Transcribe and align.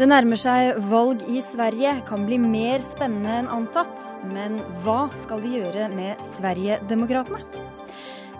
Det 0.00 0.06
nærmer 0.08 0.38
seg 0.40 0.78
valg 0.88 1.26
i 1.28 1.42
Sverige, 1.44 1.90
kan 2.08 2.22
bli 2.24 2.38
mer 2.40 2.80
spennende 2.80 3.34
enn 3.42 3.50
antatt. 3.52 3.98
Men 4.32 4.54
hva 4.80 5.10
skal 5.12 5.42
de 5.44 5.50
gjøre 5.58 5.90
med 5.92 6.22
Sverigedemokraterna? 6.38 7.42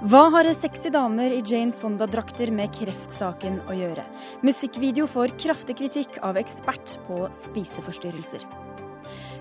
Hva 0.09 0.23
har 0.33 0.49
60 0.49 0.89
damer 0.95 1.37
i 1.37 1.43
Jane 1.45 1.77
Fonda-drakter 1.77 2.49
med 2.57 2.73
kreftsaken 2.79 3.61
å 3.69 3.77
gjøre? 3.77 4.07
Musikkvideo 4.41 5.05
får 5.05 5.37
kraftig 5.45 5.77
kritikk 5.83 6.17
av 6.25 6.41
ekspert 6.41 6.97
på 7.05 7.27
spiseforstyrrelser. 7.43 8.49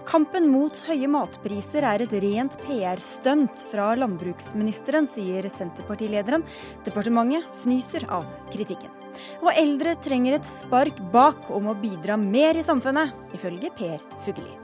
Kampen 0.03 0.51
mot 0.51 0.75
høye 0.91 1.07
matpriser 1.07 1.87
er 1.87 2.03
et 2.03 2.19
rent 2.19 2.59
PR-stunt 2.65 3.63
fra 3.71 3.93
landbruksministeren, 3.95 5.07
sier 5.15 5.47
Senterpartilederen. 5.55 6.43
Departementet 6.83 7.47
fnyser 7.63 8.11
av 8.11 8.27
kritikken. 8.51 8.98
Og 9.41 9.51
eldre 9.55 9.95
trenger 10.03 10.39
et 10.39 10.47
spark 10.47 10.99
bak 11.13 11.49
om 11.53 11.71
å 11.71 11.77
bidra 11.79 12.17
mer 12.19 12.59
i 12.59 12.65
samfunnet, 12.65 13.15
ifølge 13.35 13.71
Per 13.77 14.01
Fugelli. 14.25 14.55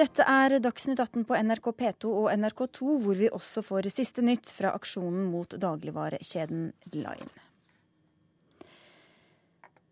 Dette 0.00 0.24
er 0.24 0.54
Dagsnytt 0.64 1.00
18 1.02 1.26
på 1.28 1.36
NRK 1.36 1.66
P2 1.76 2.10
og 2.22 2.30
NRK2, 2.32 2.94
hvor 3.02 3.18
vi 3.20 3.28
også 3.28 3.60
får 3.60 3.90
siste 3.92 4.24
nytt 4.24 4.48
fra 4.48 4.72
aksjonen 4.72 5.26
mot 5.28 5.52
dagligvarekjeden 5.60 6.70
Line. 6.94 7.28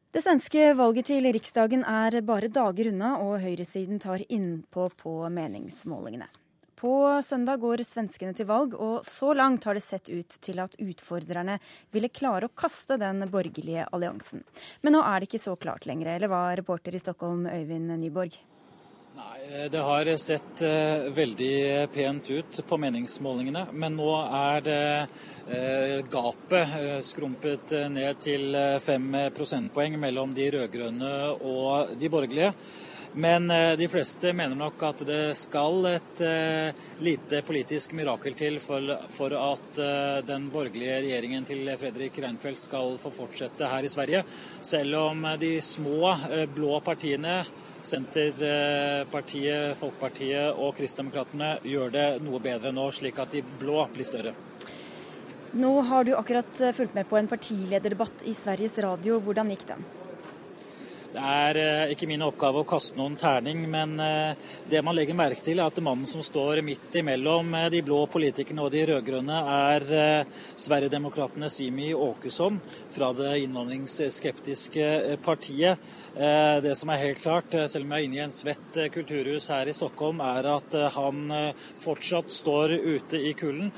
Det 0.08 0.22
svenske 0.24 0.70
valget 0.78 1.10
til 1.10 1.28
Riksdagen 1.36 1.84
er 1.84 2.22
bare 2.24 2.48
dager 2.48 2.88
unna, 2.88 3.18
og 3.20 3.42
høyresiden 3.42 4.00
tar 4.00 4.24
innpå 4.32 4.88
på 4.96 5.12
meningsmålingene. 5.28 6.30
På 6.78 7.22
søndag 7.26 7.58
går 7.58 7.82
svenskene 7.82 8.36
til 8.38 8.46
valg, 8.46 8.74
og 8.78 9.06
så 9.06 9.32
langt 9.34 9.64
har 9.66 9.74
det 9.74 9.82
sett 9.82 10.06
ut 10.12 10.36
til 10.46 10.60
at 10.62 10.76
utfordrerne 10.78 11.56
ville 11.90 12.10
klare 12.14 12.46
å 12.46 12.54
kaste 12.54 12.94
den 13.02 13.24
borgerlige 13.32 13.88
alliansen. 13.90 14.44
Men 14.86 14.94
nå 14.94 15.00
er 15.02 15.18
det 15.18 15.26
ikke 15.26 15.42
så 15.42 15.56
klart 15.58 15.88
lenger, 15.90 16.12
eller 16.14 16.30
hva, 16.30 16.44
reporter 16.54 16.94
i 16.94 17.02
Stockholm 17.02 17.48
Øyvind 17.50 17.90
Nyborg? 17.98 18.38
Nei, 19.18 19.66
Det 19.72 19.80
har 19.82 20.08
sett 20.22 20.62
eh, 20.62 21.08
veldig 21.10 21.88
pent 21.90 22.30
ut 22.30 22.60
på 22.68 22.78
meningsmålingene, 22.78 23.64
men 23.74 23.96
nå 23.98 24.12
er 24.22 24.62
det 24.62 24.82
eh, 25.50 25.94
gapet 26.12 26.76
eh, 26.78 27.00
skrumpet 27.02 27.74
ned 27.90 28.22
til 28.22 28.54
fem 28.84 29.16
prosentpoeng 29.34 29.98
mellom 29.98 30.36
de 30.36 30.46
rød-grønne 30.54 31.10
og 31.42 31.98
de 31.98 32.12
borgerlige. 32.14 32.52
Men 33.12 33.50
eh, 33.50 33.72
de 33.76 33.88
fleste 33.88 34.32
mener 34.32 34.56
nok 34.58 34.82
at 34.90 35.00
det 35.08 35.36
skal 35.38 35.86
et 35.94 36.20
eh, 36.24 36.76
lite 37.04 37.40
politisk 37.46 37.94
mirakel 37.96 38.34
til 38.36 38.58
for, 38.60 38.84
at 39.32 39.80
eh, 39.80 40.18
den 40.28 40.48
borgerlige 40.52 41.00
regjeringen 41.06 41.46
til 41.48 41.70
Fredrik 41.80 42.18
Reinfeldt 42.20 42.60
skal 42.66 42.98
få 43.00 43.12
fortsette 43.14 43.70
her 43.70 43.86
i 43.86 43.92
Sverige. 43.92 44.24
Selv 44.60 44.98
om 45.00 45.24
de 45.40 45.56
små 45.64 46.12
blå 46.54 46.80
partiene, 46.84 47.40
Senterpartiet, 47.88 49.76
Folkepartiet 49.78 50.58
og 50.58 50.74
Kristdemokratene, 50.76 51.54
gjør 51.64 51.94
det 51.94 52.08
noe 52.26 52.42
bedre 52.44 52.74
nå, 52.74 52.90
slik 52.92 53.20
at 53.22 53.32
de 53.32 53.44
blå 53.60 53.86
blir 53.94 54.08
større. 54.08 54.34
Nå 55.58 55.70
har 55.88 56.04
du 56.04 56.12
akkurat 56.18 56.60
fulgt 56.76 56.98
med 56.98 57.08
på 57.08 57.16
en 57.16 57.30
partilederdebatt 57.30 58.26
i 58.28 58.36
Sveriges 58.36 58.76
Radio. 58.84 59.16
Hvordan 59.24 59.54
gikk 59.54 59.64
den? 59.70 59.86
Det 61.08 61.22
er 61.24 61.56
eh, 61.56 61.90
ikke 61.94 62.04
min 62.10 62.20
oppgave 62.20 62.60
å 62.60 62.66
kaste 62.68 62.98
noen 62.98 63.14
terning, 63.16 63.62
men 63.72 63.94
eh, 64.04 64.36
det 64.68 64.82
man 64.84 64.92
legger 64.92 65.16
merke 65.16 65.40
til, 65.40 65.56
er 65.56 65.70
at 65.72 65.80
mannen 65.80 66.04
som 66.08 66.20
står 66.20 66.60
midt 66.66 66.98
imellom 67.00 67.54
eh, 67.56 67.70
de 67.72 67.80
blå 67.86 68.02
politikerne 68.12 68.66
og 68.66 68.74
de 68.74 68.82
rød-grønne, 68.90 69.38
er 69.48 70.26
Sverigedemokraternes 70.60 71.56
Simi 71.56 71.94
Åkesson 71.96 72.58
fra 72.92 73.08
det 73.16 73.38
innvandringsskeptiske 73.46 75.16
partiet. 75.24 75.80
Det 76.18 76.72
som 76.74 76.90
er 76.90 76.98
helt 76.98 77.20
klart, 77.22 77.52
selv 77.70 77.86
om 77.86 77.92
jeg 77.94 78.02
er 78.02 78.06
inne 78.08 78.16
i 78.18 78.22
en 78.24 78.34
svett 78.34 78.78
kulturhus 78.90 79.46
her 79.52 79.68
i 79.70 79.74
Stockholm, 79.76 80.18
er 80.24 80.48
at 80.50 80.74
han 80.96 81.20
fortsatt 81.78 82.32
står 82.34 82.74
ute 82.74 83.20
i 83.22 83.34
kulden. 83.38 83.70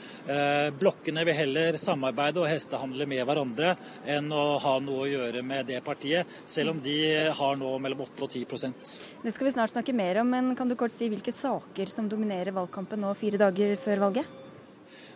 Blokkene 0.80 1.26
vil 1.28 1.36
heller 1.36 1.76
samarbeide 1.80 2.40
og 2.40 2.48
hestehandle 2.48 3.04
med 3.10 3.26
hverandre 3.28 3.74
enn 4.08 4.32
å 4.32 4.46
ha 4.62 4.78
noe 4.80 5.04
å 5.04 5.10
gjøre 5.10 5.44
med 5.44 5.68
det 5.68 5.82
partiet, 5.84 6.38
selv 6.48 6.72
om 6.72 6.80
de 6.84 6.96
har 7.36 7.56
nå 7.60 7.70
mellom 7.82 8.04
8 8.06 8.26
og 8.26 8.30
10% 8.30 8.92
Det 9.24 9.34
skal 9.34 9.48
vi 9.48 9.54
snart 9.54 9.74
snakke 9.74 9.94
mer 9.96 10.22
om, 10.22 10.30
men 10.32 10.54
kan 10.58 10.68
du 10.70 10.76
kort 10.78 10.94
si 10.94 11.10
hvilke 11.12 11.34
saker 11.34 11.92
som 11.92 12.08
dominerer 12.10 12.54
valgkampen 12.56 13.02
nå 13.04 13.12
fire 13.18 13.40
dager 13.40 13.76
før 13.80 14.06
valget? 14.08 14.39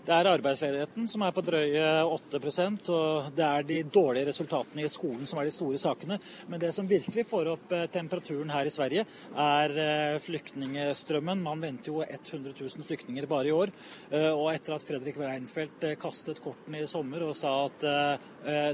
Det 0.05 0.13
er 0.13 0.29
arbeidsledigheten 0.29 1.07
som 1.09 1.23
er 1.25 1.33
på 1.33 1.41
drøye 1.41 1.85
8% 2.13 2.91
og 2.93 3.29
det 3.33 3.45
er 3.45 3.65
de 3.65 3.79
dårlige 3.89 4.29
resultatene 4.29 4.85
i 4.85 4.91
skolen 4.93 5.25
som 5.29 5.39
er 5.41 5.49
de 5.49 5.55
store 5.55 5.79
sakene. 5.81 6.19
Men 6.51 6.61
det 6.61 6.75
som 6.77 6.89
virkelig 6.89 7.25
får 7.25 7.49
opp 7.55 7.73
eh, 7.73 7.87
temperaturen 7.93 8.53
her 8.53 8.69
i 8.69 8.73
Sverige, 8.75 9.07
er 9.33 9.77
eh, 9.81 10.19
flyktningstrømmen. 10.21 11.41
Man 11.47 11.65
venter 11.65 11.89
jo 11.89 12.03
100 12.05 12.53
000 12.53 12.85
flyktninger 12.85 13.29
bare 13.31 13.49
i 13.49 13.55
år. 13.57 13.73
Eh, 14.11 14.29
og 14.29 14.51
etter 14.53 14.77
at 14.77 14.85
Fredrik 14.85 15.17
Reinfeldt 15.23 15.87
kastet 16.03 16.43
kortene 16.45 16.83
i 16.85 16.91
sommer 16.91 17.25
og 17.25 17.33
sa 17.39 17.55
at, 17.65 17.85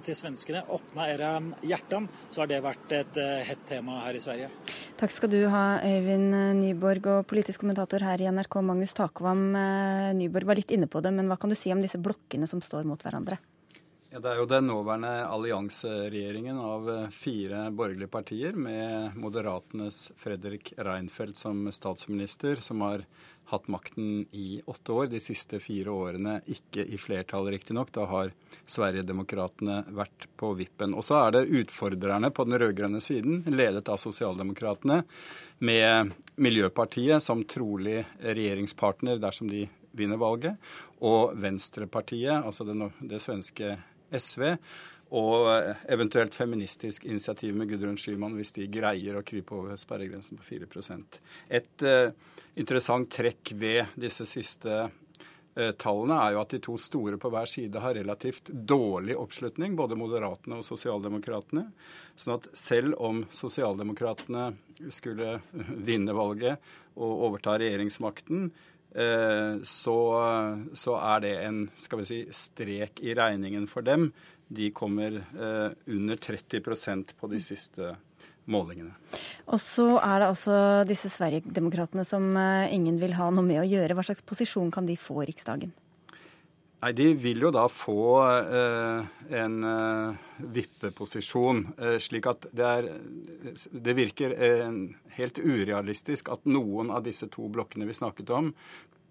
til 0.03 0.17
svenskene 0.19 0.65
'åpna 0.67 1.07
era 1.13 1.31
hjertan', 1.63 2.09
så 2.31 2.43
har 2.43 2.49
det 2.51 2.59
vært 2.65 2.93
et 2.97 3.19
hett 3.47 3.63
tema 3.69 4.01
her 4.03 4.19
i 4.19 4.23
Sverige. 4.23 4.49
Takk 4.99 5.15
skal 5.15 5.31
du 5.31 5.39
ha, 5.49 5.79
Øyvind 5.87 6.35
Nyborg. 6.59 7.07
Og 7.07 7.27
politisk 7.31 7.63
kommentator 7.63 8.03
her 8.03 8.21
i 8.21 8.27
NRK, 8.27 8.59
Magnus 8.67 8.95
Takvam. 8.99 9.53
Nyborg 10.19 10.49
var 10.51 10.59
litt 10.59 10.75
inne 10.75 10.91
på 10.91 11.03
det. 11.05 11.15
Men 11.21 11.31
hva 11.31 11.39
kan 11.41 11.53
du 11.53 11.59
si 11.59 11.73
om 11.75 11.83
disse 11.85 12.01
blokkene 12.01 12.49
som 12.51 12.65
står 12.65 12.89
mot 12.89 13.05
hverandre? 13.05 13.39
Ja, 14.11 14.19
det 14.19 14.27
er 14.33 14.41
jo 14.41 14.47
den 14.51 14.67
nåværende 14.67 15.11
allianseregjeringen 15.31 16.57
av 16.59 16.89
eh, 16.91 17.13
fire 17.15 17.69
borgerlige 17.71 18.11
partier, 18.11 18.57
med 18.59 19.15
Moderatenes 19.15 20.09
Fredrik 20.19 20.73
Reinfeldt 20.75 21.39
som 21.39 21.61
statsminister, 21.71 22.59
som 22.59 22.83
har 22.83 23.05
hatt 23.53 23.71
makten 23.71 24.25
i 24.35 24.63
åtte 24.67 24.97
år. 24.97 25.07
De 25.13 25.23
siste 25.23 25.61
fire 25.63 25.95
årene 25.95 26.41
ikke 26.51 26.83
i 26.91 26.99
flertall, 26.99 27.53
riktignok. 27.55 27.95
Da 27.95 28.09
har 28.11 28.35
Sverigedemokraterna 28.67 29.85
vært 29.95 30.27
på 30.39 30.57
vippen. 30.59 30.95
Og 30.99 31.07
så 31.07 31.21
er 31.21 31.37
det 31.37 31.49
utfordrerne 31.63 32.33
på 32.35 32.49
den 32.49 32.59
rød-grønne 32.63 33.03
siden, 33.05 33.45
ledet 33.47 33.87
av 33.91 34.03
Sosialdemokratene, 34.03 35.05
med 35.63 36.15
Miljøpartiet 36.41 37.23
som 37.23 37.47
trolig 37.47 38.01
regjeringspartner 38.25 39.23
dersom 39.23 39.51
de 39.51 39.69
vinner 39.95 40.17
valget, 40.17 40.57
og 41.01 41.37
Venstrepartiet, 41.41 42.45
altså 42.45 42.67
det, 42.69 42.77
det 43.09 43.21
svenske 43.23 43.77
SV, 44.11 44.45
og 45.11 45.49
eventuelt 45.91 46.35
feministisk 46.35 47.05
initiativ 47.05 47.57
med 47.57 47.71
Gudrun 47.73 47.99
Schyman 47.99 48.37
hvis 48.39 48.53
de 48.55 48.69
greier 48.71 49.19
å 49.19 49.25
krype 49.27 49.57
over 49.57 49.79
sperregrensen 49.81 50.39
på 50.39 50.47
4 50.47 50.69
Et 51.49 51.83
uh, 51.83 52.13
interessant 52.55 53.11
trekk 53.11 53.53
ved 53.59 53.97
disse 53.99 54.27
siste 54.31 54.85
uh, 54.87 55.73
tallene 55.83 56.15
er 56.15 56.37
jo 56.37 56.43
at 56.45 56.55
de 56.55 56.63
to 56.63 56.77
store 56.79 57.19
på 57.19 57.33
hver 57.33 57.51
side 57.51 57.83
har 57.83 57.99
relativt 57.99 58.53
dårlig 58.53 59.19
oppslutning, 59.19 59.75
både 59.75 59.99
Moderatene 59.99 60.61
og 60.61 60.69
Sosialdemokratene. 60.69 61.67
Sånn 62.15 62.37
at 62.37 62.47
selv 62.55 62.95
om 63.03 63.25
Sosialdemokratene 63.35 64.53
skulle 64.95 65.41
vinne 65.59 66.15
valget 66.15 66.63
og 66.95 67.27
overta 67.27 67.59
regjeringsmakten, 67.59 68.53
Eh, 68.53 68.70
så, 68.91 69.97
så, 70.75 70.95
er 70.99 71.21
det 71.23 71.33
en 71.45 71.59
skal 71.79 72.01
vi 72.01 72.07
si, 72.09 72.17
strek 72.35 72.99
i 73.07 73.15
regningen 73.15 73.69
for 73.71 73.87
dem. 73.87 74.09
De 74.51 74.73
kommer 74.75 75.21
eh, 75.21 75.71
under 75.87 76.17
30% 76.19 77.13
på 77.15 77.31
de 77.31 77.39
siste 77.43 77.93
målingene. 78.51 78.97
Og 79.47 79.61
så 79.63 79.93
er 80.01 80.23
det 80.23 80.31
altså 80.33 80.57
disse 80.89 81.11
Sverigedemokraterna 81.13 82.05
som 82.07 82.33
eh, 82.35 82.73
ingen 82.75 82.99
vil 82.99 83.15
ha 83.19 83.31
noe 83.31 83.47
med 83.47 83.63
å 83.63 83.69
gjøre. 83.69 83.95
Hva 83.95 84.07
slags 84.07 84.25
posisjon 84.27 84.73
kan 84.75 84.89
de 84.91 84.99
få 84.99 85.21
i 85.23 85.29
Riksdagen? 85.31 85.71
Nei, 86.81 86.93
De 86.93 87.15
vil 87.15 87.43
jo 87.45 87.51
da 87.53 87.67
få 87.69 88.23
eh, 88.25 89.09
en 89.37 89.65
eh, 89.69 90.15
vippeposisjon, 90.55 91.59
eh, 91.77 91.99
slik 92.01 92.27
at 92.31 92.47
det, 92.57 92.69
er, 92.69 92.89
det 93.85 93.95
virker 93.99 94.33
eh, 94.33 94.71
helt 95.19 95.41
urealistisk 95.43 96.31
at 96.33 96.49
noen 96.49 96.89
av 96.95 97.05
disse 97.05 97.29
to 97.29 97.51
blokkene 97.53 97.85
vi 97.85 97.99
snakket 97.99 98.33
om, 98.33 98.49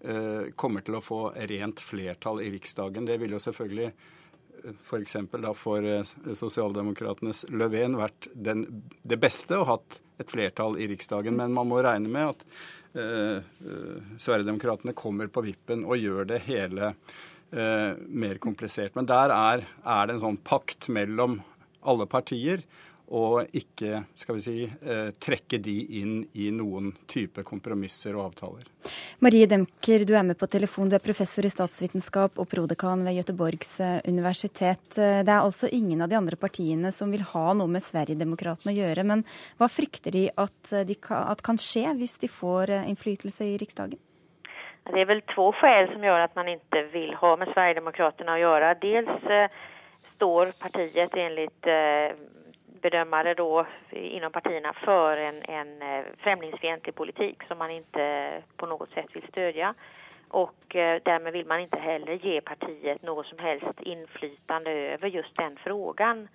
eh, 0.01 0.49
kommer 0.57 0.81
til 0.81 0.97
å 0.97 1.03
få 1.05 1.29
rent 1.53 1.79
flertall 1.83 2.41
i 2.41 2.49
Riksdagen. 2.55 3.05
Det 3.05 3.19
vil 3.21 3.37
jo 3.37 3.43
selvfølgelig 3.45 3.93
f.eks. 4.89 5.15
For, 5.29 5.39
da 5.45 5.53
for 5.53 5.85
eh, 5.85 6.01
sosialdemokratenes 6.41 7.45
Löfven 7.53 8.01
vært 8.01 8.33
den, 8.33 8.65
det 9.05 9.21
beste 9.21 9.61
og 9.61 9.69
hatt 9.75 10.01
et 10.17 10.33
flertall 10.33 10.73
i 10.81 10.89
Riksdagen. 10.89 11.37
Men 11.37 11.53
man 11.53 11.69
må 11.69 11.85
regne 11.85 12.09
med 12.09 12.33
at 12.33 12.41
Sverigedemokraterna 12.89 14.97
kommer 14.97 15.29
på 15.29 15.45
vippen 15.45 15.85
og 15.85 16.01
gjør 16.01 16.25
det 16.31 16.39
hele 16.47 16.87
eh, 16.89 16.95
mer 17.51 18.37
komplisert. 18.41 18.93
Men 18.93 19.07
der 19.09 19.31
er, 19.33 19.63
er, 19.81 20.03
det 20.05 20.15
en 20.15 20.21
sånn 20.21 20.37
pakt 20.45 20.85
mellom 20.93 21.39
alle 21.81 22.05
partier. 22.09 22.61
Og 23.09 23.55
ikke 23.57 24.03
skal 24.19 24.37
vi 24.37 24.41
si, 24.45 24.55
eh, 24.69 25.09
trekke 25.17 25.57
de 25.57 25.75
inn 25.97 26.27
i 26.37 26.51
noen 26.53 26.91
type 27.09 27.41
kompromisser 27.43 28.13
og 28.13 28.27
avtaler. 28.27 28.67
Marie 29.25 29.47
Demker, 29.49 30.05
du 30.05 30.13
er 30.13 30.23
med 30.23 30.37
på 30.37 30.45
telefon. 30.47 30.89
Du 30.89 30.95
er 30.95 31.01
professor 31.01 31.43
i 31.45 31.49
statsvitenskap 31.49 32.37
og 32.37 32.47
prodekan 32.47 33.03
ved 33.03 33.17
Göteborgs 33.17 33.79
eh, 33.79 34.01
universitet. 34.05 34.97
Eh, 34.97 35.23
det 35.25 35.33
er 35.33 35.41
altså 35.41 35.71
ingen 35.71 36.01
av 36.01 36.09
de 36.09 36.19
andre 36.21 36.37
partiene 36.37 36.91
som 36.93 37.09
vil 37.09 37.25
ha 37.25 37.53
noe 37.53 37.67
med 37.67 37.81
Sverigedemokraterna 37.81 38.75
å 38.75 38.77
gjøre. 38.77 39.03
Men 39.03 39.25
hva 39.57 39.71
frykter 39.73 40.13
de 40.13 40.29
at, 40.29 40.85
de 40.85 40.99
at 41.09 41.41
kan 41.41 41.57
skje 41.57 41.87
hvis 41.97 42.19
de 42.21 42.29
får 42.29 42.77
innflytelse 42.85 43.41
i 43.41 43.57
Riksdagen? 43.57 43.97
Det 44.89 45.01
er 45.01 45.05
vel 45.05 45.21
två 45.21 45.51
skäl 45.51 45.91
som 45.93 46.03
gjør 46.03 46.23
at 46.23 46.35
man 46.35 46.47
ikke 46.47 46.83
vil 46.93 47.15
ha 47.15 47.35
med 47.35 47.51
Sverigedemokraterna 47.53 48.35
å 48.37 48.41
gjøre. 48.41 48.73
Dels 48.81 49.27
står 50.15 50.53
partiet 50.61 51.17
enligt 51.17 51.69
bedömare 52.81 53.33
då 53.33 53.65
inom 53.89 54.31
partierna 54.31 54.73
för 54.73 55.17
en, 55.17 55.41
en 55.47 55.81
eh, 55.81 56.05
främlingsfientlig 56.17 56.95
politik 56.95 57.43
som 57.47 57.57
man 57.57 57.71
inte 57.71 58.31
på 58.57 58.65
något 58.65 58.89
sätt 58.89 59.05
vill 59.13 59.27
stödja. 59.27 59.73
Och 60.27 60.75
eh, 60.75 61.01
därmed 61.05 61.33
vill 61.33 61.45
man 61.45 61.59
inte 61.59 61.79
heller 61.79 62.13
ge 62.13 62.41
partiet 62.41 63.01
något 63.01 63.25
som 63.25 63.37
helst 63.39 63.81
inflytande 63.81 64.71
över 64.71 65.07
just 65.07 65.35
den 65.35 65.55
frågan. 65.55 66.27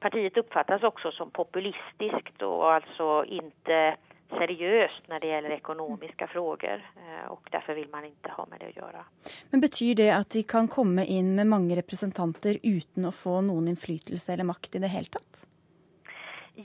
Partiet 0.00 0.36
uppfattas 0.36 0.82
också 0.82 1.12
som 1.12 1.30
populistiskt 1.30 2.42
och 2.42 2.72
alltså 2.72 3.24
inte 3.24 3.96
seriøst 4.32 5.08
når 5.08 5.22
det 5.22 5.30
gjelder 5.30 5.54
ekonomiske 5.56 6.28
frågor 6.32 6.80
eh, 6.80 7.26
og 7.32 7.48
derfor 7.52 7.78
vil 7.78 7.88
man 7.92 8.06
ikke 8.08 8.34
ha 8.36 8.44
med 8.50 8.60
det 8.60 8.70
å 8.72 8.76
gjøre. 8.82 9.04
Men 9.52 9.62
Betyr 9.64 9.94
det 10.00 10.08
at 10.14 10.32
de 10.36 10.42
kan 10.48 10.68
komme 10.68 11.04
inn 11.04 11.34
med 11.38 11.48
mange 11.50 11.76
representanter 11.78 12.60
uten 12.64 13.08
å 13.08 13.14
få 13.14 13.40
noen 13.46 13.70
innflytelse 13.72 14.34
eller 14.34 14.48
makt 14.48 14.76
i 14.76 14.82
det 14.84 14.92
hele 14.92 15.12
tatt? 15.18 15.44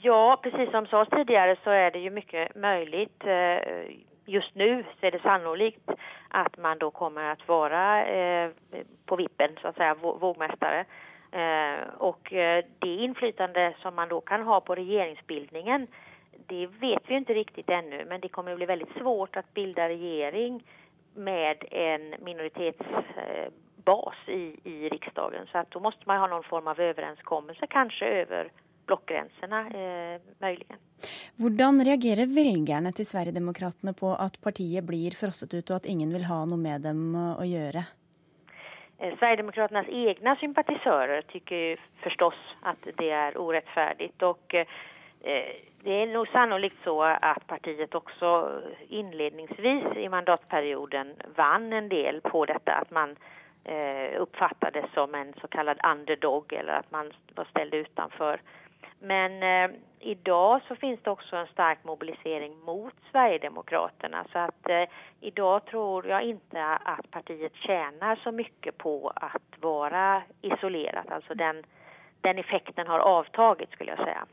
Ja, 0.03 0.39
precis 0.41 0.71
som 0.73 0.89
sades 0.89 1.13
tidligere 1.13 1.55
så 1.63 1.75
er 1.77 1.93
det 1.93 2.01
jo 2.03 2.13
mye 2.15 2.47
möjligt. 2.55 3.27
Eh, 3.27 3.93
just 4.25 4.55
nu 4.55 4.83
så 4.99 5.07
är 5.07 5.11
det 5.11 5.21
sannolikt 5.21 5.89
at 6.33 6.57
man 6.57 6.77
då 6.79 6.91
kommer 6.91 7.31
att 7.31 7.47
vara 7.47 8.05
eh, 8.05 8.49
på 9.05 9.15
vippen, 9.15 9.57
så 9.61 9.67
att 9.67 9.75
säga, 9.75 9.95
vågmästare. 9.95 10.85
Og 11.97 12.09
och 12.09 12.29
det 12.79 12.95
inflytande 13.03 13.73
som 13.81 13.95
man 13.95 14.09
då 14.09 14.21
kan 14.21 14.41
ha 14.41 14.61
på 14.61 14.75
regeringsbildningen, 14.75 15.87
det 16.47 16.67
vet 16.67 17.03
vi 17.07 17.15
inte 17.15 17.33
riktigt 17.33 17.69
ännu, 17.69 18.05
men 18.05 18.21
det 18.21 18.29
kommer 18.29 18.51
att 18.51 18.57
bli 18.57 18.65
väldigt 18.65 18.97
svårt 18.97 19.35
att 19.35 19.53
bilda 19.53 19.89
regering 19.89 20.63
med 21.15 21.57
en 21.71 22.15
minoritetsbas 22.19 24.15
i, 24.27 24.59
i 24.63 24.89
riksdagen. 24.89 25.47
Så 25.51 25.57
att 25.57 25.71
då 25.71 25.79
måste 25.79 26.01
man 26.05 26.19
ha 26.19 26.27
någon 26.27 26.43
form 26.43 26.67
av 26.67 26.79
överenskommelse, 26.79 27.67
kanske 27.67 28.05
över 28.05 28.51
blokkgrensene, 28.85 29.59
eh. 29.59 30.21
Hvordan 31.35 31.81
reagerer 31.85 32.27
velgerne 32.27 32.91
til 32.91 33.05
Sverigedemokraterna 33.07 33.93
på 33.93 34.13
at 34.19 34.37
partiet 34.43 34.85
blir 34.87 35.15
frosset 35.17 35.53
ut, 35.53 35.69
og 35.71 35.75
at 35.75 35.89
ingen 35.89 36.13
vil 36.13 36.27
ha 36.29 36.43
noe 36.45 36.59
med 36.59 36.83
dem 36.85 37.15
å 37.15 37.45
gjøre? 37.47 37.85
Eh, 38.99 39.15
Sverigedemokraternas 39.17 39.89
egne 39.89 40.35
sympatisører 40.39 41.25
syns 41.31 41.81
forstås 42.03 42.39
at 42.69 42.89
det 42.99 43.09
er 43.11 43.39
urettferdig. 43.39 44.11
Og 44.21 44.55
eh, 44.59 45.53
det 45.83 45.91
är 46.01 46.07
nog 46.07 46.27
sannolikt 46.27 46.83
så 46.83 47.01
att 47.03 47.47
partiet 47.47 47.95
också 47.95 48.61
inledningsvis 48.87 49.83
i 49.95 50.09
mandatperioden 50.09 51.13
vann 51.35 51.73
en 51.73 51.89
del 51.89 52.21
på 52.21 52.45
detta 52.45 52.71
att 52.71 52.91
man 52.91 53.15
eh, 53.63 54.21
uppfattades 54.21 54.85
som 54.93 55.15
en 55.15 55.33
så 55.41 55.47
kallad 55.47 55.79
underdog 55.85 56.53
eller 56.53 56.73
att 56.73 56.91
man 56.91 57.11
var 57.35 57.45
ställd 57.45 57.73
utanför. 57.73 58.41
Men 58.99 59.43
eh, 59.43 59.77
idag 59.99 60.61
så 60.67 60.75
finns 60.75 60.99
det 61.03 61.11
också 61.11 61.35
en 61.35 61.47
stark 61.47 61.83
mobilisering 61.83 62.59
mot 62.65 62.93
Sverigedemokraterna 63.11 64.25
så 64.31 64.39
att 64.39 64.69
eh, 64.69 64.83
idag 65.21 65.65
tror 65.65 66.07
jag 66.07 66.23
inte 66.23 66.65
att 66.65 67.11
partiet 67.11 67.55
tjänar 67.55 68.15
så 68.15 68.31
mycket 68.31 68.77
på 68.77 69.11
att 69.15 69.61
vara 69.61 70.23
isolerat. 70.41 71.11
Alltså 71.11 71.33
den, 71.33 71.63
den 72.21 72.37
effekten 72.37 72.87
har 72.87 72.99
avtagit 72.99 73.71
skulle 73.71 73.91
jag 73.91 74.05
säga. 74.05 74.25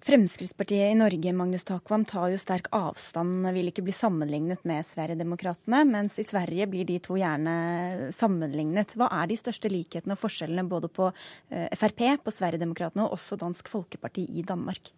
Fremskrittspartiet 0.00 0.92
i 0.92 0.94
Norge 0.96 1.32
Magnus 1.32 1.66
Takvam, 1.68 2.06
tar 2.08 2.30
jo 2.32 2.38
sterk 2.40 2.70
avstand, 2.72 3.44
vil 3.52 3.68
ikke 3.68 3.82
bli 3.84 3.92
sammenlignet 3.92 4.62
med 4.64 4.86
Sverigedemokraterna, 4.88 5.82
mens 5.84 6.14
i 6.16 6.24
Sverige 6.24 6.64
blir 6.72 6.86
de 6.88 6.96
to 7.04 7.18
gjerne 7.20 8.08
sammenlignet. 8.16 8.94
Hva 8.96 9.10
er 9.12 9.28
de 9.28 9.36
største 9.36 9.68
likhetene 9.68 10.16
og 10.16 10.22
forskjellene 10.22 10.64
både 10.70 10.88
på 10.88 11.10
eh, 11.10 11.68
Frp, 11.76 12.00
på 12.24 12.32
Sverigedemokraterna 12.32 13.04
og 13.04 13.18
også 13.18 13.36
Dansk 13.42 13.68
Folkeparti 13.68 14.24
i 14.40 14.46
Danmark? 14.48 14.88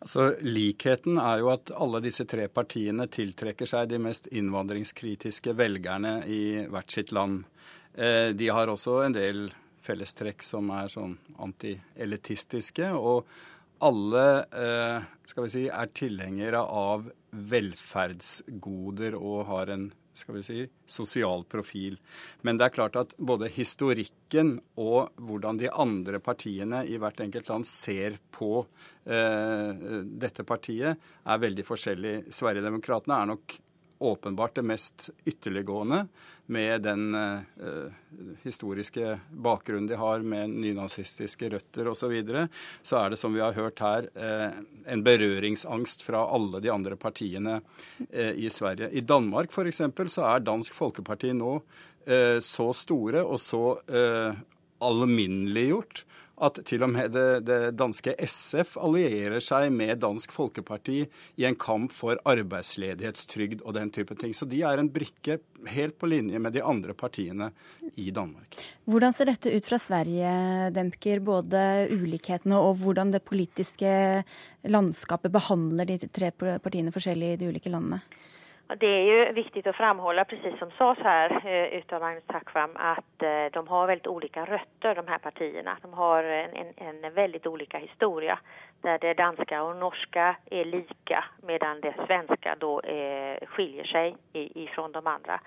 Altså, 0.00 0.30
Likheten 0.40 1.20
er 1.20 1.42
jo 1.42 1.52
at 1.52 1.74
alle 1.76 2.00
disse 2.00 2.24
tre 2.30 2.46
partiene 2.48 3.10
tiltrekker 3.12 3.68
seg 3.68 3.90
de 3.92 4.00
mest 4.00 4.30
innvandringskritiske 4.32 5.52
velgerne 5.58 6.22
i 6.24 6.42
hvert 6.64 6.96
sitt 6.96 7.12
land. 7.12 7.44
Eh, 7.92 8.32
de 8.32 8.48
har 8.56 8.72
også 8.72 9.02
en 9.04 9.20
del 9.20 9.50
fellestrekk 9.84 10.40
som 10.44 10.72
er 10.80 10.88
sånn 10.96 11.18
antielitistiske. 11.44 12.88
og 12.96 13.28
alle 13.84 14.24
eh, 14.50 15.06
skal 15.28 15.46
vi 15.46 15.52
si, 15.52 15.64
er 15.68 15.94
tilhengere 15.96 16.60
av 16.62 17.08
velferdsgoder 17.30 19.16
og 19.18 19.46
har 19.50 19.74
en 19.74 19.88
skal 20.18 20.34
vi 20.34 20.42
si, 20.42 20.62
sosial 20.90 21.44
profil. 21.46 21.98
Men 22.42 22.58
det 22.58 22.66
er 22.66 22.74
klart 22.74 22.96
at 22.98 23.14
både 23.18 23.50
historikken 23.54 24.56
og 24.80 25.12
hvordan 25.22 25.60
de 25.60 25.70
andre 25.70 26.18
partiene 26.22 26.82
i 26.90 26.98
hvert 26.98 27.20
enkelt 27.22 27.50
land 27.52 27.68
ser 27.70 28.18
på 28.34 28.64
eh, 29.06 29.70
dette 30.24 30.46
partiet, 30.48 30.98
er 31.22 31.44
veldig 31.44 31.66
forskjellig. 31.68 32.16
Sverigedemokraterna 32.34 33.22
er 33.22 33.32
nok 33.34 33.58
åpenbart 33.98 34.54
det 34.54 34.62
mest 34.62 35.10
ytterliggående 35.24 36.06
med 36.48 36.82
den 36.82 37.14
eh, 37.14 37.40
historiske 38.42 39.18
bakgrunnen 39.30 39.86
de 39.86 39.98
har 40.00 40.22
med 40.24 40.50
nynazistiske 40.50 41.50
røtter 41.52 41.90
osv., 41.90 42.00
så, 42.00 42.08
videre, 42.08 42.46
så 42.82 43.02
er 43.02 43.12
det 43.12 43.18
som 43.20 43.34
vi 43.34 43.42
har 43.44 43.56
hørt 43.58 43.82
her, 43.84 44.08
eh, 44.16 44.56
en 44.88 45.04
berøringsangst 45.04 46.06
fra 46.06 46.22
alle 46.24 46.62
de 46.64 46.72
andre 46.72 46.96
partiene 46.96 47.58
eh, 48.08 48.32
i 48.32 48.48
Sverige. 48.50 48.88
I 48.96 49.04
Danmark 49.04 49.52
f.eks. 49.52 49.82
så 50.14 50.24
er 50.30 50.46
Dansk 50.46 50.76
Folkeparti 50.76 51.34
nå 51.36 51.60
så 52.40 52.64
store 52.72 53.20
og 53.20 53.36
så 53.36 53.60
alminneliggjort 54.80 56.06
at 56.44 56.60
til 56.68 56.84
og 56.86 56.90
med 56.92 57.12
det, 57.14 57.26
det, 57.46 57.58
danske 57.78 58.14
SF 58.22 58.76
allierer 58.82 59.42
seg 59.44 59.72
med 59.74 59.98
Dansk 60.02 60.32
Folkeparti 60.34 61.00
i 61.38 61.46
en 61.48 61.58
kamp 61.58 61.92
for 61.94 62.20
arbeidsledighetstrygd 62.28 63.64
og 63.64 63.76
den 63.76 63.92
type 63.94 64.16
ting. 64.18 64.34
Så 64.36 64.48
de 64.48 64.62
er 64.66 64.80
en 64.80 64.90
brikke 64.92 65.38
helt 65.72 65.98
på 65.98 66.10
linje 66.10 66.38
med 66.42 66.54
de 66.54 66.62
andre 66.62 66.94
partiene 66.98 67.50
i 67.96 68.10
Danmark. 68.14 68.58
Hvordan 68.88 69.16
ser 69.16 69.32
dette 69.32 69.52
ut 69.52 69.68
fra 69.68 69.80
Sverige, 69.82 70.32
Demker? 70.74 71.22
Både 71.24 71.60
ulikhetene 71.92 72.58
og 72.62 72.78
hvordan 72.82 73.12
det 73.14 73.24
politiske 73.26 73.92
landskapet 74.68 75.34
behandler 75.34 75.88
de 75.88 76.00
tre 76.06 76.32
partiene 76.32 76.94
forskjellig 76.94 77.34
i 77.34 77.40
de 77.42 77.52
ulike 77.52 77.72
landene? 77.72 78.02
Det 78.76 78.86
är 78.86 79.02
ju 79.02 79.32
viktigt 79.32 79.66
att 79.66 79.76
framhålla, 79.76 80.24
precis 80.24 80.58
som 80.58 80.70
sades 80.70 81.04
här 81.04 81.46
eh, 81.46 81.78
utav 81.78 82.00
Magnus 82.00 82.24
Tackvam, 82.26 82.70
att 82.74 83.22
eh, 83.22 83.46
de 83.52 83.68
har 83.68 83.86
väldigt 83.86 84.06
olika 84.06 84.44
rötter, 84.44 84.94
de 84.94 85.08
här 85.08 85.18
partierna. 85.18 85.78
De 85.82 85.92
har 85.92 86.24
en, 86.24 86.72
en, 86.76 87.14
väldigt 87.14 87.46
olika 87.46 87.78
historia, 87.78 88.38
där 88.80 88.98
det 88.98 89.14
danska 89.14 89.62
och 89.62 89.76
norska 89.76 90.36
är 90.50 90.64
lika, 90.64 91.24
medan 91.42 91.80
det 91.80 91.94
svenska 92.06 92.56
då 92.58 92.80
är, 92.84 93.38
eh, 93.42 93.48
skiljer 93.48 93.84
sig 93.84 94.16
ifrån 94.32 94.92
de 94.92 95.06
andra. 95.06 95.40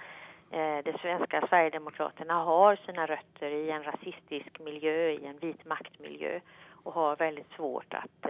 Det 0.83 0.95
svenska 1.01 1.47
Sverigedemokraterna 1.49 2.33
har 2.33 2.75
sina 2.75 3.05
rötter 3.05 3.49
i 3.49 3.71
en 3.71 3.83
rasistisk 3.83 4.59
miljö, 4.59 5.09
i 5.09 5.25
en 5.25 5.37
vit 5.37 5.65
maktmiljö 5.65 6.39
och 6.83 6.93
har 6.93 7.15
väldigt 7.15 7.51
svårt 7.55 7.93
att 7.93 8.29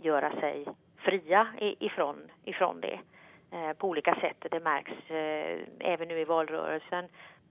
göra 0.00 0.30
sig 0.30 0.66
fria 0.96 1.46
ifrån, 1.58 2.16
ifrån 2.44 2.80
det. 2.80 2.98
Eh, 3.52 3.72
på 3.72 3.88
olika 3.88 4.14
sätt. 4.14 4.46
Det 4.50 4.60
märks 4.60 5.10
eh, 5.10 5.58
även 5.78 6.08
nu 6.08 6.18
i 6.18 6.24
valrörelsen 6.24 7.04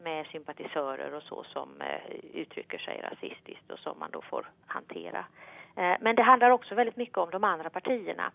med 0.03 0.25
sympatisörer 0.27 1.13
och 1.13 1.23
så 1.23 1.43
som 1.43 1.81
eh, 1.81 2.15
uttrycker 2.33 2.77
sig 2.77 3.01
rasistiskt 3.01 3.71
och 3.71 3.79
som 3.79 3.99
man 3.99 4.11
då 4.11 4.21
får 4.21 4.49
hantera. 4.67 5.25
Men 5.99 6.15
det 6.15 6.23
handlar 6.23 6.49
också 6.49 6.75
väldigt 6.75 6.97
mycket 6.97 7.17
om 7.17 7.29
de 7.29 7.43
andra 7.43 7.69
partierna. 7.69 8.31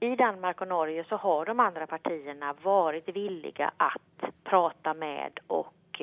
I 0.00 0.16
Danmark 0.16 0.60
och 0.60 0.68
Norge 0.68 1.04
så 1.08 1.16
har 1.16 1.44
de 1.44 1.60
andra 1.60 1.86
partierna 1.86 2.54
varit 2.62 3.08
villiga 3.08 3.72
att 3.76 4.32
prata 4.44 4.94
med 4.94 5.38
och 5.46 6.02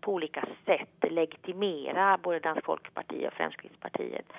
på 0.00 0.12
olika 0.12 0.44
sätt 0.64 1.12
legitimera 1.12 2.18
både 2.22 2.38
Dansk 2.38 2.64
Folkeparti 2.64 3.26
och 3.28 3.32
Fremskrittspartiet. 3.32 4.32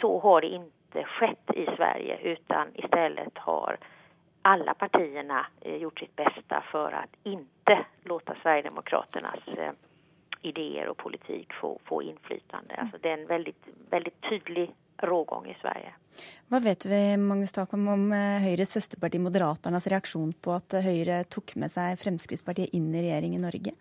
Så 0.00 0.18
har 0.20 0.40
det 0.40 0.48
inte 0.48 1.04
skett 1.04 1.50
i 1.54 1.66
Sverige 1.76 2.18
utan 2.22 2.68
istället 2.74 3.38
har 3.38 3.76
alla 4.42 4.74
partierna 4.74 5.46
eh, 5.60 5.76
gjort 5.76 5.98
sitt 5.98 6.16
bästa 6.16 6.64
för 6.72 6.92
att 6.92 7.10
inte 7.22 7.86
låta 8.04 8.34
Sverigedemokraternas 8.42 9.38
ideer 9.46 9.74
idéer 10.42 10.88
och 10.88 10.96
politik 10.96 11.52
få, 11.60 11.78
få 11.84 12.02
inflytande. 12.02 12.74
Alltså 12.74 12.98
det 13.02 13.08
är 13.08 13.18
en 13.18 13.26
väldigt, 13.26 13.66
väldigt 13.90 14.20
tydlig 14.30 14.74
rågång 14.96 15.46
i 15.46 15.56
Sverige. 15.60 15.94
Hva 16.48 16.60
vet 16.60 16.86
vi 16.86 17.16
Magnus 17.16 17.52
Takvam, 17.52 17.88
om 17.88 18.10
Høyres 18.44 18.74
søsterparti 18.76 19.20
Moderaternas 19.22 19.86
reaksjon 19.86 20.34
på 20.44 20.52
at 20.58 20.76
Høyre 20.84 21.22
tok 21.24 21.54
med 21.56 21.72
seg 21.72 21.96
Fremskrittspartiet 22.02 22.74
inn 22.76 22.90
i 22.92 23.02
regjering 23.06 23.38
i 23.38 23.40
Norge? 23.40 23.72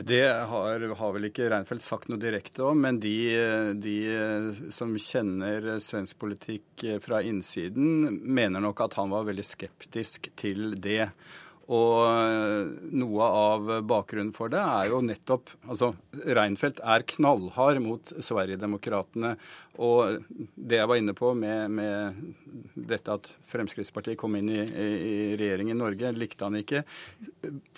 Det 0.00 0.24
har, 0.48 0.80
har, 0.96 1.12
vel 1.12 1.28
ikke 1.28 1.50
Reinfeldt 1.52 1.84
sagt 1.84 2.08
noe 2.08 2.20
direkte 2.20 2.64
om, 2.64 2.78
men 2.80 2.96
de, 3.02 3.16
de, 3.76 3.96
som 4.72 4.94
kjenner 4.96 5.66
svensk 5.84 6.16
politikk 6.22 6.86
fra 7.04 7.20
innsiden, 7.28 8.22
mener 8.24 8.64
nok 8.64 8.80
at 8.86 8.96
han 8.96 9.12
var 9.12 9.28
veldig 9.28 9.44
skeptisk 9.44 10.30
til 10.40 10.78
det. 10.80 11.10
Og 11.70 11.98
eh, 12.08 12.70
noe 12.98 13.26
av 13.26 13.68
bakgrunnen 13.86 14.32
for 14.34 14.50
det 14.50 14.58
er 14.58 14.88
jo 14.90 14.98
nettopp 15.06 15.52
Altså, 15.70 15.92
Reinfeldt 16.10 16.80
er 16.82 17.04
knallhard 17.14 17.78
mot 17.84 18.12
Sverigedemokraterna. 18.18 19.36
Og 19.82 20.18
det 20.56 20.80
jeg 20.80 20.90
var 20.90 21.00
inne 21.00 21.14
på 21.16 21.30
med, 21.38 21.70
med 21.78 22.18
dette 22.74 23.14
at 23.14 23.30
Fremskrittspartiet 23.48 24.18
kom 24.20 24.36
inn 24.36 24.50
i, 24.52 24.60
i, 24.60 25.14
regjering 25.40 25.70
i 25.72 25.78
Norge, 25.78 26.12
likte 26.16 26.48
han 26.48 26.58
ikke. 26.60 26.82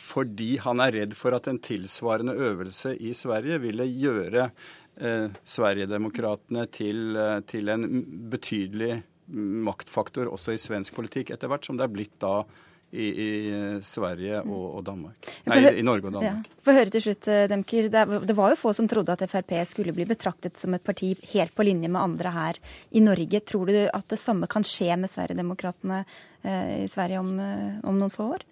Fordi 0.00 0.54
han 0.64 0.82
er 0.82 0.96
redd 0.98 1.16
for 1.18 1.36
at 1.36 1.50
en 1.50 1.60
tilsvarende 1.62 2.34
øvelse 2.34 2.96
i 2.96 3.12
Sverige 3.14 3.60
ville 3.62 3.86
gjøre 3.86 4.48
eh, 4.48 5.28
Sverigedemokraterna 5.44 6.66
til, 6.72 7.10
eh, 7.20 7.40
til 7.46 7.70
en 7.74 7.88
betydelig 8.32 9.02
maktfaktor 9.34 10.28
også 10.32 10.54
i 10.54 10.60
svensk 10.60 10.96
politikk, 10.96 11.32
etter 11.32 11.48
hvert 11.48 11.64
som 11.64 11.78
det 11.78 11.86
er 11.86 11.94
blitt 11.94 12.16
da 12.20 12.40
i, 12.94 13.08
i 13.26 13.28
Sverige 13.84 14.40
og, 14.44 14.64
og 14.78 14.84
Danmark. 14.86 15.28
Nei, 15.50 15.58
i, 15.60 15.72
i 15.80 15.84
Norge 15.86 16.08
og 16.08 16.16
Danmark. 16.16 16.48
Ja. 16.48 16.62
Få 16.64 16.76
høre 16.76 16.94
til 16.94 17.04
slutt, 17.08 17.28
eh, 17.32 17.44
Demker. 17.50 17.90
Det, 17.92 18.04
det, 18.28 18.36
var 18.38 18.54
jo 18.54 18.60
få 18.60 18.74
som 18.76 18.88
trodde 18.90 19.16
at 19.16 19.26
Frp 19.30 19.56
skulle 19.70 19.94
bli 19.96 20.06
betraktet 20.08 20.60
som 20.60 20.76
et 20.76 20.84
parti 20.84 21.12
helt 21.34 21.54
på 21.56 21.66
linje 21.66 21.90
med 21.90 22.02
andre 22.02 22.34
her 22.34 22.62
i 22.94 23.04
Norge. 23.04 23.42
Tror 23.44 23.70
du 23.70 23.78
at 23.84 24.08
det 24.10 24.20
samme 24.22 24.48
kan 24.50 24.66
skje 24.66 24.96
med 25.00 25.12
Sverigedemokraterna 25.12 26.04
eh, 26.42 26.84
i 26.84 26.90
Sverige 26.90 27.22
om, 27.22 27.36
eh, 27.42 27.80
om 27.84 27.98
noen 28.00 28.14
få 28.14 28.34
år? 28.36 28.48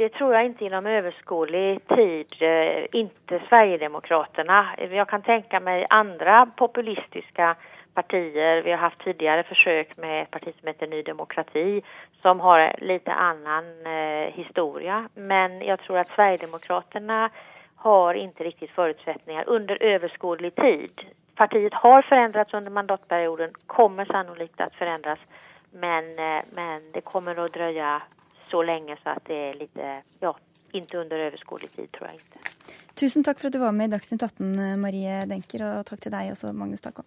det 0.00 0.14
tror 0.16 0.32
jeg 0.32 0.48
ikke 0.48 0.64
inom 0.64 0.86
överskådlig 0.86 1.80
tid. 1.88 2.24
ikke 2.32 2.52
inte 2.96 3.40
Sverigedemokraterna. 3.48 4.60
Jeg 4.80 5.06
kan 5.08 5.22
tenke 5.22 5.60
meg 5.60 5.84
andre 5.90 6.46
populistiske 6.56 7.54
partier. 8.02 8.62
Vi 8.62 8.70
har 8.70 8.78
haft 8.78 9.04
tidigare 9.04 9.42
försök 9.42 9.96
med 9.96 10.22
ett 10.22 10.30
parti 10.30 10.54
som 10.58 10.66
heter 10.68 10.86
Ny 10.86 11.02
Demokrati 11.02 11.82
som 12.22 12.40
har 12.40 12.74
lite 12.78 13.12
annan 13.12 13.64
eh, 13.86 14.32
historia. 14.34 15.08
Men 15.14 15.62
jag 15.62 15.80
tror 15.80 15.98
att 15.98 16.08
Sverigedemokraterna 16.08 17.30
har 17.76 18.14
inte 18.14 18.44
riktigt 18.44 18.70
förutsättningar 18.70 19.44
under 19.46 19.82
överskådlig 19.82 20.54
tid. 20.54 21.00
Partiet 21.34 21.74
har 21.74 22.02
förändrats 22.02 22.54
under 22.54 22.70
mandatperioden, 22.70 23.50
kommer 23.66 24.04
sannolikt 24.04 24.60
att 24.60 24.74
förändras. 24.74 25.18
Men, 25.70 26.04
eh, 26.18 26.42
men 26.52 26.92
det 26.92 27.00
kommer 27.00 27.44
att 27.44 27.52
dröja 27.52 28.02
så 28.50 28.62
länge 28.62 28.96
så 29.02 29.10
att 29.10 29.24
det 29.24 29.34
är 29.34 29.54
lite, 29.54 30.02
ja, 30.20 30.36
inte 30.72 30.98
under 30.98 31.18
överskådlig 31.18 31.72
tid 31.72 31.92
tror 31.92 32.06
jag 32.08 32.14
inte. 32.14 32.38
Tusen 32.94 33.24
takk 33.24 33.38
for 33.40 33.48
at 33.48 33.52
du 33.52 33.58
var 33.58 33.72
med 33.72 33.88
i 33.88 33.90
Dagsnytt 33.90 34.22
18, 34.22 34.80
Marie 34.80 35.24
Denker, 35.26 35.62
og 35.64 35.86
takk 35.88 36.02
til 36.04 36.12
deg 36.12 36.34
også, 36.34 36.52
Magnus 36.52 36.84
Takkom. 36.84 37.06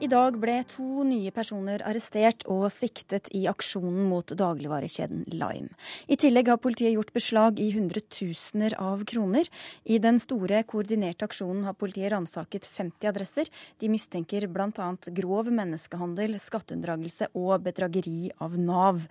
I 0.00 0.06
dag 0.08 0.38
ble 0.40 0.54
to 0.64 1.02
nye 1.04 1.28
personer 1.28 1.82
arrestert 1.84 2.46
og 2.48 2.62
siktet 2.72 3.26
i 3.36 3.42
aksjonen 3.50 4.06
mot 4.08 4.30
dagligvarekjeden 4.32 5.26
Lime. 5.28 5.74
I 6.08 6.16
tillegg 6.16 6.48
har 6.48 6.60
politiet 6.64 6.94
gjort 6.94 7.10
beslag 7.12 7.58
i 7.60 7.66
hundretusener 7.74 8.78
av 8.80 9.02
kroner. 9.04 9.44
I 9.84 9.98
den 10.00 10.16
store, 10.24 10.62
koordinerte 10.64 11.26
aksjonen 11.28 11.66
har 11.68 11.76
politiet 11.76 12.14
ransaket 12.14 12.64
50 12.64 13.10
adresser. 13.10 13.50
De 13.76 13.90
mistenker 13.92 14.46
bl.a. 14.48 14.86
grov 15.18 15.50
menneskehandel, 15.52 16.38
skatteunndragelse 16.40 17.28
og 17.36 17.66
bedrageri 17.66 18.30
av 18.40 18.56
Nav. 18.56 19.02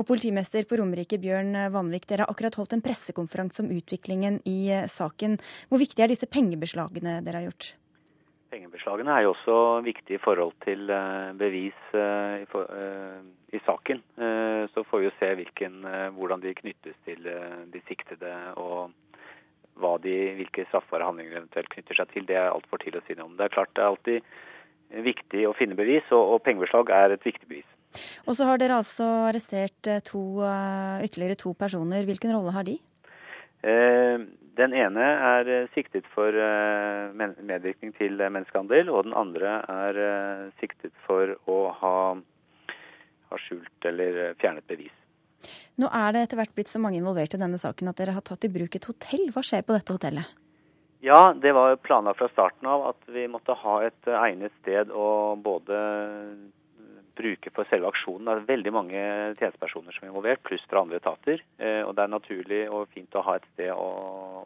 Og 0.00 0.08
politimester 0.08 0.64
på 0.64 0.78
Romerike, 0.80 1.18
Bjørn 1.20 1.58
Vanvik, 1.76 2.08
dere 2.08 2.24
har 2.24 2.32
akkurat 2.32 2.56
holdt 2.56 2.78
en 2.78 2.84
pressekonferanse 2.88 3.66
om 3.66 3.68
utviklingen 3.76 4.40
i 4.48 4.62
saken. 4.96 5.36
Hvor 5.68 5.84
viktig 5.84 6.06
er 6.06 6.14
disse 6.14 6.30
pengebeslagene 6.38 7.18
dere 7.20 7.42
har 7.42 7.50
gjort? 7.50 7.74
Pengebeslagene 8.48 9.12
er 9.12 9.26
jo 9.26 9.34
også 9.34 9.54
viktige 9.84 10.16
i 10.16 10.22
forhold 10.22 10.54
til 10.64 10.88
eh, 10.88 11.32
bevis 11.36 11.80
eh, 11.92 12.44
eh, 12.48 13.18
i 13.52 13.60
saken. 13.66 14.00
Så 14.72 14.84
får 14.88 15.02
vi 15.02 15.08
jo 15.08 15.16
se 15.18 15.28
hvilken, 15.36 15.82
hvordan 16.16 16.40
de 16.40 16.54
knyttes 16.56 16.96
til 17.04 17.28
de 17.72 17.80
siktede 17.88 18.32
og 18.60 18.90
de, 20.04 20.16
hvilke 20.40 20.66
straffbare 20.68 21.06
handlinger 21.06 21.38
eventuelt 21.38 21.70
knytter 21.72 22.00
seg 22.00 22.12
til. 22.12 22.26
Det 22.28 22.36
er 22.36 22.50
altfor 22.50 22.80
tidlig 22.82 23.00
å 23.00 23.06
si 23.06 23.16
noe 23.16 23.28
om. 23.30 23.36
Det 23.38 23.46
er 23.46 23.54
klart 23.54 23.72
det 23.76 23.84
er 23.84 23.92
alltid 23.92 25.00
viktig 25.06 25.46
å 25.48 25.54
finne 25.56 25.78
bevis, 25.78 26.04
og, 26.12 26.34
og 26.34 26.42
pengebeslag 26.44 26.92
er 26.92 27.16
et 27.16 27.24
viktig 27.24 27.48
bevis. 27.48 27.68
Og 28.28 28.36
så 28.36 28.48
har 28.48 28.60
dere 28.60 28.80
altså 28.82 29.06
arrestert 29.30 29.92
to, 30.08 30.24
ytterligere 31.04 31.40
to 31.40 31.54
personer. 31.56 32.04
Hvilken 32.08 32.36
rolle 32.36 32.52
har 32.56 32.68
de? 32.68 32.76
Den 34.58 34.74
ene 34.74 35.04
er 35.06 35.48
eh, 35.52 35.68
siktet 35.70 36.06
for 36.10 36.34
eh, 36.34 37.12
medvirkning 37.14 37.92
til 37.94 38.18
eh, 38.18 38.30
menneskehandel, 38.34 38.90
og 38.90 39.06
den 39.06 39.14
andre 39.14 39.60
er 39.70 40.00
siktet 40.58 40.94
for 41.06 41.36
å 41.46 41.58
ha, 41.78 41.98
ha 43.30 43.38
skjult 43.44 43.86
eller 43.86 44.34
fjernet 44.42 44.66
bevis. 44.66 44.94
Nå 45.78 45.86
er 45.94 46.10
det 46.14 46.24
etter 46.24 46.40
hvert 46.40 46.56
blitt 46.56 46.72
så 46.72 46.82
mange 46.82 46.98
involvert 46.98 47.36
i 47.36 47.40
denne 47.40 47.60
saken 47.60 47.92
at 47.92 48.00
dere 48.00 48.16
har 48.16 48.26
tatt 48.26 48.48
i 48.48 48.50
bruk 48.50 48.74
et 48.74 48.88
hotell. 48.90 49.28
Hva 49.30 49.44
skjer 49.46 49.62
på 49.62 49.76
dette 49.76 49.94
hotellet? 49.94 50.34
Ja, 51.06 51.30
det 51.30 51.52
var 51.54 51.78
planlagt 51.78 52.18
fra 52.18 52.26
starten 52.32 52.66
av 52.66 52.88
at 52.88 53.12
vi 53.14 53.28
måtte 53.30 53.54
ha 53.54 53.76
et 53.86 54.10
egnet 54.10 54.50
sted 54.58 54.90
å 54.90 55.36
både 55.38 55.78
bruke 57.18 57.50
for 57.54 57.68
selve 57.70 57.90
aksjonen. 57.90 58.28
Det 58.28 58.34
er 58.34 58.52
veldig 58.52 58.72
mange 58.74 59.00
tjenestepersoner 59.38 59.94
som 59.94 60.06
er 60.06 60.12
involvert, 60.12 60.44
pluss 60.46 60.64
fra 60.70 60.84
andre 60.84 61.00
etater. 61.02 61.42
Eh, 61.58 61.82
og 61.82 61.94
det 61.96 62.04
er 62.04 62.14
naturlig 62.14 62.62
og 62.70 62.88
fint 62.94 63.18
å 63.18 63.24
ha 63.26 63.36
et 63.38 63.50
sted 63.52 63.72
å, 63.74 63.90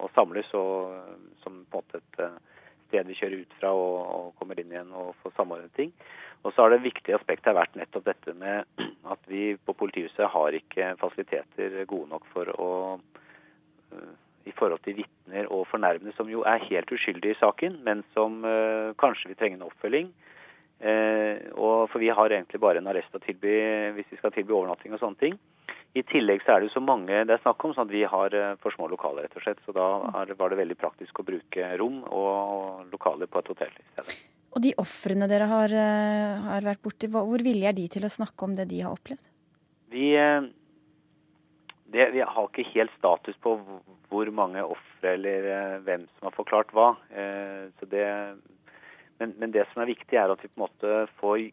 å 0.00 0.10
samles, 0.16 0.48
og, 0.58 0.96
som 1.44 1.62
på 1.70 1.82
en 1.82 1.84
måte 1.84 2.00
et 2.00 2.24
eh, 2.24 2.40
sted 2.88 3.08
vi 3.08 3.18
kjører 3.20 3.44
ut 3.44 3.54
fra 3.60 3.72
og, 3.76 3.94
og 4.16 4.34
kommer 4.40 4.60
inn 4.60 4.72
igjen 4.74 4.92
og 4.96 5.14
får 5.22 5.36
samordnet 5.38 5.76
ting. 5.78 5.94
Og 6.42 6.50
så 6.50 6.64
har 6.64 6.72
det 6.72 6.82
viktige 6.82 7.16
aspektet 7.16 7.54
vært 7.54 7.76
nettopp 7.78 8.08
dette 8.08 8.34
med 8.34 8.66
at 9.14 9.30
vi 9.30 9.52
på 9.56 9.76
politihuset 9.78 10.32
har 10.34 10.58
ikke 10.58 10.94
fasiliteter 11.00 11.82
gode 11.86 12.10
nok 12.12 12.28
for 12.34 12.52
å 12.56 12.72
eh, 13.94 14.12
i 14.42 14.52
forhold 14.58 14.82
til 14.82 14.96
vitner 14.98 15.46
og 15.54 15.68
fornærmede, 15.70 16.14
som 16.16 16.30
jo 16.30 16.42
er 16.48 16.64
helt 16.66 16.90
uskyldige 16.90 17.36
i 17.36 17.38
saken, 17.38 17.76
men 17.86 18.02
som 18.14 18.40
uh, 18.42 18.90
kanskje 18.98 19.30
vil 19.30 19.38
trenge 19.38 19.58
en 19.60 19.68
oppfølging. 19.68 20.08
Eh, 20.82 21.52
og 21.54 21.86
for 21.92 22.02
vi 22.02 22.10
har 22.10 22.32
egentlig 22.34 22.58
bare 22.62 22.80
en 22.82 22.88
arrest 22.90 23.14
å 23.14 23.22
tilby 23.22 23.54
hvis 23.94 24.08
vi 24.10 24.18
skal 24.18 24.32
tilby 24.34 24.54
overnatting 24.56 24.96
og 24.96 25.02
sånne 25.02 25.20
ting. 25.20 25.36
I 25.94 26.02
tillegg 26.08 26.40
så 26.42 26.54
er 26.54 26.62
det 26.62 26.70
jo 26.70 26.78
så 26.78 26.82
mange 26.82 27.20
det 27.28 27.34
er 27.36 27.42
snakk 27.44 27.62
om, 27.62 27.74
sånn 27.76 27.86
at 27.86 27.94
vi 27.94 28.02
har 28.08 28.34
eh, 28.34 28.54
for 28.62 28.74
små 28.74 28.88
lokaler, 28.90 29.28
rett 29.28 29.36
og 29.38 29.44
slett. 29.44 29.60
Så 29.66 29.74
da 29.76 29.86
var 30.10 30.50
det 30.50 30.58
veldig 30.58 30.78
praktisk 30.80 31.20
å 31.20 31.26
bruke 31.28 31.68
rom 31.78 32.00
og 32.08 32.88
lokaler 32.90 33.30
på 33.30 33.42
et 33.42 33.52
hotell 33.52 33.76
i 33.76 33.86
stedet. 33.92 34.16
Og 34.52 34.64
de 34.64 34.72
ofrene 34.82 35.28
dere 35.30 35.46
har, 35.48 35.74
eh, 35.84 36.48
har 36.48 36.66
vært 36.66 36.82
borti, 36.82 37.10
hvor 37.12 37.44
villige 37.46 37.70
er 37.70 37.78
de 37.78 37.86
til 37.92 38.08
å 38.08 38.12
snakke 38.12 38.48
om 38.48 38.56
det 38.58 38.66
de 38.72 38.82
har 38.82 38.96
opplevd? 38.96 39.22
Vi, 39.92 40.08
det, 41.92 42.06
vi 42.16 42.24
har 42.24 42.48
ikke 42.48 42.64
helt 42.72 42.92
status 42.96 43.36
på 43.44 43.54
hvor 44.08 44.30
mange 44.34 44.64
ofre 44.64 45.14
eller 45.14 45.78
hvem 45.84 46.06
som 46.16 46.28
har 46.30 46.34
forklart 46.36 46.72
hva. 46.72 46.94
Så 47.76 47.88
det 47.92 48.06
men, 49.22 49.34
men, 49.38 49.54
det 49.54 49.66
som 49.70 49.82
er 49.82 49.92
viktig, 49.92 50.18
er 50.18 50.32
at 50.32 50.42
vi 50.42 50.50
på 50.50 50.58
en 50.58 50.66
måte 50.66 51.02
får 51.20 51.48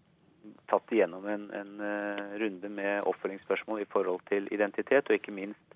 tatt 0.71 0.93
igjennom 0.93 1.25
en, 1.29 1.49
en 1.53 1.73
uh, 1.83 2.37
runde 2.41 2.69
med 2.73 3.09
oppfølgingsspørsmål 3.11 3.83
i 3.83 3.89
forhold 3.89 4.23
til 4.29 4.47
identitet, 4.55 5.09
og 5.09 5.19
ikke 5.19 5.35
minst 5.35 5.75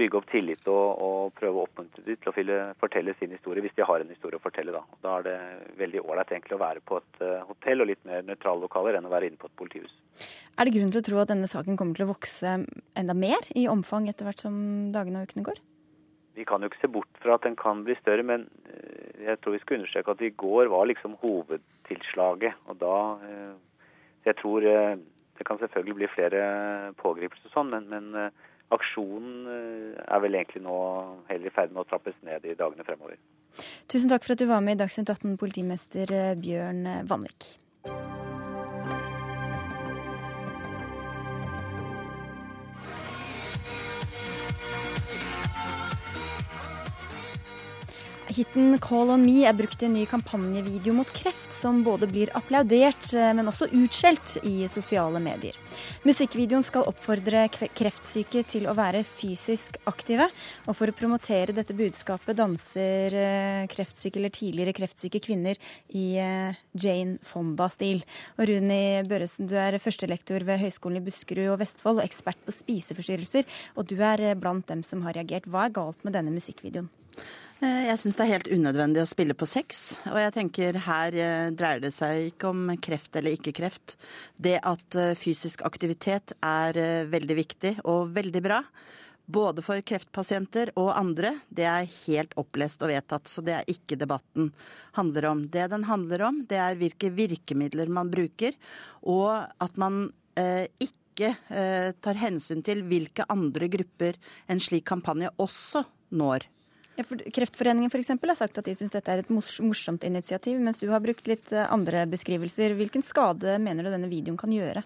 bygge 0.00 0.18
opp 0.18 0.28
tillit 0.32 0.68
og, 0.72 1.02
og 1.04 1.34
prøve 1.36 1.60
å 1.60 1.66
oppmuntre 1.66 2.02
dem 2.06 2.18
til 2.22 2.30
å 2.32 2.58
fortelle 2.80 3.14
sin 3.18 3.34
historie, 3.34 3.62
hvis 3.62 3.74
de 3.76 3.86
har 3.86 4.02
en 4.02 4.10
historie 4.10 4.40
å 4.40 4.42
fortelle. 4.42 4.72
Da, 4.74 4.82
da 5.04 5.18
er 5.18 5.26
det 5.26 5.36
veldig 5.78 6.02
ålreit 6.02 6.54
å 6.56 6.62
være 6.62 6.82
på 6.88 6.98
et 7.02 7.24
uh, 7.24 7.42
hotell 7.50 7.84
og 7.84 7.92
litt 7.92 8.02
mer 8.08 8.24
nøytrale 8.26 8.64
lokaler 8.64 8.98
enn 8.98 9.08
å 9.08 9.12
være 9.12 9.30
inne 9.30 9.40
på 9.40 9.50
et 9.50 9.58
politihus. 9.60 9.92
Er 10.58 10.66
det 10.66 10.74
grunn 10.74 10.90
til 10.94 11.02
å 11.02 11.06
tro 11.06 11.20
at 11.22 11.30
denne 11.32 11.50
saken 11.50 11.78
kommer 11.80 11.98
til 11.98 12.08
å 12.08 12.12
vokse 12.14 12.56
enda 12.98 13.16
mer 13.16 13.52
i 13.58 13.68
omfang 13.70 14.08
etter 14.10 14.28
hvert 14.28 14.42
som 14.42 14.56
dagene 14.94 15.22
og 15.22 15.30
ukene 15.30 15.46
går? 15.52 15.62
Vi 16.34 16.44
kan 16.48 16.62
jo 16.62 16.70
ikke 16.70 16.80
se 16.80 16.88
bort 16.92 17.20
fra 17.20 17.36
at 17.36 17.44
den 17.44 17.56
kan 17.60 17.82
bli 17.84 17.96
større, 18.00 18.24
men 18.24 18.46
eh, 18.66 19.24
jeg 19.26 19.40
tror 19.40 19.56
vi 19.56 19.60
skal 19.62 19.78
understreke 19.78 20.14
at 20.14 20.24
i 20.24 20.32
går 20.44 20.70
var 20.72 20.86
liksom 20.88 21.18
hovedtilslaget. 21.20 22.56
Og 22.72 22.80
da 22.80 22.96
eh, 23.28 23.52
Jeg 24.24 24.36
tror 24.38 24.62
eh, 24.62 24.96
det 25.38 25.46
kan 25.46 25.58
selvfølgelig 25.58 25.94
bli 25.98 26.08
flere 26.14 26.42
pågripelser 27.02 27.50
og 27.50 27.54
sånn, 27.56 27.72
men, 27.72 27.88
men 27.90 28.28
aksjonen 28.70 29.48
er 29.50 30.20
vel 30.22 30.36
egentlig 30.38 30.62
nå 30.62 30.76
heller 31.26 31.48
i 31.48 31.54
ferd 31.56 31.72
med 31.72 31.82
å 31.82 31.88
trappes 31.90 32.14
ned 32.22 32.46
i 32.46 32.54
dagene 32.54 32.86
fremover. 32.86 33.18
Tusen 33.90 34.12
takk 34.12 34.22
for 34.22 34.36
at 34.36 34.44
du 34.44 34.46
var 34.46 34.62
med 34.62 34.78
i 34.78 34.82
Dagsnytt 34.84 35.10
18, 35.10 35.34
politimester 35.40 36.14
Bjørn 36.38 36.86
Vanvik. 37.10 37.48
Hiten 48.32 48.78
'Call 48.80 49.10
on 49.12 49.24
Me' 49.26 49.44
er 49.44 49.52
brukt 49.52 49.82
i 49.82 49.86
en 49.86 49.92
ny 49.92 50.06
kampanjevideo 50.08 50.94
mot 50.96 51.08
kreft, 51.12 51.52
som 51.52 51.82
både 51.84 52.06
blir 52.08 52.30
applaudert, 52.38 53.10
eh, 53.12 53.32
men 53.36 53.50
også 53.50 53.68
utskjelt 53.76 54.38
i 54.48 54.68
sosiale 54.72 55.20
medier. 55.20 55.56
Musikkvideoen 56.06 56.64
skal 56.64 56.86
oppfordre 56.88 57.42
kreftsyke 57.52 58.44
til 58.48 58.68
å 58.70 58.76
være 58.78 59.02
fysisk 59.04 59.76
aktive. 59.90 60.30
Og 60.66 60.78
for 60.78 60.88
å 60.88 60.96
promotere 60.96 61.52
dette 61.52 61.76
budskapet 61.76 62.38
danser 62.38 63.12
eh, 63.12 63.66
kreftsyke 63.68 64.16
eller 64.16 64.32
tidligere 64.32 64.76
kreftsyke 64.80 65.20
kvinner 65.20 65.60
i 65.92 66.16
eh, 66.16 66.56
Jane 66.72 67.18
Fonda-stil. 67.20 68.00
Og 68.38 68.48
Runi 68.48 69.02
Børresen, 69.08 69.50
du 69.50 69.58
er 69.60 69.76
førstelektor 69.82 70.48
ved 70.48 70.62
Høgskolen 70.64 71.02
i 71.02 71.04
Buskerud 71.04 71.52
og 71.52 71.60
Vestfold 71.66 72.00
og 72.00 72.08
ekspert 72.08 72.40
på 72.46 72.56
spiseforstyrrelser. 72.62 73.44
Og 73.76 73.92
du 73.92 73.98
er 74.00 74.30
blant 74.40 74.68
dem 74.72 74.86
som 74.86 75.04
har 75.04 75.20
reagert. 75.20 75.50
Hva 75.50 75.66
er 75.68 75.80
galt 75.82 76.00
med 76.06 76.16
denne 76.16 76.32
musikkvideoen? 76.32 76.88
Eh, 77.62 77.84
jeg 77.86 77.98
syns 78.00 78.16
det 78.18 78.24
er 78.24 78.32
helt 78.32 78.48
unødvendig 78.50 79.02
å 79.04 79.06
spille 79.06 79.34
på 79.38 79.46
sex. 79.46 79.82
Og 80.10 80.16
jeg 80.18 80.34
tenker 80.34 80.78
her 80.82 81.14
eh, 81.14 81.50
dreier 81.54 81.82
det 81.84 81.92
seg 81.94 82.32
ikke 82.32 82.50
om 82.50 82.72
kreft 82.82 83.14
eller 83.18 83.36
ikke 83.36 83.52
kreft. 83.54 83.94
Det 84.34 84.56
at 84.66 84.96
eh, 84.98 85.12
fysisk 85.18 85.62
aktivitet 85.68 86.34
er 86.42 87.06
veldig 87.12 87.36
viktig 87.38 87.76
og 87.86 88.10
veldig 88.16 88.42
bra. 88.42 88.58
Både 89.30 89.62
for 89.62 89.78
kreftpasienter 89.86 90.72
og 90.74 90.90
andre. 90.96 91.36
Det 91.54 91.68
er 91.70 91.86
helt 92.00 92.34
opplest 92.40 92.82
og 92.82 92.90
vedtatt, 92.90 93.30
så 93.30 93.44
det 93.46 93.54
er 93.54 93.70
ikke 93.70 94.00
debatten 94.00 94.50
handler 94.98 95.28
om. 95.30 95.44
Det 95.54 95.68
den 95.70 95.86
handler 95.86 96.24
om, 96.26 96.40
det 96.50 96.58
er 96.58 96.80
hvilke 96.80 97.12
virkemidler 97.14 97.92
man 97.94 98.10
bruker, 98.10 98.58
og 99.06 99.38
at 99.62 99.78
man 99.78 100.08
eh, 100.34 100.66
ikke 100.82 100.90
tar 102.02 102.16
hensyn 102.16 102.62
til 102.64 102.80
hvilke 102.88 103.26
andre 103.30 103.68
grupper 103.70 104.16
en 104.50 104.62
slik 104.64 104.86
kampanje 104.88 105.28
også 105.44 105.84
når. 106.16 106.48
Ja, 106.96 107.04
for 107.08 107.20
Kreftforeningen 107.32 107.90
for 107.90 108.02
eksempel, 108.02 108.28
har 108.28 108.36
sagt 108.36 108.58
at 108.60 108.66
de 108.68 108.74
syns 108.76 108.92
dette 108.92 109.12
er 109.12 109.22
et 109.22 109.30
morsomt 109.32 110.04
initiativ, 110.04 110.58
mens 110.60 110.82
du 110.82 110.90
har 110.92 111.00
brukt 111.04 111.28
litt 111.30 111.52
eh, 111.54 111.68
andre 111.72 112.04
beskrivelser. 112.10 112.76
Hvilken 112.76 113.04
skade 113.06 113.56
mener 113.62 113.86
du 113.86 113.94
denne 113.94 114.10
videoen 114.12 114.36
kan 114.40 114.52
gjøre? 114.52 114.84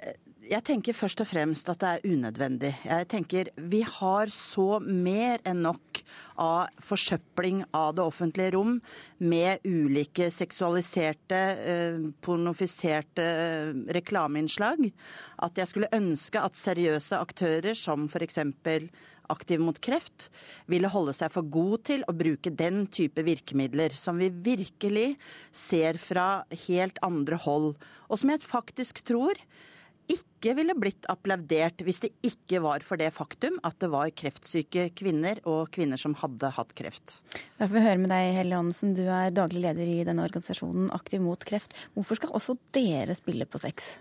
Eh, 0.00 0.16
jeg 0.48 0.64
tenker 0.64 0.96
først 0.96 1.20
og 1.20 1.28
fremst 1.28 1.68
at 1.68 1.82
det 1.82 1.90
er 1.90 2.14
unødvendig. 2.14 2.70
Jeg 2.80 3.08
tenker 3.12 3.50
Vi 3.60 3.82
har 3.84 4.32
så 4.32 4.78
mer 4.80 5.42
enn 5.44 5.60
nok 5.66 6.00
av 6.40 6.72
forsøpling 6.80 7.60
av 7.76 7.90
det 7.98 8.06
offentlige 8.08 8.54
rom 8.54 8.78
med 9.20 9.68
ulike 9.68 10.30
seksualiserte, 10.32 11.42
eh, 11.60 12.00
pornofiserte 12.24 13.28
reklameinnslag 13.92 14.88
at 15.44 15.60
jeg 15.60 15.68
skulle 15.68 15.92
ønske 15.92 16.40
at 16.40 16.56
seriøse 16.56 17.20
aktører 17.20 17.76
som 17.76 18.08
f.eks. 18.08 18.40
Aktiv 19.32 19.62
mot 19.62 19.78
kreft 19.84 20.28
ville 20.70 20.90
holde 20.92 21.14
seg 21.16 21.32
for 21.34 21.46
god 21.46 21.84
til 21.90 22.04
å 22.08 22.16
bruke 22.16 22.52
den 22.54 22.86
type 22.92 23.22
virkemidler 23.26 23.94
som 23.96 24.20
vi 24.20 24.30
virkelig 24.32 25.10
ser 25.52 26.00
fra 26.00 26.44
helt 26.68 27.00
andre 27.04 27.40
hold, 27.44 27.74
og 28.08 28.20
som 28.20 28.32
jeg 28.32 28.46
faktisk 28.46 29.04
tror 29.08 29.40
ikke 30.08 30.54
ville 30.56 30.72
blitt 30.78 31.04
applaudert 31.12 31.82
hvis 31.84 32.00
det 32.04 32.10
ikke 32.24 32.62
var 32.64 32.84
for 32.86 33.00
det 33.00 33.10
faktum 33.12 33.58
at 33.66 33.76
det 33.82 33.90
var 33.92 34.12
kreftsyke 34.16 34.88
kvinner 34.96 35.40
og 35.44 35.68
kvinner 35.74 36.00
som 36.00 36.16
hadde 36.18 36.52
hatt 36.56 36.72
kreft. 36.78 37.18
Da 37.58 37.66
får 37.66 37.76
vi 37.76 37.84
høre 37.84 38.02
med 38.02 38.12
deg, 38.14 38.32
Helle 38.38 38.56
Johansen. 38.56 38.96
Du 38.96 39.04
er 39.04 39.34
daglig 39.34 39.66
leder 39.66 39.92
i 39.92 40.04
denne 40.08 40.24
organisasjonen 40.24 40.92
Aktiv 40.96 41.20
mot 41.24 41.44
kreft. 41.44 41.76
Hvorfor 41.96 42.20
skal 42.20 42.36
også 42.38 42.56
dere 42.72 43.16
spille 43.18 43.48
på 43.48 43.60
sex? 43.60 43.98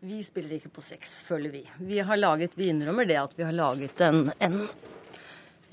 Vi 0.00 0.22
spiller 0.24 0.56
ikke 0.56 0.70
på 0.72 0.80
sex, 0.80 1.18
føler 1.20 1.52
vi. 1.52 1.60
Vi 1.84 1.98
har 2.00 2.16
laget, 2.16 2.54
vi 2.56 2.70
innrømmer 2.72 3.04
det 3.04 3.18
at 3.20 3.34
vi 3.36 3.44
har 3.44 3.52
laget 3.52 4.00
en, 4.00 4.30
en, 4.40 4.56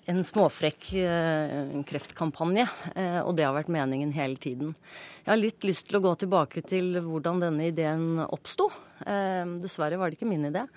en 0.04 0.20
småfrekk 0.28 0.90
en 1.00 1.86
kreftkampanje. 1.88 2.66
Eh, 2.92 3.22
og 3.22 3.38
det 3.38 3.46
har 3.48 3.56
vært 3.56 3.72
meningen 3.72 4.12
hele 4.12 4.36
tiden. 4.36 4.76
Jeg 5.24 5.32
har 5.32 5.40
litt 5.40 5.64
lyst 5.64 5.88
til 5.88 6.02
å 6.02 6.04
gå 6.04 6.12
tilbake 6.20 6.66
til 6.68 7.00
hvordan 7.06 7.40
denne 7.46 7.70
ideen 7.72 8.20
oppsto. 8.28 8.68
Eh, 9.08 9.48
dessverre 9.64 9.96
var 10.02 10.12
det 10.12 10.20
ikke 10.20 10.28
min 10.28 10.50
idé. 10.52 10.68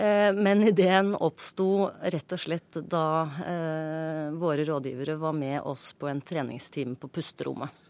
Eh, 0.00 0.32
men 0.32 0.64
ideen 0.72 1.12
oppsto 1.12 1.90
rett 2.00 2.38
og 2.38 2.40
slett 2.40 2.80
da 2.88 3.06
eh, 3.44 4.26
våre 4.32 4.64
rådgivere 4.64 5.20
var 5.20 5.36
med 5.36 5.60
oss 5.60 5.90
på 5.92 6.08
en 6.08 6.24
treningstime 6.24 6.96
på 6.96 7.12
pusterommet. 7.12 7.83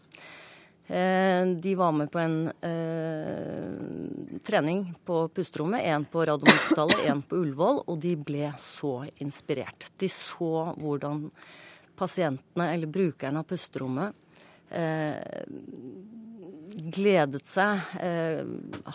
Eh, 0.87 1.45
de 1.47 1.75
var 1.75 1.91
med 1.91 2.11
på 2.11 2.19
en 2.19 2.51
eh, 2.61 4.39
trening 4.45 4.93
på 5.05 5.27
pusterommet. 5.33 5.81
Én 5.81 6.05
på 6.05 6.25
Radiumhospitalet, 6.25 7.05
én 7.09 7.23
på 7.25 7.39
Ullevål. 7.41 7.81
Og 7.89 7.97
de 8.03 8.13
ble 8.17 8.51
så 8.61 8.99
inspirert. 9.23 9.89
De 9.97 10.09
så 10.11 10.51
hvordan 10.77 11.29
pasientene, 11.97 12.69
eller 12.73 12.91
brukerne 12.91 13.41
av 13.41 13.49
pusterommet, 13.49 14.13
eh, 14.69 15.15
gledet 16.75 17.47
seg, 17.47 17.81
eh, 18.03 18.43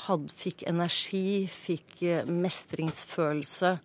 had, 0.06 0.30
fikk 0.30 0.62
energi, 0.68 1.46
fikk 1.50 2.02
eh, 2.02 2.24
mestringsfølelse. 2.28 3.78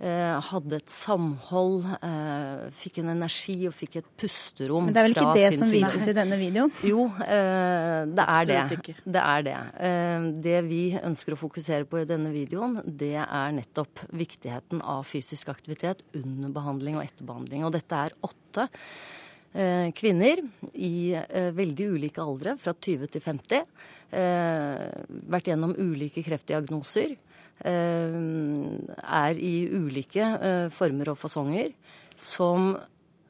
Eh, 0.00 0.36
hadde 0.48 0.78
et 0.78 0.88
samhold, 0.88 1.82
eh, 2.00 2.60
fikk 2.72 3.02
en 3.02 3.10
energi 3.12 3.66
og 3.68 3.74
fikk 3.76 3.98
et 3.98 4.06
pusterom 4.16 4.86
Men 4.86 4.94
det 4.96 5.02
er 5.02 5.06
vel 5.06 5.12
ikke 5.18 5.34
det 5.36 5.58
som 5.58 5.68
vises 5.68 6.08
i 6.08 6.14
denne 6.16 6.38
videoen? 6.40 6.72
Jo, 6.88 7.04
eh, 7.20 8.08
det 8.08 8.24
er 8.24 8.48
det. 8.48 8.94
Det 9.04 9.20
er 9.20 9.44
det. 9.44 9.58
Det 10.40 10.56
vi 10.70 10.80
ønsker 10.96 11.36
å 11.36 11.40
fokusere 11.42 11.84
på 11.84 12.00
i 12.00 12.08
denne 12.08 12.32
videoen, 12.32 12.80
det 12.86 13.12
er 13.20 13.52
nettopp 13.52 14.06
viktigheten 14.08 14.80
av 14.80 15.04
fysisk 15.04 15.52
aktivitet 15.52 16.00
under 16.16 16.48
behandling 16.48 16.96
og 16.96 17.04
etter 17.04 17.28
behandling. 17.28 17.68
Og 17.68 17.76
dette 17.76 17.92
er 17.92 18.16
åtte 18.24 18.70
kvinner 19.98 20.40
i 20.78 21.12
veldig 21.52 21.86
ulike 21.92 22.22
aldre, 22.22 22.56
fra 22.56 22.72
20 22.72 23.10
til 23.10 23.20
50. 23.20 23.66
Vært 25.28 25.50
gjennom 25.50 25.74
ulike 25.76 26.22
kreftdiagnoser. 26.24 27.18
Eh, 27.60 28.14
er 29.04 29.36
i 29.36 29.54
ulike 29.68 30.24
eh, 30.24 30.66
former 30.72 31.10
og 31.12 31.18
fasonger 31.20 31.68
som, 32.16 32.70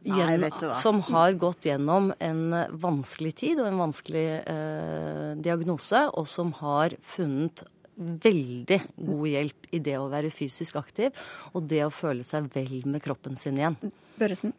Nei, 0.07 0.51
som 0.79 1.01
har 1.09 1.35
gått 1.41 1.67
gjennom 1.67 2.13
en 2.23 2.45
vanskelig 2.79 3.33
tid 3.43 3.59
og 3.59 3.67
en 3.73 3.81
vanskelig 3.83 4.25
eh, 4.39 5.33
diagnose, 5.43 6.05
og 6.15 6.31
som 6.31 6.55
har 6.61 6.95
funnet 7.03 7.65
veldig 7.99 8.79
god 9.03 9.27
hjelp 9.33 9.67
i 9.75 9.83
det 9.91 9.99
å 9.99 10.07
være 10.13 10.31
fysisk 10.33 10.79
aktiv 10.79 11.11
og 11.51 11.67
det 11.69 11.83
å 11.85 11.93
føle 11.93 12.25
seg 12.25 12.47
vel 12.55 12.87
med 12.87 13.03
kroppen 13.05 13.35
sin 13.37 13.59
igjen. 13.59 13.77
Børresen? 14.17 14.55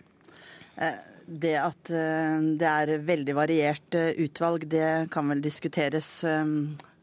Det 1.26 1.56
at 1.62 1.90
det 1.90 2.68
er 2.68 2.92
veldig 3.08 3.34
variert 3.38 3.98
utvalg, 3.98 4.68
det 4.70 5.08
kan 5.14 5.32
vel 5.32 5.42
diskuteres 5.44 6.20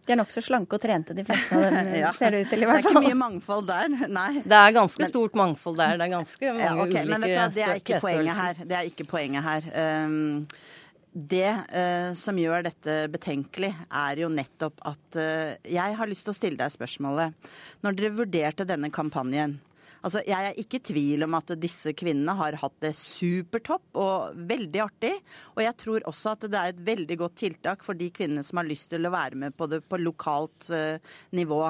de 0.08 0.14
er 0.14 0.20
nokså 0.22 0.40
slanke 0.44 0.78
og 0.78 0.80
trente, 0.80 1.14
de 1.16 1.24
fleste 1.26 1.58
av 1.58 1.66
dem, 1.68 1.90
ja. 2.02 2.12
ser 2.16 2.32
det 2.32 2.46
ut 2.46 2.52
til 2.54 2.64
i 2.64 2.68
hvert 2.70 2.80
fall. 2.80 2.96
Det 2.96 2.96
er 2.96 3.04
ikke 3.04 3.12
mye 3.12 3.20
mangfold 3.20 3.68
der, 3.68 3.92
nei. 4.08 4.30
Det 4.40 4.60
er 4.62 4.74
ganske 4.78 5.04
men, 5.04 5.10
stort 5.10 5.36
mangfold 5.38 5.76
der. 5.76 5.98
Det 6.00 6.06
er 6.06 6.14
ganske 6.14 6.50
mange 6.54 6.64
ja, 6.64 6.72
okay, 6.72 6.88
ulike 6.88 7.12
men 7.12 7.26
vet 7.26 7.36
du, 7.36 7.58
det 7.58 7.66
er 7.66 7.82
ikke 7.82 8.00
poenget 8.06 8.40
her. 8.40 8.64
Det 8.64 8.78
er 8.78 8.90
ikke 8.90 9.08
poenget 9.10 9.48
her. 9.48 9.70
Um, 10.08 10.18
det 11.18 11.50
uh, 11.50 12.10
som 12.16 12.40
gjør 12.40 12.64
dette 12.68 12.96
betenkelig, 13.12 13.72
er 14.00 14.24
jo 14.24 14.32
nettopp 14.32 14.80
at 14.88 15.20
uh, 15.20 15.54
jeg 15.68 16.00
har 16.00 16.10
lyst 16.10 16.24
til 16.24 16.32
å 16.32 16.38
stille 16.38 16.60
deg 16.60 16.72
spørsmålet. 16.72 17.50
Når 17.84 17.98
dere 17.98 18.16
vurderte 18.22 18.68
denne 18.68 18.92
kampanjen, 18.94 19.58
Altså, 20.04 20.22
jeg 20.26 20.50
er 20.50 20.58
ikke 20.60 20.78
i 20.78 20.84
tvil 20.90 21.26
om 21.26 21.36
at 21.38 21.52
disse 21.58 21.92
kvinnene 21.98 22.36
har 22.38 22.58
hatt 22.60 22.76
det 22.84 22.94
supertopp 22.98 23.98
og 23.98 24.38
veldig 24.50 24.82
artig. 24.84 25.14
Og 25.56 25.64
jeg 25.64 25.76
tror 25.82 26.06
også 26.10 26.34
at 26.36 26.46
det 26.46 26.60
er 26.60 26.72
et 26.74 26.84
veldig 26.86 27.18
godt 27.24 27.38
tiltak 27.42 27.82
for 27.86 27.98
de 27.98 28.10
kvinnene 28.14 28.46
som 28.46 28.60
har 28.60 28.68
lyst 28.68 28.90
til 28.92 29.08
å 29.08 29.14
være 29.14 29.38
med 29.40 29.56
på 29.58 29.68
det 29.70 29.82
på 29.88 30.00
lokalt 30.00 30.70
uh, 30.70 30.98
nivå. 31.34 31.62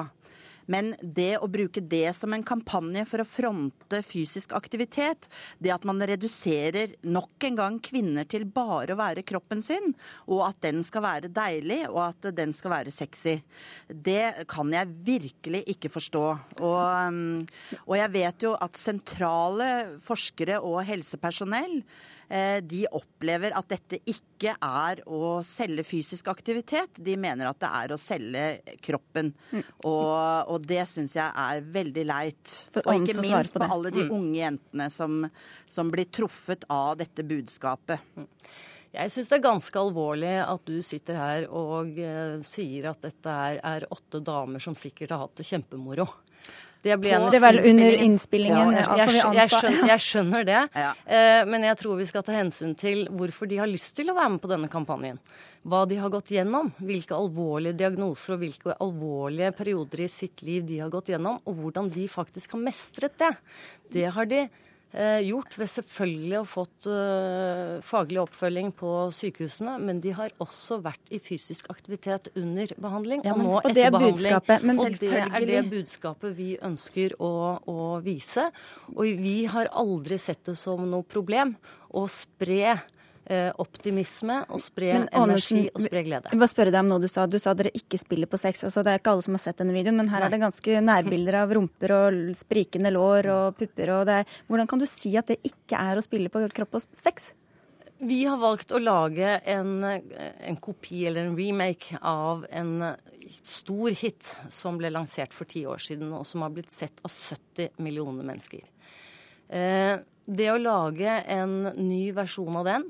Men 0.69 0.93
det 1.01 1.39
å 1.41 1.49
bruke 1.51 1.81
det 1.81 2.11
som 2.17 2.33
en 2.35 2.45
kampanje 2.45 3.05
for 3.09 3.23
å 3.23 3.27
fronte 3.27 4.01
fysisk 4.05 4.53
aktivitet, 4.57 5.27
det 5.57 5.73
at 5.73 5.87
man 5.87 6.01
reduserer 6.01 6.93
nok 7.01 7.47
en 7.49 7.57
gang 7.57 7.79
kvinner 7.83 8.27
til 8.29 8.45
bare 8.45 8.93
å 8.93 8.99
være 8.99 9.25
kroppen 9.27 9.63
sin, 9.65 9.95
og 10.29 10.45
at 10.49 10.61
den 10.65 10.83
skal 10.85 11.05
være 11.05 11.31
deilig, 11.33 11.81
og 11.89 12.01
at 12.11 12.29
den 12.37 12.53
skal 12.55 12.75
være 12.75 12.93
sexy, 12.93 13.39
det 13.89 14.45
kan 14.51 14.69
jeg 14.73 14.93
virkelig 15.07 15.63
ikke 15.73 15.91
forstå. 15.93 16.25
Og, 16.61 16.79
mm, 17.15 17.81
og 17.87 17.97
jeg 17.97 18.15
vet 18.15 18.47
jo 18.47 18.53
at 18.59 18.79
sentrale 18.79 19.69
forskere 20.05 20.61
og 20.61 20.83
helsepersonell 20.87 21.79
de 22.61 22.83
opplever 22.93 23.55
at 23.57 23.71
dette 23.71 23.97
ikke 24.05 24.51
er 24.53 24.99
å 25.09 25.39
selge 25.45 25.81
fysisk 25.87 26.27
aktivitet. 26.29 26.99
De 27.01 27.15
mener 27.17 27.49
at 27.49 27.57
det 27.61 27.69
er 27.81 27.93
å 27.95 27.97
selge 27.97 28.43
kroppen. 28.85 29.31
Mm. 29.49 29.63
Og, 29.89 30.13
og, 30.53 30.67
det 30.69 30.83
syns 30.91 31.15
jeg 31.17 31.25
er 31.25 31.65
veldig 31.73 32.05
leit. 32.05 32.55
Og 32.83 32.91
ikke 32.93 33.17
minst 33.17 33.55
på, 33.55 33.63
på 33.63 33.71
alle 33.73 33.93
de 33.95 34.05
mm. 34.05 34.11
unge 34.19 34.37
jentene 34.43 34.89
som, 34.93 35.23
som 35.65 35.89
blir 35.89 36.11
truffet 36.13 36.67
av 36.69 36.99
dette 37.01 37.25
budskapet. 37.25 38.05
Mm. 38.13 38.29
Jeg 38.89 39.11
syns 39.13 39.29
det 39.29 39.37
er 39.37 39.45
ganske 39.45 39.77
alvorlig 39.77 40.31
at 40.41 40.63
du 40.65 40.79
sitter 40.85 41.19
her 41.19 41.43
og 41.53 41.97
eh, 42.01 42.39
sier 42.45 42.87
at 42.89 43.03
dette 43.05 43.29
er, 43.29 43.59
er, 43.61 43.85
åtte 43.93 44.21
damer 44.25 44.63
som 44.63 44.77
sikkert 44.77 45.13
har 45.13 45.21
hatt 45.27 45.37
det 45.37 45.45
kjempemoro. 45.45 46.07
Det, 46.81 46.95
det 46.95 47.39
vel 47.43 47.59
under 47.59 47.97
innspillingen. 48.05 48.71
Ja, 48.71 48.83
jeg, 49.01 49.11
jeg, 49.11 49.33
jeg, 49.35 49.51
skjønner, 49.51 49.89
jeg, 49.91 50.03
skjønner, 50.05 50.45
det. 50.47 50.59
Ja. 50.79 50.91
Eh, 51.03 51.41
men 51.49 51.65
jeg 51.67 51.75
tror 51.81 51.97
vi 51.99 52.07
skal 52.07 52.23
ta 52.23 52.37
hensyn 52.37 52.71
til 52.79 53.03
hvorfor 53.11 53.49
de 53.51 53.57
har 53.59 53.67
lyst 53.67 53.97
til 53.97 54.11
å 54.11 54.15
være 54.15 54.31
med 54.37 54.43
på 54.43 54.51
denne 54.51 54.69
kampanjen. 54.71 55.19
Hva 55.67 55.83
de 55.89 55.97
har 55.99 56.13
gått 56.13 56.31
gjennom. 56.31 56.71
Hvilke 56.79 57.17
alvorlige 57.17 57.75
diagnoser 57.81 58.37
og 58.37 58.45
hvilke 58.45 58.77
alvorlige 58.79 59.51
perioder 59.59 60.05
i 60.05 60.09
sitt 60.11 60.45
liv 60.47 60.63
de 60.69 60.79
har 60.79 60.93
gått 60.93 61.11
gjennom. 61.11 61.41
Og 61.43 61.59
hvordan 61.59 61.91
de 61.91 62.07
faktisk 62.07 62.55
har 62.55 62.63
mestret 62.63 63.19
det. 63.19 63.33
Det 63.91 64.07
har 64.15 64.31
de 64.31 64.45
gjort 64.91 65.57
ved 65.59 65.69
selvfølgelig 65.69 66.37
å 66.39 66.41
ha 66.41 66.49
fått 66.49 66.87
uh, 66.89 67.77
faglig 67.85 68.21
oppfølging 68.23 68.71
på 68.73 68.93
sykehusene, 69.13 69.75
men 69.85 70.01
de 70.01 70.15
har 70.17 70.33
også 70.41 70.79
vært 70.81 71.13
i 71.13 71.19
fysisk 71.21 71.69
aktivitet 71.69 72.31
under 72.39 72.73
behandling, 72.81 73.21
ja, 73.25 73.35
men, 73.37 73.45
og 73.45 73.51
nå 73.51 73.57
og 73.59 73.69
etter 73.69 73.93
behandling. 73.93 74.37
og 74.81 74.99
det 75.01 75.11
er 75.21 75.47
det 75.51 75.65
budskapet 75.69 76.37
vi 76.37 76.51
ønsker 76.65 77.13
å, 77.21 77.33
å, 77.69 77.89
vise. 78.05 78.49
Og 78.95 79.21
vi 79.21 79.43
har 79.51 79.69
aldri 79.77 80.17
sett 80.21 80.41
det 80.49 80.57
som 80.57 80.81
noe 80.89 81.05
problem 81.05 81.53
å 81.93 82.07
spre 82.09 82.79
Eh, 82.79 82.98
optimisme 83.61 84.39
og 84.49 84.61
spre 84.63 84.93
men, 84.95 85.07
energi 85.13 85.67
og 85.69 85.83
spre 85.83 86.03
glede. 86.05 86.31
Jeg 86.31 86.41
bare 86.41 86.51
spørre 86.51 86.73
deg 86.73 86.81
om 86.81 86.91
noe 86.93 87.03
du 87.03 87.09
sa. 87.11 87.27
Du 87.29 87.37
sa 87.41 87.53
dere 87.57 87.73
ikke 87.77 87.99
spiller 88.01 88.29
på 88.29 88.39
sex. 88.41 88.63
Altså, 88.65 88.83
det 88.85 88.93
er 88.93 89.01
ikke 89.01 89.13
alle 89.13 89.25
som 89.25 89.37
har 89.37 89.43
sett 89.43 89.59
denne 89.61 89.75
videoen, 89.75 89.99
men 90.01 90.09
her 90.09 90.23
Nei. 90.23 90.29
er 90.29 90.35
det 90.35 90.41
ganske 90.43 90.79
nærbilder 90.85 91.39
av 91.43 91.53
rumper 91.57 91.95
og 91.95 92.21
sprikende 92.39 92.93
lår 92.95 93.29
og 93.33 93.59
pupper. 93.59 93.93
Og 93.97 94.13
er, 94.15 94.39
hvordan 94.49 94.71
kan 94.71 94.81
du 94.81 94.87
si 94.89 95.13
at 95.19 95.29
det 95.29 95.39
ikke 95.45 95.77
er 95.77 95.99
å 95.99 96.05
spille 96.05 96.33
på 96.33 96.41
kropp 96.55 96.79
og 96.79 96.87
sex? 96.97 97.31
Vi 97.99 98.21
har 98.23 98.39
valgt 98.39 98.71
å 98.71 98.79
lage 98.79 99.33
en, 99.51 99.83
en, 99.83 100.57
kopi 100.63 101.01
eller 101.09 101.25
en 101.27 101.35
remake 101.35 101.97
av 101.99 102.45
en 102.47 102.93
stor 103.43 103.91
hit 103.91 104.29
som 104.47 104.77
ble 104.79 104.87
lansert 104.93 105.35
for 105.35 105.49
ti 105.49 105.65
år 105.67 105.81
siden, 105.83 106.13
og 106.15 106.23
som 106.27 106.45
har 106.45 106.53
blitt 106.55 106.71
sett 106.71 107.03
av 107.03 107.11
70 107.11 107.75
millioner 107.83 108.23
mennesker. 108.23 108.63
Eh, 109.51 109.99
det 110.29 110.47
å 110.53 110.61
lage 110.61 111.17
en 111.27 111.73
ny 111.75 112.05
versjon 112.15 112.61
av 112.61 112.69
den 112.69 112.87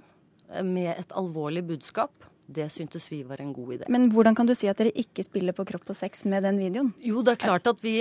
med 0.65 0.91
et 0.95 1.15
alvorlig 1.17 1.63
budskap. 1.67 2.25
Det 2.49 2.65
syntes 2.73 3.11
vi 3.11 3.19
var 3.23 3.41
en 3.41 3.51
god 3.53 3.73
idé. 3.75 3.87
Men 3.93 4.07
hvordan 4.09 4.33
kan 4.35 4.47
du 4.49 4.55
si 4.57 4.65
at 4.71 4.79
dere 4.79 4.89
ikke 4.97 5.21
spiller 5.21 5.53
på 5.53 5.67
kropp 5.69 5.91
og 5.93 5.97
sex 5.97 6.23
med 6.25 6.41
den 6.47 6.57
videoen? 6.57 6.89
Jo, 7.05 7.21
det 7.21 7.35
er 7.35 7.43
klart 7.43 7.69
at 7.69 7.83
vi, 7.83 7.93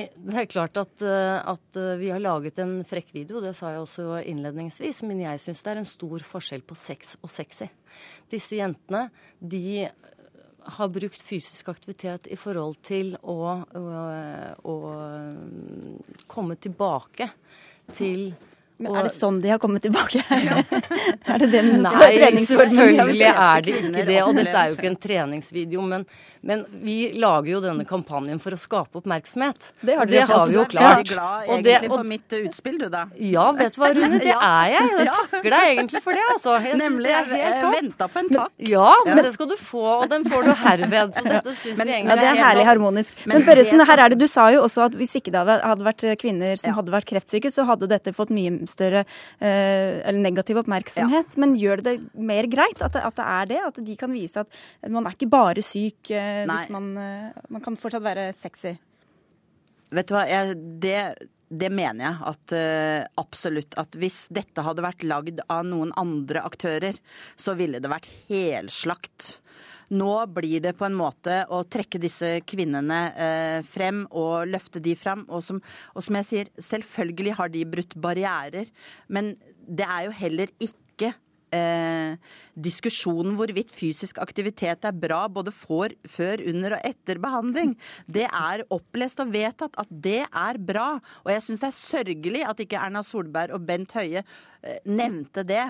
klart 0.49 0.81
at, 0.81 1.05
eh, 1.05 1.51
at 1.53 1.77
eh, 1.77 1.99
vi 2.01 2.09
har 2.09 2.23
laget 2.25 2.63
en 2.65 2.79
frekk 2.89 3.13
video, 3.13 3.43
det 3.45 3.53
sa 3.59 3.75
jeg 3.75 3.83
også 3.85 4.23
innledningsvis. 4.23 5.03
Men 5.05 5.21
jeg 5.27 5.43
syns 5.45 5.61
det 5.67 5.75
er 5.75 5.83
en 5.83 5.91
stor 5.91 6.25
forskjell 6.31 6.65
på 6.65 6.79
sex 6.81 7.19
og 7.21 7.35
sexy. 7.35 7.69
Disse 8.33 8.57
jentene, 8.57 9.11
de 9.39 9.85
har 10.79 10.93
brukt 10.97 11.23
fysisk 11.25 11.69
aktivitet 11.69 12.33
i 12.33 12.37
forhold 12.41 12.81
til 12.85 13.15
å, 13.21 13.39
å, 13.61 13.85
å 14.65 14.75
komme 16.29 16.57
tilbake 16.57 17.29
til 17.93 18.31
men 18.79 18.95
Er 18.95 19.09
det 19.09 19.11
sånn 19.11 19.41
de 19.43 19.51
har 19.51 19.59
kommet 19.59 19.83
tilbake? 19.83 20.23
er 21.33 21.43
det 21.43 21.49
den 21.51 21.81
Nei, 21.83 22.45
selvfølgelig 22.47 23.27
er 23.27 23.65
det 23.67 23.77
ikke 23.81 24.05
det. 24.07 24.19
Og 24.23 24.37
dette 24.39 24.55
er 24.55 24.71
jo 24.71 24.77
ikke 24.77 24.91
en 24.93 24.99
treningsvideo. 25.03 25.83
Men, 25.89 26.05
men, 26.47 26.63
vi 26.85 26.97
lager 27.19 27.51
jo 27.57 27.63
denne 27.65 27.87
kampanjen 27.89 28.39
for 28.43 28.55
å 28.55 28.59
skape 28.61 29.01
oppmerksomhet. 29.01 29.71
Det 29.83 29.97
har, 29.99 30.11
det 30.11 30.23
har 30.31 30.45
vi 30.47 30.55
jo 30.55 30.67
klart. 30.71 31.03
Er 31.03 31.09
du 31.09 31.15
glad 31.17 31.49
egentlig 31.49 31.91
for 31.91 32.11
mitt 32.13 32.37
utspill, 32.39 32.77
du 32.79 32.87
da? 32.93 33.05
Ja, 33.19 33.49
vet 33.59 33.75
du 33.75 33.83
hva 33.83 33.91
Rune, 33.97 34.21
det 34.23 34.37
er 34.37 34.71
jeg. 34.77 34.93
Jeg 34.95 35.09
takker 35.09 35.57
deg 35.57 35.73
egentlig 35.73 36.05
for 36.07 36.21
det, 36.21 36.25
altså. 36.37 36.55
Jeg 36.63 36.79
Nemlig. 36.79 37.11
Jeg 37.11 37.73
venta 37.75 38.11
på 38.13 38.23
en 38.23 38.33
takk. 38.37 38.55
Ja, 38.63 38.93
men 39.09 39.23
det 39.27 39.35
skal 39.35 39.51
du 39.51 39.57
få, 39.59 39.85
og 39.97 40.07
den 40.13 40.27
får 40.29 40.47
du 40.47 40.53
herved. 40.63 41.19
Så 41.19 41.27
dette 41.27 41.57
syns 41.57 41.83
vi 41.83 41.89
egentlig 41.97 42.15
ja, 42.15 42.21
det 42.23 42.31
er 42.31 42.41
herlig 42.45 42.69
harmonisk. 42.69 43.27
Men 43.27 43.43
Børresen, 43.47 43.83
her 43.91 44.05
er 44.05 44.15
det, 44.15 44.21
du 44.23 44.29
sa 44.31 44.49
jo 44.55 44.63
også 44.69 44.87
at 44.87 44.97
hvis 44.99 45.19
ikke 45.19 45.35
det 45.35 45.43
hadde 45.43 45.87
vært 45.87 46.07
kvinner 46.23 46.59
som 46.61 46.79
hadde 46.79 46.95
vært 46.95 47.11
kreftsyke, 47.11 47.51
så 47.51 47.67
hadde 47.67 47.91
dette 47.91 48.15
fått 48.15 48.31
mye 48.35 48.68
større 48.71 49.03
eh, 49.03 49.99
eller 49.99 50.23
negativ 50.23 50.63
oppmerksomhet. 50.63 51.35
Ja. 51.35 51.43
Men 51.43 51.59
gjør 51.59 51.83
det 51.83 51.89
det 51.89 52.27
mer 52.29 52.49
greit 52.51 52.83
at 52.85 52.95
det, 52.97 53.05
at 53.05 53.17
det, 53.19 53.25
er 53.25 53.49
det? 53.53 53.63
At 53.71 53.81
de 53.87 53.97
kan 53.99 54.13
vise 54.15 54.45
at 54.45 54.61
man 54.91 55.07
er 55.07 55.17
ikke 55.17 55.31
bare 55.33 55.65
syk 55.65 56.13
eh, 56.15 56.45
hvis 56.49 56.71
man, 56.75 56.93
eh, 57.01 57.41
man 57.55 57.65
kan 57.65 57.79
fortsatt 57.79 58.05
være 58.05 58.31
sexy? 58.37 58.77
Vet 59.95 60.09
du 60.11 60.15
hva, 60.17 60.27
jeg, 60.29 60.57
det, 60.83 61.01
det 61.49 61.71
mener 61.73 62.05
jeg 62.05 62.17
at 62.29 62.53
uh, 62.53 63.07
absolutt. 63.23 63.73
At 63.81 63.97
hvis 63.97 64.27
dette 64.35 64.65
hadde 64.67 64.85
vært 64.85 65.07
lagd 65.07 65.41
av 65.49 65.63
noen 65.65 65.95
andre 65.97 66.43
aktører, 66.45 66.99
så 67.41 67.57
ville 67.57 67.81
det 67.81 67.89
vært 67.89 68.11
helslakt. 68.29 69.39
Nå 69.95 70.15
blir 70.37 70.61
det 70.65 70.75
på 70.79 70.87
en 70.89 70.97
måte 70.99 71.41
å 71.55 71.63
trekke 71.65 72.01
disse 72.03 72.39
kvinnene 72.49 72.99
eh, 73.15 73.61
frem 73.67 74.05
og 74.11 74.49
løfte 74.51 74.83
de 74.85 74.95
frem. 74.99 75.25
Og 75.33 75.45
som, 75.45 75.63
og 75.95 76.05
som 76.05 76.19
jeg 76.21 76.29
sier, 76.29 76.51
selvfølgelig 76.61 77.39
har 77.39 77.55
de 77.55 77.65
brutt 77.77 77.97
barrierer, 78.01 78.69
men 79.09 79.35
det 79.69 79.89
er 79.89 80.09
jo 80.09 80.15
heller 80.17 80.53
ikke 80.61 81.15
eh, 81.55 82.17
diskusjonen 82.59 83.37
hvorvidt 83.39 83.73
fysisk 83.75 84.19
aktivitet 84.23 84.85
er 84.89 84.97
bra 84.97 85.23
både 85.33 85.53
for, 85.55 85.93
før, 86.09 86.43
under 86.51 86.77
og 86.77 86.87
etter 86.89 87.21
behandling. 87.23 87.75
Det 88.07 88.27
er 88.27 88.67
opplest 88.75 89.23
og 89.25 89.33
vedtatt 89.35 89.79
at 89.81 89.91
det 89.91 90.23
er 90.27 90.61
bra. 90.61 90.91
Og 91.25 91.33
jeg 91.33 91.45
syns 91.45 91.65
det 91.65 91.71
er 91.71 91.81
sørgelig 91.81 92.45
at 92.49 92.65
ikke 92.65 92.81
Erna 92.81 93.05
Solberg 93.07 93.57
og 93.57 93.67
Bent 93.69 93.95
Høie 93.97 94.25
nevnte 94.89 95.45
det 95.47 95.63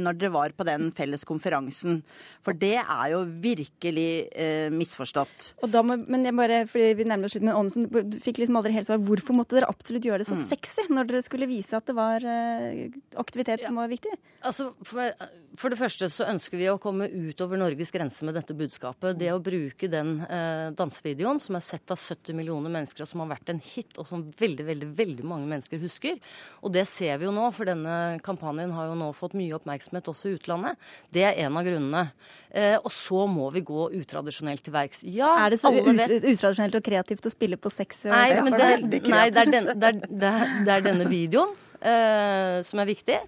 når 0.00 0.18
dere 0.20 0.32
var 0.34 0.52
på 0.54 0.66
den 0.66 0.90
felles 0.94 1.24
konferansen. 1.26 2.00
For 2.46 2.56
det 2.56 2.76
er 2.80 3.10
jo 3.12 3.20
virkelig 3.42 4.10
eh, 4.32 4.68
misforstått. 4.72 5.50
Må, 5.60 5.96
men 6.00 6.24
jeg 6.24 6.36
bare, 6.38 6.62
fordi 6.70 6.92
vi 6.96 7.06
nærmer 7.08 7.28
oss 7.28 7.36
slutten, 7.36 7.50
men 7.50 8.10
Du 8.10 8.16
fikk 8.22 8.40
liksom 8.40 8.60
aldri 8.60 8.74
helt 8.76 8.88
svar. 8.88 9.02
Hvorfor 9.04 9.36
måtte 9.36 9.58
dere 9.58 9.68
absolutt 9.70 10.06
gjøre 10.08 10.22
det 10.22 10.30
så 10.30 10.38
mm. 10.38 10.44
sexy 10.46 10.86
når 10.88 11.10
dere 11.10 11.24
skulle 11.26 11.50
vise 11.50 11.76
at 11.76 11.88
det 11.90 11.96
var 11.98 12.24
eh, 12.24 12.86
aktivitet 13.20 13.66
som 13.66 13.80
var 13.80 13.90
viktig? 13.92 14.14
Altså, 14.40 14.70
for, 14.86 15.12
for 15.60 15.72
det 15.72 15.76
første 15.76 16.08
så 16.08 16.24
ønsker 16.30 16.56
vi 16.56 16.68
å 16.70 16.78
komme 16.80 17.08
utover 17.10 17.58
Norges 17.60 17.92
grense 17.92 18.24
med 18.24 18.36
dette 18.38 18.54
budskapet. 18.56 19.18
Det 19.20 19.28
å 19.32 19.40
bruke 19.44 19.90
den 19.92 20.14
eh, 20.24 20.70
dansevideoen 20.76 21.40
som 21.42 21.58
er 21.58 21.64
sett 21.64 21.92
av 21.92 22.00
70 22.00 22.36
millioner 22.38 22.72
mennesker, 22.72 23.04
og 23.04 23.10
som 23.10 23.22
har 23.24 23.30
vært 23.34 23.52
en 23.52 23.60
hit, 23.60 23.92
og 24.00 24.08
som 24.08 24.24
veldig, 24.40 24.66
veldig, 24.70 24.90
veldig 24.96 25.26
mange 25.28 25.48
mennesker 25.50 25.82
husker. 25.82 26.16
Og 26.64 26.72
det 26.72 26.86
ser 26.88 27.20
vi 27.20 27.28
jo 27.28 27.34
nå, 27.36 27.44
for 27.56 27.68
denne 27.68 28.18
kampanjen 28.24 28.72
har 28.76 28.88
jo 28.88 28.98
nå 28.98 29.10
fått 29.16 29.36
mye 29.38 29.58
oppmerksomhet 29.58 30.08
også 30.12 30.30
i 30.30 30.36
utlandet. 30.38 30.80
Det 31.12 31.26
er 31.28 31.42
en 31.44 31.58
av 31.60 31.66
grunnene. 31.68 32.04
Eh, 32.48 32.76
og 32.78 32.88
så 32.94 33.26
må 33.30 33.50
vi 33.54 33.64
gå 33.66 33.90
utradisjonelt 34.00 34.64
til 34.64 34.76
verks. 34.76 35.04
Ja, 35.04 35.34
er 35.44 35.52
det 35.52 35.60
så 35.60 35.74
utradisjonelt 35.76 36.78
og 36.80 36.86
kreativt 36.86 37.28
å 37.28 37.34
spille 37.34 37.60
på 37.60 37.72
sex? 37.74 38.06
Nei, 38.08 38.30
men 38.40 38.56
det, 38.56 38.70
nei, 39.04 39.26
det, 39.28 39.44
er, 39.44 39.52
den, 39.58 39.74
det, 39.76 39.92
er, 39.92 40.56
det 40.64 40.78
er 40.78 40.88
denne 40.88 41.10
videoen 41.10 41.52
eh, 41.84 42.62
som 42.64 42.80
er 42.80 42.90
viktig. 42.90 43.20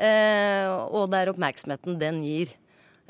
Eh, 0.00 0.70
og 0.88 1.10
det 1.12 1.20
er 1.20 1.34
oppmerksomheten 1.34 2.00
den 2.00 2.24
gir. 2.24 2.56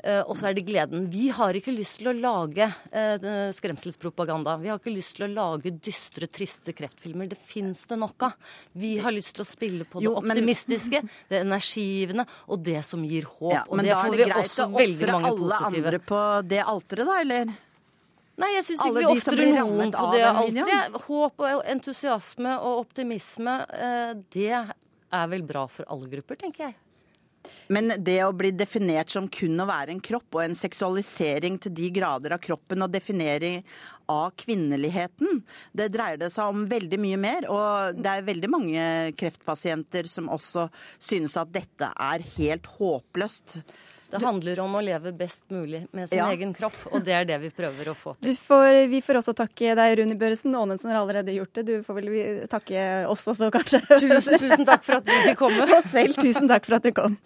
Uh, 0.01 0.23
og 0.25 0.33
så 0.33 0.47
er 0.49 0.55
det 0.57 0.63
gleden. 0.65 1.03
Vi 1.13 1.27
har 1.29 1.53
ikke 1.53 1.73
lyst 1.75 1.99
til 1.99 2.09
å 2.09 2.13
lage 2.17 2.65
uh, 2.65 3.51
skremselspropaganda. 3.53 4.55
Vi 4.57 4.71
har 4.71 4.79
ikke 4.79 4.93
lyst 4.95 5.19
til 5.19 5.27
å 5.27 5.29
lage 5.29 5.75
dystre, 5.77 6.25
triste 6.25 6.73
kreftfilmer. 6.73 7.29
Det 7.29 7.37
fins 7.37 7.83
det 7.85 7.99
nok 8.01 8.25
av. 8.25 8.55
Vi 8.81 8.95
har 9.03 9.13
lyst 9.13 9.35
til 9.37 9.45
å 9.45 9.47
spille 9.47 9.85
på 9.85 10.01
jo, 10.01 10.15
det 10.15 10.23
optimistiske, 10.33 11.03
men... 11.05 11.19
det 11.29 11.43
energigivende 11.43 12.25
og 12.47 12.65
det 12.65 12.81
som 12.87 13.05
gir 13.05 13.29
håp. 13.29 13.53
Ja, 13.53 13.61
og 13.67 13.83
det 13.85 13.93
får 13.93 14.17
mange 14.17 14.39
positive. 14.39 14.81
Er 14.81 14.89
det 14.89 14.97
greit 15.03 15.13
å 15.13 15.21
ofre 15.21 15.33
alle 15.35 15.61
andre 15.69 16.03
på 16.09 16.25
det 16.49 16.63
alteret, 16.65 17.11
da, 17.11 17.21
eller? 17.21 17.55
Nei, 18.41 18.53
jeg 18.55 18.65
syns 18.71 18.85
ikke 18.87 19.03
vi 19.03 19.09
ofrer 19.11 19.47
noen 19.53 19.93
på 19.93 20.11
det 20.15 20.25
alteret. 20.33 21.01
Håp 21.05 21.45
og 21.45 21.65
entusiasme 21.77 22.57
og 22.57 22.87
optimisme, 22.87 23.59
det 24.33 24.63
er 25.11 25.27
vel 25.31 25.43
bra 25.47 25.67
for 25.71 25.87
alle 25.91 26.09
grupper, 26.11 26.39
tenker 26.45 26.69
jeg. 26.69 26.79
Men 27.73 27.93
det 28.03 28.19
å 28.25 28.33
bli 28.37 28.51
definert 28.53 29.09
som 29.09 29.27
kun 29.31 29.61
å 29.63 29.67
være 29.69 29.95
en 29.95 30.01
kropp, 30.03 30.27
og 30.35 30.43
en 30.43 30.57
seksualisering 30.57 31.57
til 31.61 31.73
de 31.77 31.89
grader 31.95 32.35
av 32.35 32.41
kroppen 32.43 32.85
og 32.85 32.91
definering 32.93 33.61
av 34.11 34.33
kvinneligheten, 34.39 35.41
det 35.73 35.89
dreier 35.93 36.19
det 36.21 36.31
seg 36.35 36.51
om 36.51 36.67
veldig 36.71 36.99
mye 37.01 37.21
mer. 37.21 37.47
Og 37.49 37.97
det 37.97 38.11
er 38.13 38.27
veldig 38.27 38.51
mange 38.51 38.83
kreftpasienter 39.19 40.09
som 40.11 40.29
også 40.31 40.67
synes 40.99 41.37
at 41.39 41.53
dette 41.55 41.89
er 41.95 42.27
helt 42.35 42.69
håpløst. 42.77 43.61
Det 44.11 44.19
handler 44.23 44.59
om 44.63 44.75
å 44.75 44.81
leve 44.83 45.13
best 45.15 45.45
mulig 45.53 45.85
med 45.95 46.09
sin 46.09 46.19
ja. 46.19 46.27
egen 46.33 46.53
kropp, 46.55 46.75
og 46.91 47.05
det 47.05 47.15
er 47.15 47.27
det 47.29 47.37
vi 47.45 47.51
prøver 47.55 47.91
å 47.91 47.95
få 47.95 48.13
til. 48.19 48.35
Får, 48.35 48.81
vi 48.91 49.01
får 49.05 49.21
også 49.21 49.35
takke 49.37 49.75
deg, 49.79 49.95
Runi 50.01 50.17
Børresen. 50.19 50.55
Aanensen 50.57 50.91
har 50.91 50.99
allerede 51.01 51.35
gjort 51.37 51.53
det. 51.59 51.65
Du 51.69 51.73
får 51.85 51.99
vel 52.01 52.11
takke 52.51 52.85
oss 53.11 53.27
også, 53.31 53.51
kanskje. 53.53 53.83
Tusen, 54.01 54.37
tusen 54.41 54.67
takk 54.67 54.85
for 54.87 54.99
at 54.99 55.07
vi 55.07 55.23
fikk 55.29 55.41
komme. 55.45 55.69
Og 55.77 55.89
selv 55.89 56.19
tusen 56.19 56.51
takk 56.51 56.67
for 56.67 56.79
at 56.81 56.85
du 56.87 56.93
kom. 56.95 57.19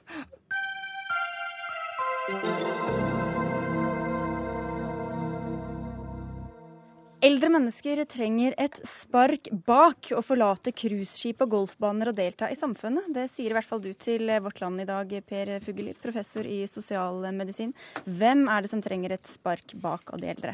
Eldre 7.26 7.48
mennesker 7.50 8.04
trenger 8.06 8.54
et 8.62 8.76
spark 8.86 9.48
bak 9.66 10.12
å 10.14 10.22
forlate 10.22 10.70
cruiseskip 10.78 11.40
og 11.42 11.54
golfbaner 11.56 12.12
og 12.12 12.18
delta 12.20 12.52
i 12.54 12.58
samfunnet. 12.60 13.08
Det 13.16 13.24
sier 13.34 13.50
i 13.50 13.56
hvert 13.56 13.66
fall 13.66 13.82
du 13.82 13.88
til 13.98 14.30
Vårt 14.46 14.60
Land 14.62 14.84
i 14.84 14.86
dag, 14.86 15.10
Per 15.26 15.50
Fugelli, 15.64 15.96
professor 15.98 16.46
i 16.46 16.60
sosialmedisin. 16.70 17.72
Hvem 18.06 18.44
er 18.52 18.62
det 18.62 18.70
som 18.70 18.84
trenger 18.86 19.16
et 19.16 19.32
spark 19.32 19.74
bak 19.82 20.12
av 20.14 20.22
de 20.22 20.30
eldre? 20.36 20.54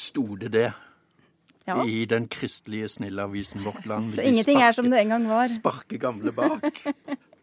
Sto 0.00 0.24
det 0.40 0.54
det? 0.54 0.70
Ja. 1.68 1.76
I 1.84 2.06
den 2.08 2.30
kristelige, 2.32 2.88
snille 2.94 3.26
avisen 3.28 3.60
Vårt 3.66 3.84
Land. 3.90 4.14
Så 4.14 4.24
ingenting 4.24 4.56
sparke, 4.56 4.70
er 4.70 4.78
som 4.78 4.88
det 4.88 5.02
en 5.02 5.12
gang 5.12 5.26
var? 5.34 5.52
Sparke 5.52 6.00
gamle 6.00 6.32
bak. 6.32 6.80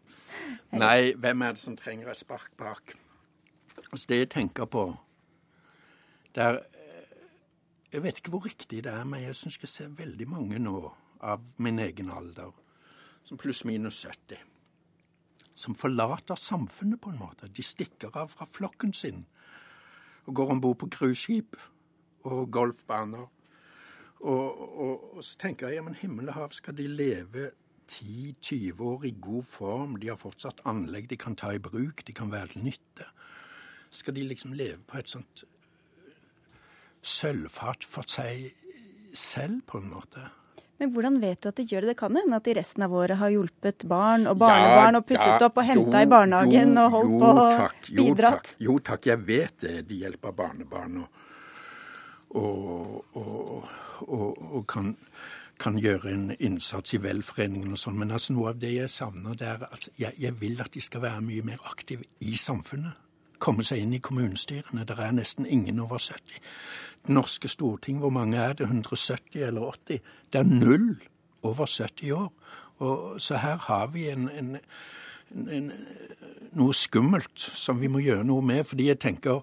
Nei, 0.82 1.12
hvem 1.14 1.46
er 1.46 1.54
det 1.54 1.62
som 1.62 1.78
trenger 1.78 2.10
et 2.10 2.18
spark 2.24 2.50
bak? 2.58 2.96
Altså, 3.92 4.02
det 4.08 4.24
jeg 4.24 4.32
tenker 4.34 4.66
på 4.66 4.88
det 6.34 6.42
er 6.44 6.58
Jeg 7.90 8.04
vet 8.04 8.20
ikke 8.20 8.30
hvor 8.30 8.44
riktig 8.46 8.84
det 8.86 8.92
er, 8.92 9.02
men 9.04 9.24
jeg 9.24 9.34
syns 9.34 9.58
jeg 9.58 9.68
ser 9.68 9.94
veldig 9.98 10.28
mange 10.30 10.60
nå 10.62 10.78
av 11.26 11.42
min 11.58 11.80
egen 11.82 12.12
alder, 12.14 12.52
som 13.26 13.38
pluss-minus 13.40 14.04
70, 14.06 14.38
som 15.58 15.74
forlater 15.74 16.38
samfunnet 16.38 17.00
på 17.02 17.10
en 17.10 17.18
måte. 17.18 17.50
De 17.50 17.66
stikker 17.66 18.14
av 18.14 18.30
fra 18.30 18.46
flokken 18.46 18.94
sin 18.94 19.24
og 20.28 20.36
går 20.38 20.54
om 20.54 20.62
bord 20.62 20.78
på 20.78 20.90
cruiseskip 20.94 21.58
og 22.30 22.50
golfbaner. 22.54 23.26
Og, 24.20 24.60
og, 24.60 25.04
og, 25.16 25.24
så 25.24 25.38
tenker 25.40 25.68
jeg 25.68 25.80
ja, 25.80 25.82
men 25.82 25.96
himmel 25.98 26.30
og 26.30 26.36
hav, 26.36 26.54
skal 26.54 26.76
de 26.78 26.86
leve 26.86 27.50
10-20 27.90 28.82
år 28.86 29.06
i 29.08 29.14
god 29.18 29.48
form? 29.50 29.96
De 29.98 30.12
har 30.12 30.20
fortsatt 30.20 30.62
anlegg 30.68 31.08
de 31.10 31.18
kan 31.18 31.34
ta 31.34 31.50
i 31.56 31.62
bruk, 31.62 32.04
de 32.06 32.14
kan 32.14 32.30
være 32.30 32.52
til 32.54 32.68
nytte. 32.68 33.08
Skal 33.90 34.14
de 34.14 34.28
liksom 34.28 34.54
leve 34.54 34.84
på 34.86 35.00
et 35.00 35.10
sånt 35.10 35.42
sølvfat 37.02 37.86
for 37.88 38.06
seg 38.08 38.50
selv, 39.16 39.62
på 39.66 39.80
en 39.80 39.90
måte? 39.90 40.28
Men 40.80 40.94
hvordan 40.94 41.18
vet 41.20 41.42
du 41.42 41.50
at 41.50 41.58
de 41.58 41.64
gjør 41.68 41.84
det? 41.84 41.92
Det 41.92 42.00
kan 42.00 42.16
hende 42.16 42.38
at 42.40 42.46
de 42.48 42.54
resten 42.56 42.84
av 42.86 42.94
året 42.96 43.20
har 43.20 43.32
hjulpet 43.34 43.84
barn 43.88 44.24
og 44.30 44.38
barnebarn 44.40 44.96
ja, 44.96 45.00
og 45.02 45.08
pusset 45.10 45.34
ja, 45.34 45.48
opp 45.50 45.60
og 45.60 45.66
henta 45.68 46.00
i 46.00 46.08
barnehagen 46.08 46.72
jo, 46.72 46.84
og 46.86 46.94
holdt 46.94 47.12
jo, 47.12 47.18
på 47.20 47.32
og 47.34 47.90
bidratt? 47.98 48.54
Jo 48.64 48.76
takk, 48.88 49.10
jeg 49.10 49.20
vet 49.26 49.66
det. 49.66 49.74
De 49.90 49.98
hjelper 50.00 50.32
barnebarn 50.38 51.02
og, 51.02 51.20
og, 52.40 53.68
og, 54.06 54.40
og 54.40 54.64
kan, 54.72 54.94
kan, 55.60 55.76
gjøre 55.76 56.14
en 56.14 56.26
innsats 56.38 56.96
i 56.96 57.02
velforeningen 57.04 57.76
og 57.76 57.84
sånn. 57.84 58.00
Men 58.00 58.16
altså 58.16 58.38
noe 58.38 58.54
av 58.54 58.64
det 58.64 58.72
jeg 58.78 58.96
savner, 58.96 59.36
det 59.36 59.52
er 59.52 59.68
at 59.68 59.88
jeg, 60.00 60.16
jeg 60.16 60.40
vil 60.40 60.64
at 60.64 60.72
de 60.72 60.80
skal 60.80 61.04
være 61.04 61.20
mye 61.28 61.44
mer 61.44 61.60
aktive 61.68 62.08
i 62.24 62.38
samfunnet. 62.40 62.96
Komme 63.40 63.64
seg 63.68 63.84
inn 63.84 63.92
i 63.96 64.00
kommunestyrene. 64.04 64.88
Det 64.88 64.96
er 64.96 65.12
nesten 65.16 65.44
ingen 65.48 65.84
over 65.84 66.00
70. 66.00 66.40
Det 67.06 67.14
norske 67.14 67.48
storting, 67.48 67.98
hvor 67.98 68.10
mange 68.12 68.36
er 68.38 68.52
det? 68.52 68.66
170 68.68 69.46
eller 69.46 69.60
80? 69.60 70.00
Det 70.32 70.40
er 70.40 70.44
null 70.44 70.98
over 71.42 71.66
70 71.66 72.10
år. 72.12 72.32
Og, 72.80 73.20
så 73.20 73.36
her 73.36 73.56
har 73.56 73.86
vi 73.86 74.08
en, 74.10 74.28
en, 74.28 74.56
en, 75.36 75.70
noe 76.56 76.74
skummelt 76.76 77.40
som 77.40 77.80
vi 77.80 77.90
må 77.92 78.02
gjøre 78.04 78.24
noe 78.24 78.44
med. 78.44 78.64
Fordi 78.64 78.88
jeg 78.88 79.00
tenker 79.00 79.40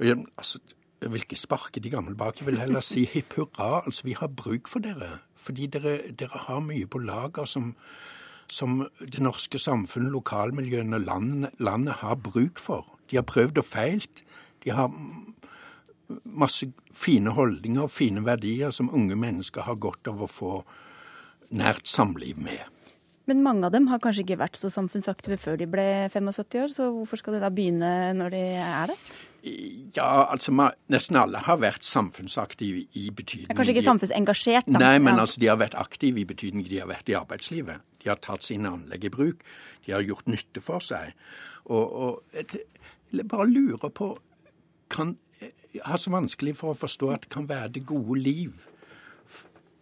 altså, 0.00 0.58
Jeg 1.02 1.12
vil 1.12 1.24
ikke 1.26 1.36
sparke 1.36 1.80
de 1.80 1.90
gamle 1.90 2.14
bak, 2.16 2.38
jeg 2.40 2.46
vil 2.46 2.58
heller 2.58 2.80
si 2.80 3.04
hipp 3.04 3.34
hurra. 3.36 3.82
Altså, 3.84 4.06
vi 4.06 4.14
har 4.18 4.28
bruk 4.28 4.68
for 4.68 4.80
dere. 4.80 5.18
Fordi 5.36 5.66
dere, 5.66 5.98
dere 6.18 6.38
har 6.46 6.62
mye 6.64 6.86
på 6.86 6.98
lager 6.98 7.44
som, 7.44 7.74
som 8.48 8.86
det 9.00 9.20
norske 9.20 9.58
samfunnet, 9.58 10.12
lokalmiljøene, 10.12 10.98
landet, 11.04 11.50
landet 11.58 12.00
har 12.00 12.14
bruk 12.14 12.58
for. 12.58 12.88
De 13.10 13.18
har 13.18 13.26
prøvd 13.28 13.58
og 13.60 13.64
feilt. 13.68 14.24
De 14.64 14.72
har 14.72 14.88
masse 16.24 16.68
fine 16.92 17.32
holdninger 17.34 17.86
og 17.86 17.92
fine 17.92 18.24
verdier 18.26 18.72
som 18.74 18.92
unge 18.94 19.16
mennesker 19.18 19.66
har 19.66 19.80
godt 19.80 20.10
av 20.10 20.24
å 20.24 20.30
få 20.30 20.54
nært 21.54 21.88
samliv 21.88 22.40
med. 22.42 22.62
Men 23.24 23.40
mange 23.44 23.64
av 23.64 23.72
dem 23.72 23.86
har 23.88 24.02
kanskje 24.04 24.24
ikke 24.26 24.42
vært 24.42 24.58
så 24.60 24.68
samfunnsaktive 24.72 25.38
før 25.40 25.56
de 25.60 25.68
ble 25.70 25.84
75 26.12 26.58
år, 26.60 26.74
så 26.74 26.90
hvorfor 26.92 27.20
skal 27.20 27.36
de 27.36 27.44
da 27.44 27.48
begynne 27.54 27.92
når 28.18 28.34
de 28.34 28.42
er 28.60 28.92
det? 28.92 28.98
Ja, 29.96 30.24
altså 30.32 30.52
nesten 30.92 31.18
alle 31.20 31.40
har 31.44 31.58
vært 31.60 31.84
samfunnsaktive 31.84 32.86
i 32.96 33.10
betydning 33.12 33.52
Kanskje 33.52 33.74
ikke 33.74 33.84
samfunnsengasjert, 33.84 34.70
da? 34.72 34.80
Nei, 34.80 34.94
men 35.04 35.20
altså 35.20 35.42
de 35.42 35.50
har 35.52 35.58
vært 35.60 35.76
aktive 35.76 36.22
i 36.22 36.28
betydning 36.28 36.64
de 36.68 36.80
har 36.80 36.88
vært 36.88 37.12
i 37.12 37.16
arbeidslivet. 37.18 37.84
De 38.00 38.08
har 38.08 38.20
tatt 38.24 38.44
sine 38.44 38.72
anlegg 38.72 39.04
i 39.04 39.12
bruk. 39.12 39.44
De 39.84 39.92
har 39.92 40.04
gjort 40.04 40.28
nytte 40.32 40.64
for 40.64 40.84
seg. 40.84 41.12
Og, 41.68 41.84
og 41.84 42.38
jeg 42.38 43.28
bare 43.28 43.48
lurer 43.48 43.92
på 43.92 44.14
kan 44.92 45.14
har 45.82 46.00
så 46.00 46.12
vanskelig 46.14 46.56
for 46.60 46.74
å 46.74 46.78
forstå 46.78 47.10
at 47.14 47.26
det 47.26 47.32
kan 47.34 47.48
være 47.48 47.72
det 47.76 47.86
gode 47.88 48.18
liv 48.20 48.66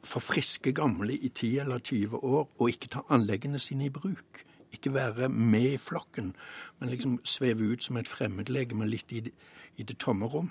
for 0.03 0.25
friske 0.25 0.73
gamle 0.75 1.15
i 1.15 1.29
10 1.29 1.63
eller 1.65 1.83
20 1.83 2.23
år 2.23 2.47
å 2.59 2.69
ikke 2.71 2.91
ta 2.97 3.05
anleggene 3.15 3.61
sine 3.63 3.87
i 3.87 3.93
bruk. 3.95 4.43
Ikke 4.73 4.95
være 4.95 5.29
med 5.29 5.75
i 5.75 5.81
flokken, 5.81 6.33
men 6.81 6.91
liksom 6.91 7.19
sveve 7.29 7.69
ut 7.73 7.85
som 7.85 7.99
et 8.01 8.09
fremmedlegeme 8.09 8.89
litt 8.89 9.13
i 9.13 9.27
det, 9.29 9.35
i 9.77 9.87
det 9.87 9.99
tomme 10.03 10.29
rom. 10.33 10.51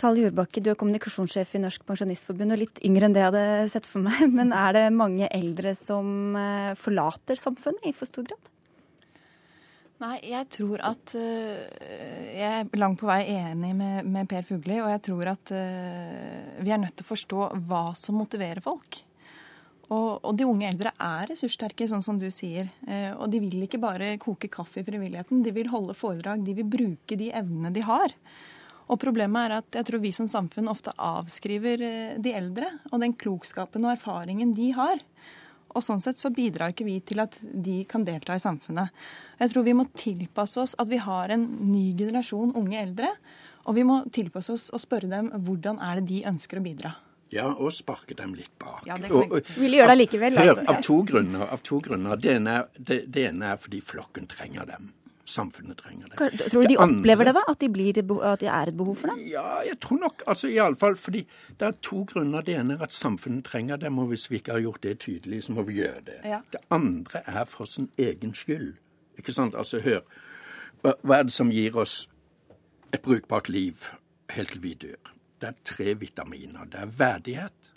Tal 0.00 0.16
Jordbakke, 0.16 0.62
du 0.64 0.70
er 0.72 0.78
kommunikasjonssjef 0.80 1.58
i 1.58 1.60
Norsk 1.60 1.84
Pensjonistforbund 1.84 2.54
og 2.54 2.62
litt 2.62 2.80
yngre 2.88 3.04
enn 3.06 3.14
det 3.16 3.20
jeg 3.20 3.32
hadde 3.34 3.72
sett 3.74 3.88
for 3.88 4.04
meg. 4.06 4.22
Men 4.38 4.54
er 4.56 4.76
det 4.76 4.86
mange 4.96 5.28
eldre 5.36 5.74
som 5.76 6.36
eh, 6.40 6.72
forlater 6.80 7.38
samfunnet 7.38 7.90
i 7.90 7.92
for 7.96 8.08
stor 8.08 8.24
grad? 8.30 8.49
Nei, 10.00 10.16
jeg 10.30 10.46
tror 10.48 10.80
at 10.88 11.12
uh, 11.12 11.60
Jeg 12.32 12.48
er 12.48 12.80
langt 12.80 13.02
på 13.02 13.08
vei 13.08 13.20
enig 13.34 13.74
med, 13.76 14.06
med 14.08 14.28
Per 14.30 14.46
Fugli, 14.48 14.78
og 14.80 14.88
jeg 14.94 15.02
tror 15.10 15.32
at 15.34 15.52
uh, 15.52 16.60
vi 16.64 16.72
er 16.72 16.80
nødt 16.80 16.96
til 16.96 17.04
å 17.04 17.10
forstå 17.10 17.48
hva 17.68 17.90
som 17.98 18.16
motiverer 18.16 18.62
folk. 18.64 19.02
Og, 19.90 20.22
og, 20.22 20.30
de 20.38 20.46
unge 20.46 20.70
eldre 20.70 20.94
er 20.94 21.28
ressurssterke, 21.32 21.88
sånn 21.90 22.04
som 22.06 22.16
du 22.20 22.30
sier. 22.32 22.70
Uh, 22.86 23.12
og 23.18 23.26
de 23.32 23.42
vil 23.44 23.66
ikke 23.66 23.82
bare 23.82 24.14
koke 24.22 24.48
kaffe 24.52 24.80
i 24.80 24.86
frivilligheten, 24.86 25.44
de 25.44 25.52
vil 25.52 25.68
holde 25.72 25.98
foredrag. 25.98 26.46
De 26.48 26.56
vil 26.56 26.72
bruke 26.78 27.20
de 27.20 27.28
evnene 27.36 27.74
de 27.74 27.84
har. 27.84 28.16
Og 28.90 28.98
problemet 29.02 29.50
er 29.50 29.58
at 29.58 29.80
jeg 29.82 29.90
tror 29.90 30.00
vi 30.02 30.14
som 30.16 30.30
samfunn 30.30 30.72
ofte 30.72 30.96
avskriver 30.96 31.84
de 32.18 32.32
eldre 32.34 32.72
og 32.88 33.04
den 33.04 33.12
klokskapen 33.20 33.84
og 33.84 33.98
erfaringen 33.98 34.56
de 34.56 34.72
har. 34.74 35.04
Og 35.74 35.84
sånn 35.84 36.02
sett 36.02 36.20
så 36.20 36.32
bidrar 36.34 36.72
ikke 36.72 36.86
vi 36.88 36.96
til 37.06 37.22
at 37.22 37.36
de 37.40 37.82
kan 37.90 38.04
delta 38.06 38.36
i 38.36 38.42
samfunnet. 38.42 38.90
Jeg 39.40 39.52
tror 39.52 39.66
vi 39.66 39.76
må 39.76 39.86
tilpasse 39.96 40.62
oss 40.62 40.74
at 40.80 40.90
vi 40.90 40.98
har 41.02 41.32
en 41.34 41.46
ny 41.70 41.90
generasjon 41.98 42.54
unge 42.58 42.80
eldre. 42.80 43.12
Og 43.68 43.76
vi 43.76 43.84
må 43.86 44.00
tilpasse 44.12 44.54
oss 44.56 44.68
og 44.74 44.82
spørre 44.82 45.10
dem 45.10 45.30
hvordan 45.46 45.80
er 45.84 46.00
det 46.00 46.08
de 46.10 46.24
ønsker 46.30 46.60
å 46.60 46.64
bidra. 46.64 46.94
Ja, 47.30 47.46
og 47.52 47.70
sparke 47.70 48.16
dem 48.18 48.32
litt 48.34 48.50
bak. 48.58 48.82
Ja, 48.88 48.96
det 48.98 49.12
kan 49.12 49.28
vi 49.30 49.66
vil 49.68 49.76
gjøre 49.78 49.92
det 49.92 50.00
likevel. 50.00 50.38
Altså. 50.40 50.54
Hør, 50.56 50.70
av 50.72 50.80
to 50.82 50.96
grunner. 51.06 51.44
Av 51.46 51.60
to 51.62 51.78
grunner. 51.84 52.18
Det, 52.18 52.32
ene 52.40 52.56
er, 52.56 52.72
det, 52.74 53.04
det 53.06 53.28
ene 53.28 53.52
er 53.52 53.60
fordi 53.62 53.82
flokken 53.86 54.26
trenger 54.30 54.66
dem 54.66 54.90
samfunnet 55.30 55.78
trenger 55.78 56.10
det. 56.10 56.50
Tror 56.50 56.66
du 56.66 56.68
de 56.68 56.78
opplever 56.80 57.28
det, 57.28 57.34
da? 57.36 57.44
At, 57.48 57.60
de 57.60 57.68
blir, 57.72 57.96
at 57.96 58.42
det 58.42 58.50
er 58.50 58.72
et 58.72 58.76
behov 58.76 58.96
for 59.00 59.12
det? 59.12 59.28
Ja, 59.30 59.60
jeg 59.66 59.78
tror 59.80 60.00
nok 60.02 60.24
altså 60.26 60.50
Iallfall 60.50 60.96
fordi 61.00 61.24
det 61.60 61.68
er 61.68 61.78
to 61.82 62.02
grunner. 62.10 62.44
Det 62.46 62.56
ene 62.58 62.76
er 62.76 62.84
at 62.88 62.94
samfunnet 62.94 63.44
trenger 63.46 63.80
dem, 63.80 63.98
og 63.98 64.10
hvis 64.12 64.28
vi 64.30 64.40
ikke 64.40 64.52
har 64.56 64.64
gjort 64.66 64.82
det 64.82 64.98
tydelig, 65.06 65.44
så 65.46 65.56
må 65.56 65.64
vi 65.68 65.80
gjøre 65.80 66.04
det. 66.06 66.18
Ja. 66.24 66.42
Det 66.52 66.60
andre 66.70 67.22
er 67.26 67.44
for 67.48 67.70
sin 67.70 67.90
egen 67.98 68.34
skyld. 68.34 68.74
Ikke 69.18 69.32
sant? 69.32 69.54
Altså, 69.54 69.80
hør. 69.84 70.04
Hva 70.82 71.18
er 71.18 71.26
det 71.28 71.32
som 71.32 71.50
gir 71.52 71.76
oss 71.76 72.08
et 72.92 73.02
brukbart 73.04 73.48
liv 73.48 73.88
helt 74.32 74.54
til 74.54 74.62
vi 74.62 74.74
dør? 74.74 75.14
Det 75.40 75.48
er 75.48 75.58
tre 75.64 75.94
vitaminer. 75.94 76.64
Det 76.68 76.80
er 76.80 76.94
verdighet, 76.98 77.72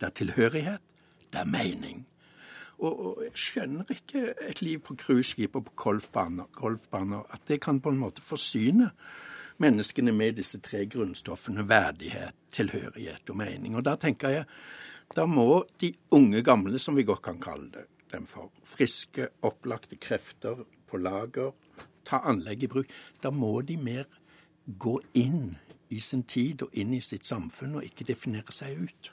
det 0.00 0.06
er 0.06 0.16
tilhørighet, 0.16 0.82
det 1.32 1.40
er 1.40 1.48
mening. 1.48 2.06
Og, 2.80 3.06
og, 3.06 3.22
jeg 3.26 3.32
skjønner 3.36 3.90
ikke 3.92 4.22
et 4.48 4.62
liv 4.64 4.80
på 4.84 4.96
cruiseskip 4.96 5.56
og 5.58 5.66
på 5.68 5.74
golfbaner, 5.84 7.26
at 7.28 7.42
det 7.48 7.60
kan 7.60 7.80
på 7.80 7.92
en 7.92 8.00
måte 8.00 8.24
forsyne 8.24 8.90
menneskene 9.60 10.12
med 10.16 10.38
disse 10.40 10.60
tre 10.64 10.86
grunnstoffene 10.88 11.66
verdighet, 11.68 12.36
tilhørighet 12.52 13.30
og 13.30 13.36
mening. 13.36 13.76
Og 13.76 13.84
da 13.84 13.98
tenker 14.00 14.32
jeg 14.32 14.46
da 15.16 15.26
må 15.26 15.64
de 15.82 15.92
unge 16.14 16.42
gamle, 16.46 16.78
som 16.78 16.96
vi 16.96 17.04
godt 17.04 17.24
kan 17.26 17.40
kalle 17.42 17.68
det, 17.74 17.86
dem 18.12 18.26
for, 18.30 18.52
friske, 18.64 19.28
opplagte 19.42 19.98
krefter 20.00 20.62
på 20.86 21.00
lager, 21.02 21.50
ta 22.06 22.22
anlegg 22.30 22.64
i 22.64 22.70
bruk, 22.70 22.92
da 23.22 23.32
må 23.34 23.60
de 23.66 23.76
mer 23.76 24.06
gå 24.66 25.00
inn 25.18 25.56
i 25.90 25.98
sin 26.00 26.22
tid 26.22 26.62
og 26.62 26.74
inn 26.78 26.94
i 26.94 27.02
sitt 27.02 27.26
samfunn 27.26 27.80
og 27.80 27.86
ikke 27.86 28.06
definere 28.06 28.54
seg 28.54 28.78
ut. 28.86 29.10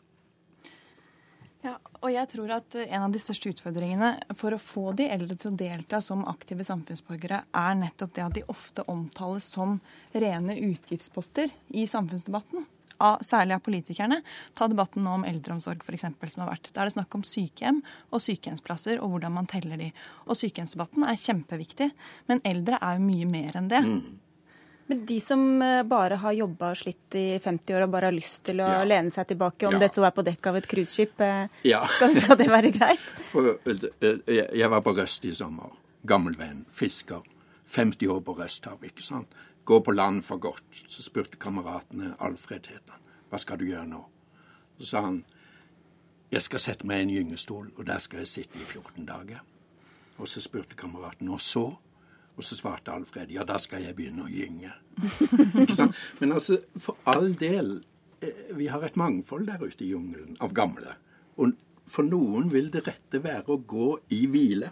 Ja, 1.68 1.76
og 2.00 2.14
jeg 2.14 2.30
tror 2.32 2.54
at 2.60 2.78
eh, 2.78 2.88
En 2.94 3.08
av 3.08 3.14
de 3.14 3.20
største 3.22 3.52
utfordringene 3.52 4.14
for 4.40 4.56
å 4.56 4.62
få 4.62 4.94
de 4.98 5.10
eldre 5.12 5.36
til 5.36 5.52
å 5.52 5.60
delta 5.60 6.00
som 6.04 6.24
aktive 6.30 6.66
samfunnsborgere, 6.68 7.42
er 7.52 7.78
nettopp 7.80 8.14
det 8.16 8.24
at 8.24 8.38
de 8.38 8.46
ofte 8.54 8.86
omtales 8.92 9.50
som 9.52 9.80
rene 10.14 10.56
utgiftsposter 10.70 11.52
i 11.76 11.88
samfunnsdebatten. 11.90 12.68
Av, 13.04 13.20
særlig 13.22 13.54
av 13.54 13.62
politikerne. 13.62 14.22
Ta 14.58 14.66
debatten 14.72 15.04
nå 15.06 15.12
om 15.20 15.26
eldreomsorg 15.28 15.84
eksempel, 15.94 16.32
som 16.34 16.42
har 16.42 16.56
vært. 16.56 16.72
Da 16.74 16.82
er 16.82 16.90
det 16.90 16.96
snakk 16.96 17.14
om 17.20 17.26
sykehjem 17.28 17.84
og 18.10 18.24
sykehjemsplasser 18.24 19.04
og 19.04 19.12
hvordan 19.12 19.36
man 19.36 19.50
teller 19.52 19.78
de. 19.78 19.92
Og 20.26 20.40
sykehjemsdebatten 20.40 21.06
er 21.06 21.20
kjempeviktig, 21.22 21.92
men 22.32 22.42
eldre 22.48 22.80
er 22.82 22.98
jo 22.98 23.06
mye 23.06 23.28
mer 23.30 23.60
enn 23.60 23.70
det. 23.70 23.84
Mm. 23.86 24.00
Men 24.88 25.06
de 25.06 25.18
som 25.22 25.62
eh, 25.62 25.84
bare 25.84 26.16
har 26.22 26.36
jobba 26.38 26.72
og 26.72 26.80
slitt 26.80 27.16
i 27.20 27.26
50 27.44 27.76
år 27.76 27.86
og 27.86 27.92
bare 27.92 28.08
har 28.08 28.16
lyst 28.16 28.46
til 28.48 28.62
å 28.64 28.70
ja. 28.72 28.84
lene 28.88 29.12
seg 29.12 29.28
tilbake, 29.34 29.68
om 29.68 29.76
ja. 29.76 29.82
det 29.84 29.90
så 29.92 30.06
er 30.08 30.14
på 30.16 30.24
dekk 30.24 30.48
av 30.52 30.60
et 30.62 30.70
cruiseskip, 30.72 31.24
eh, 31.26 31.58
ja. 31.68 31.82
skal 32.22 32.40
det 32.40 32.48
være 32.52 32.72
greit? 32.76 33.10
For, 33.34 33.58
eh, 33.68 34.22
jeg 34.32 34.72
var 34.72 34.86
på 34.86 34.96
Røst 34.96 35.28
i 35.28 35.34
sommer. 35.36 35.76
Gammel 36.08 36.38
venn, 36.40 36.64
fisker. 36.72 37.26
50 37.68 38.14
år 38.14 38.22
på 38.24 38.38
Røsthav, 38.38 38.84
ikke 38.88 39.04
sant. 39.04 39.36
Går 39.68 39.82
på 39.84 39.92
land 39.92 40.24
for 40.24 40.40
godt. 40.40 40.86
Så 40.88 41.04
spurte 41.04 41.36
kameratene 41.36 42.14
Alfred 42.24 42.72
het 42.72 42.94
han. 42.94 43.04
Hva 43.28 43.42
skal 43.44 43.60
du 43.60 43.66
gjøre 43.68 43.90
nå? 43.92 44.06
Så 44.80 44.94
sa 44.94 45.02
han 45.10 45.26
jeg 46.32 46.44
skal 46.44 46.60
sette 46.60 46.88
meg 46.88 47.00
i 47.00 47.06
en 47.06 47.12
gyngestol, 47.12 47.70
og 47.78 47.86
der 47.88 48.02
skal 48.04 48.20
jeg 48.20 48.28
sitte 48.28 48.60
i 48.60 48.64
14 48.64 49.06
dager. 49.08 49.44
Og 50.18 50.28
så 50.28 50.42
spurte 50.44 50.76
kameraten 50.76 51.30
og 51.32 51.40
så? 51.42 51.70
Og 52.38 52.46
så 52.46 52.58
svarte 52.58 52.94
Alfred 52.94 53.32
ja, 53.34 53.44
da 53.48 53.58
skal 53.62 53.84
jeg 53.84 53.98
begynne 53.98 54.28
å 54.28 54.32
gynge. 54.32 54.74
Men 56.22 56.36
altså, 56.36 56.60
for 56.78 57.00
all 57.10 57.32
del, 57.38 57.80
eh, 58.22 58.52
vi 58.58 58.70
har 58.70 58.86
et 58.86 59.00
mangfold 59.00 59.48
der 59.50 59.64
ute 59.64 59.86
i 59.86 59.92
jungelen 59.96 60.38
av 60.44 60.54
gamle. 60.58 60.94
Og 61.42 61.58
for 61.90 62.06
noen 62.06 62.52
vil 62.54 62.70
det 62.74 62.86
rette 62.86 63.24
være 63.24 63.56
å 63.56 63.62
gå 63.66 63.90
i 64.14 64.26
hvile. 64.30 64.72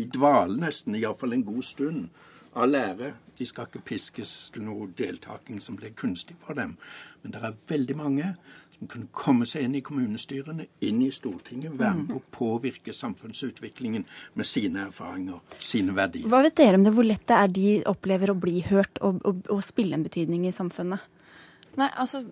I 0.00 0.06
dvale 0.08 0.56
nesten, 0.62 0.96
iallfall 0.96 1.36
en 1.36 1.44
god 1.44 1.66
stund, 1.68 2.08
av 2.54 2.70
lære. 2.70 3.12
De 3.38 3.46
skal 3.48 3.68
ikke 3.68 3.84
piskes 3.92 4.32
til 4.54 4.66
noe 4.66 4.90
deltaking 4.96 5.60
som 5.64 5.78
blir 5.78 5.94
kunstig 5.96 6.36
for 6.42 6.58
dem. 6.58 6.76
Men 7.22 7.34
det 7.34 7.42
er 7.44 7.60
veldig 7.68 7.96
mange 7.96 8.32
som 8.74 8.88
kunne 8.88 9.08
komme 9.16 9.46
seg 9.48 9.66
inn 9.66 9.76
i 9.78 9.82
kommunestyrene, 9.84 10.66
inn 10.86 11.00
i 11.04 11.10
Stortinget, 11.12 11.76
være 11.78 11.98
med 11.98 12.10
på 12.10 12.18
å 12.20 12.26
påvirke 12.32 12.94
samfunnsutviklingen 12.96 14.06
med 14.34 14.48
sine 14.48 14.86
erfaringer, 14.88 15.40
sine 15.58 15.94
verdier. 15.96 16.28
Hva 16.30 16.42
vet 16.46 16.56
dere 16.60 16.80
om 16.80 16.86
det, 16.86 16.94
hvor 16.96 17.08
lett 17.08 17.26
det 17.28 17.38
er 17.38 17.54
de 17.60 17.70
opplever 17.92 18.32
å 18.32 18.38
bli 18.40 18.60
hørt 18.70 19.00
og, 19.04 19.20
og, 19.28 19.44
og 19.52 19.64
spille 19.64 19.96
en 19.96 20.06
betydning 20.06 20.48
i 20.48 20.54
samfunnet? 20.56 21.04
Nei, 21.78 21.90
altså 22.02 22.24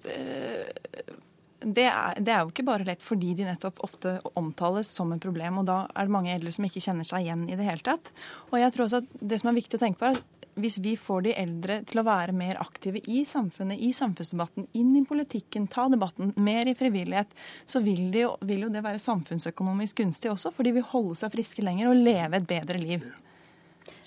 det 1.60 1.88
er, 1.90 2.18
det 2.22 2.32
er, 2.32 2.44
jo 2.44 2.52
ikke 2.52 2.66
bare 2.66 2.86
lett 2.86 3.02
fordi 3.02 3.32
de 3.34 3.46
nettopp 3.48 3.80
ofte 3.86 4.14
omtales 4.38 4.90
som 4.94 5.10
et 5.14 5.22
problem. 5.22 5.60
Og 5.62 5.68
da 5.68 5.80
er 5.90 6.06
det 6.06 6.14
mange 6.14 6.34
eldre 6.34 6.52
som 6.54 6.66
ikke 6.68 6.82
kjenner 6.84 7.06
seg 7.06 7.26
igjen 7.26 7.46
i 7.50 7.58
det 7.58 7.66
hele 7.66 7.84
tatt. 7.84 8.12
Og 8.52 8.60
jeg 8.60 8.74
tror 8.74 8.86
også 8.86 9.02
at 9.02 9.14
det 9.32 9.40
som 9.42 9.50
er 9.50 9.58
viktig 9.58 9.78
å 9.78 9.82
tenke 9.82 10.00
på, 10.00 10.10
er 10.10 10.20
at 10.20 10.38
hvis 10.58 10.78
vi 10.82 10.96
får 10.98 11.22
de 11.26 11.34
eldre 11.38 11.80
til 11.86 12.00
å 12.00 12.06
være 12.06 12.34
mer 12.34 12.58
aktive 12.62 13.02
i 13.06 13.22
samfunnet, 13.28 13.78
i 13.78 13.92
samfunnsdebatten, 13.94 14.66
inn 14.78 14.90
i 14.98 15.04
politikken, 15.06 15.68
ta 15.70 15.86
debatten, 15.90 16.32
mer 16.34 16.70
i 16.70 16.74
frivillighet, 16.78 17.30
så 17.66 17.82
vil, 17.84 18.08
de, 18.14 18.26
vil 18.48 18.66
jo 18.66 18.72
det 18.74 18.82
være 18.82 19.02
samfunnsøkonomisk 19.02 20.02
gunstig 20.02 20.32
også, 20.32 20.52
for 20.54 20.66
de 20.66 20.74
vil 20.78 20.86
holde 20.90 21.14
seg 21.20 21.34
friske 21.34 21.62
lenger 21.62 21.92
og 21.92 22.02
leve 22.02 22.40
et 22.40 22.50
bedre 22.50 22.82
liv. 22.82 23.06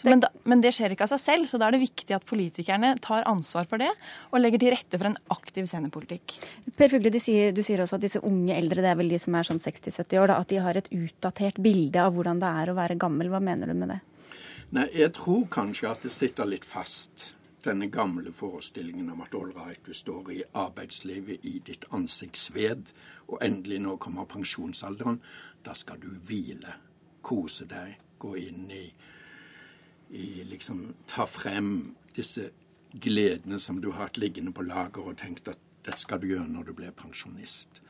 Så, 0.01 0.09
men, 0.09 0.21
da, 0.23 0.31
men, 0.49 0.63
det 0.63 0.71
skjer 0.73 0.95
ikke 0.95 1.05
av 1.05 1.11
seg 1.11 1.19
selv, 1.21 1.47
så 1.49 1.59
da 1.61 1.67
er 1.67 1.75
det 1.75 1.83
viktig 1.83 2.15
at 2.15 2.23
politikerne 2.25 2.95
tar 3.05 3.27
ansvar 3.29 3.67
for 3.69 3.77
det 3.77 3.91
og 4.31 4.39
legger 4.41 4.63
til 4.63 4.71
rette 4.73 4.97
for 4.97 5.11
en 5.11 5.17
aktiv 5.35 5.67
scenepolitikk. 5.69 6.33
Per 6.73 6.89
Fugle, 6.89 7.11
du 7.13 7.19
sier, 7.21 7.51
du 7.53 7.61
sier, 7.61 7.83
også 7.83 7.99
at 7.99 8.07
disse 8.07 8.21
unge 8.25 8.55
eldre, 8.57 8.81
det 8.81 8.89
er 8.89 8.97
vel 8.97 9.13
de 9.13 9.19
som 9.21 9.37
er 9.37 9.45
sånn 9.45 9.61
60-70 9.61 10.23
år, 10.23 10.31
da, 10.31 10.39
at 10.41 10.49
de 10.49 10.63
har 10.65 10.79
et 10.79 10.89
utdatert 10.97 11.61
bilde 11.61 12.01
av 12.01 12.15
hvordan 12.15 12.41
det 12.41 12.49
er 12.63 12.71
å 12.73 12.75
være 12.79 12.97
gammel. 13.03 13.29
Hva 13.29 13.43
mener 13.45 13.69
du 13.69 13.77
med 13.77 13.93
det? 13.93 13.99
Nei, 14.73 14.87
Jeg 14.97 15.13
tror 15.19 15.45
kanskje 15.53 15.91
at 15.91 16.01
det 16.07 16.15
sitter 16.17 16.49
litt 16.49 16.65
fast, 16.65 17.35
denne 17.61 17.91
gamle 17.93 18.33
forestillingen 18.33 19.13
om 19.13 19.21
at 19.21 19.37
all 19.37 19.53
right, 19.53 19.85
du 19.85 19.93
står 19.93 20.33
i 20.33 20.41
arbeidslivet 20.57 21.45
i 21.45 21.59
ditt 21.61 21.85
ansiktsved, 21.93 22.89
og 23.29 23.37
endelig 23.45 23.83
nå 23.85 23.99
kommer 24.01 24.25
pensjonsalderen. 24.25 25.21
Da 25.61 25.77
skal 25.77 26.01
du 26.01 26.09
hvile, 26.25 26.73
kose 27.21 27.69
deg, 27.69 27.99
gå 28.17 28.33
inn 28.41 28.65
i 28.73 28.87
i 30.11 30.43
liksom 30.47 30.93
ta 31.07 31.25
frem 31.29 31.95
disse 32.15 32.49
gledene 32.91 33.59
som 33.59 33.79
du 33.81 33.91
har 33.91 34.07
hatt 34.07 34.19
liggende 34.19 34.51
på 34.51 34.65
lager 34.67 35.11
og 35.11 35.19
tenkt 35.21 35.47
at 35.47 35.59
dette 35.85 36.01
skal 36.03 36.19
du 36.21 36.27
gjøre 36.29 36.49
når 36.51 36.67
du 36.67 36.73
blir 36.77 36.91
pensjonist. 36.95 37.81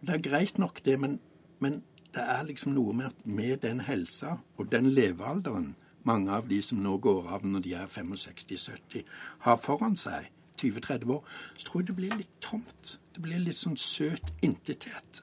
Det 0.00 0.14
er 0.16 0.24
greit 0.24 0.58
nok, 0.58 0.80
det, 0.84 0.96
men, 1.00 1.18
men 1.60 1.82
det 2.14 2.24
er 2.24 2.46
liksom 2.48 2.74
noe 2.74 2.94
med, 2.96 3.20
med 3.24 3.60
den 3.62 3.82
helsa 3.86 4.38
og 4.56 4.72
den 4.72 4.90
levealderen 4.96 5.74
mange 6.06 6.30
av 6.30 6.48
de 6.48 6.60
som 6.62 6.78
nå 6.82 6.96
går 7.02 7.28
av 7.34 7.44
når 7.46 7.64
de 7.64 7.74
er 7.74 7.86
65-70, 7.90 9.04
har 9.42 9.56
foran 9.58 9.96
seg, 9.98 10.30
20-30 10.56 11.10
år, 11.12 11.24
så 11.58 11.66
tror 11.66 11.82
jeg 11.82 11.88
det 11.90 11.96
blir 11.98 12.16
litt 12.16 12.36
tomt. 12.40 12.96
Det 13.12 13.22
blir 13.24 13.42
litt 13.42 13.58
sånn 13.58 13.76
søt 13.80 14.30
intethet. 14.46 15.22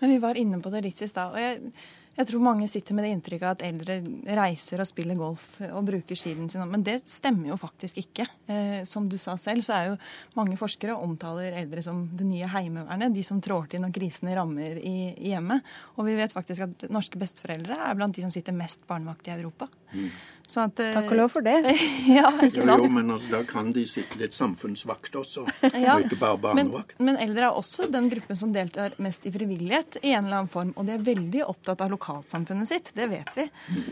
Men 0.00 0.12
vi 0.12 0.18
var 0.20 0.36
inne 0.36 0.58
på 0.60 0.72
det 0.74 0.82
litt 0.88 1.00
i 1.00 1.08
stad. 1.08 1.32
og 1.32 1.40
jeg 1.40 1.72
jeg 2.12 2.28
tror 2.28 2.42
mange 2.44 2.66
sitter 2.68 2.96
med 2.96 3.06
det 3.06 3.12
inntrykket 3.14 3.54
at 3.54 3.62
eldre 3.64 3.94
reiser 4.36 4.82
og 4.82 4.88
spiller 4.88 5.16
golf 5.16 5.46
og 5.64 5.86
bruker 5.88 6.18
skiden 6.18 6.50
sin. 6.52 6.64
Men 6.68 6.84
det 6.84 6.98
stemmer 7.08 7.48
jo 7.48 7.56
faktisk 7.60 8.02
ikke. 8.02 8.26
Eh, 8.52 8.82
som 8.88 9.06
du 9.08 9.16
sa 9.20 9.38
selv, 9.40 9.64
så 9.64 9.78
er 9.78 9.88
jo 9.88 9.96
mange 10.36 10.58
forskere 10.60 10.98
omtaler 11.00 11.56
eldre 11.62 11.84
som 11.84 12.02
det 12.12 12.26
nye 12.28 12.50
heimevernet. 12.52 13.14
De 13.16 13.24
som 13.24 13.40
trår 13.40 13.70
til 13.72 13.84
når 13.84 13.94
krisene 13.96 14.36
rammer 14.36 14.76
i, 14.76 14.96
i 15.16 15.32
hjemmet. 15.32 15.64
Og 15.96 16.04
vi 16.10 16.18
vet 16.20 16.36
faktisk 16.36 16.66
at 16.66 16.86
norske 16.92 17.20
besteforeldre 17.20 17.80
er 17.80 17.96
blant 17.96 18.16
de 18.16 18.26
som 18.26 18.34
sitter 18.34 18.56
mest 18.56 18.84
barnevakt 18.90 19.32
i 19.32 19.36
Europa. 19.38 19.70
Mm. 19.96 20.12
At, 20.60 20.76
Takk 20.76 21.10
og 21.10 21.18
lov 21.18 21.30
for 21.32 21.44
det. 21.46 21.56
ja, 22.18 22.28
ikke 22.44 22.64
sant? 22.64 22.82
Jo, 22.82 22.88
jo, 22.88 22.92
men 22.92 23.12
altså, 23.14 23.30
da 23.32 23.42
kan 23.48 23.72
de 23.74 23.84
sitte 23.88 24.18
litt 24.20 24.36
samfunnsvakt 24.36 25.16
også, 25.20 25.46
ja, 25.84 25.96
og 25.96 26.06
ikke 26.06 26.18
bare 26.20 26.40
barnevakt. 26.42 26.96
Men, 26.98 27.14
men, 27.14 27.20
eldre 27.24 27.48
er 27.48 27.60
også 27.60 27.88
den 27.92 28.10
gruppen 28.12 28.38
som 28.38 28.52
deltar 28.54 28.96
mest 29.02 29.26
i 29.28 29.32
frivillighet 29.34 30.00
i 30.02 30.12
en 30.12 30.26
eller 30.26 30.42
annen 30.42 30.52
form. 30.52 30.74
Og 30.76 30.88
de 30.88 30.96
er 30.96 31.06
veldig 31.06 31.44
opptatt 31.46 31.84
av 31.84 31.92
lokalsamfunnet 31.94 32.68
sitt, 32.68 32.92
det 32.98 33.08
vet 33.12 33.36
vi. 33.38 33.48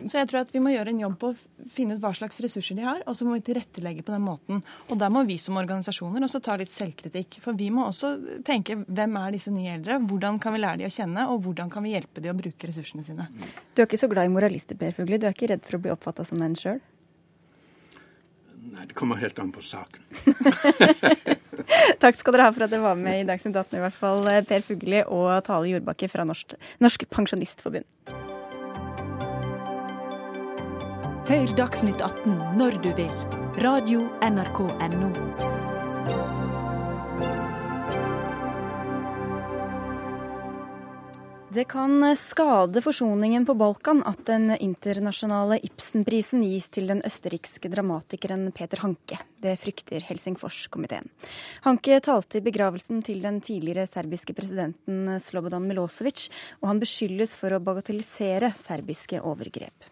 Så 0.06 0.20
jeg 0.20 0.30
tror 0.30 0.42
at 0.42 0.54
vi 0.54 0.62
må 0.62 0.74
gjøre 0.74 0.94
en 0.94 1.02
jobb 1.04 1.18
på 1.20 1.32
å 1.32 1.68
finne 1.70 1.96
ut 1.96 2.02
hva 2.02 2.12
slags 2.16 2.40
ressurser 2.42 2.78
de 2.78 2.86
har, 2.86 3.02
og 3.06 3.16
så 3.16 3.26
må 3.26 3.36
vi 3.38 3.44
tilrettelegge 3.50 4.04
på 4.06 4.14
den 4.14 4.24
måten. 4.24 4.62
Og 4.88 4.98
der 5.00 5.12
må 5.12 5.24
vi 5.28 5.38
som 5.40 5.58
organisasjoner 5.60 6.24
også 6.26 6.42
ta 6.44 6.56
litt 6.60 6.72
selvkritikk. 6.72 7.40
For 7.44 7.56
vi 7.56 7.70
må 7.74 7.86
også 7.88 8.14
tenke 8.46 8.78
hvem 8.86 9.18
er 9.20 9.36
disse 9.36 9.52
nye 9.54 9.76
eldre, 9.76 10.00
hvordan 10.10 10.40
kan 10.42 10.54
vi 10.54 10.62
lære 10.62 10.82
de 10.82 10.88
å 10.88 10.94
kjenne, 10.94 11.26
og 11.32 11.44
hvordan 11.44 11.72
kan 11.72 11.84
vi 11.86 11.94
hjelpe 11.94 12.22
de 12.22 12.32
å 12.32 12.36
bruke 12.36 12.70
ressursene 12.70 13.04
sine. 13.06 13.26
Du 13.74 13.82
er 13.82 13.88
ikke 13.88 14.00
så 14.00 14.10
glad 14.10 14.28
i 14.28 14.32
moralister, 14.32 14.78
Per 14.80 14.94
Fugli. 14.96 15.18
Du 15.20 15.28
er 15.28 15.36
ikke 15.36 15.50
redd 15.52 15.64
for 15.66 15.78
å 15.78 15.82
bli 15.84 15.92
oppfatta 15.92 16.26
som 16.26 16.42
en 16.44 16.49
menn 16.50 16.58
sjøl? 16.58 16.80
Nei, 18.70 18.84
det 18.86 18.96
kommer 18.98 19.16
helt 19.20 19.38
an 19.40 19.52
på 19.54 19.62
saken. 19.64 20.02
Takk 22.02 22.18
skal 22.18 22.34
dere 22.34 22.48
ha 22.48 22.52
for 22.52 22.66
at 22.66 22.72
dere 22.72 22.84
var 22.84 22.98
med 22.98 23.22
i 23.22 23.28
Dagsnytt 23.28 23.56
18, 23.56 23.78
i 23.78 23.84
hvert 23.84 23.96
fall 23.96 24.28
eh, 24.28 24.42
Per 24.46 24.64
Fugli 24.66 25.00
og 25.06 25.30
Tale 25.46 25.70
Jordbakke 25.70 26.10
fra 26.12 26.26
Norsk, 26.28 26.58
Norsk 26.84 27.06
Pensjonistforbund. 27.12 27.88
Hør 31.30 31.56
Dagsnytt 31.56 32.02
18 32.02 32.36
når 32.58 32.80
du 32.84 32.92
vil. 32.98 33.16
Radio 33.64 34.04
NRK 34.26 34.66
Radio.nrk.no. 34.66 35.59
Det 41.52 41.64
kan 41.64 42.16
skade 42.16 42.82
forsoningen 42.82 43.46
på 43.46 43.54
Balkan 43.54 44.04
at 44.06 44.20
den 44.26 44.52
internasjonale 44.54 45.56
Ibsenprisen 45.66 46.44
gis 46.46 46.68
til 46.70 46.86
den 46.86 47.02
østerrikske 47.02 47.66
dramatikeren 47.72 48.52
Peter 48.54 48.84
Hanke. 48.84 49.18
Det 49.42 49.56
frykter 49.58 50.06
Helsingforskomiteen. 50.06 51.10
Hanke 51.66 51.98
talte 52.06 52.38
i 52.38 52.46
begravelsen 52.46 53.02
til 53.02 53.18
den 53.26 53.42
tidligere 53.42 53.90
serbiske 53.90 54.36
presidenten 54.38 55.16
Slobodan 55.18 55.66
Milosevic, 55.66 56.28
og 56.62 56.70
han 56.70 56.86
beskyldes 56.86 57.34
for 57.34 57.50
å 57.50 57.64
bagatellisere 57.66 58.54
serbiske 58.54 59.18
overgrep. 59.18 59.89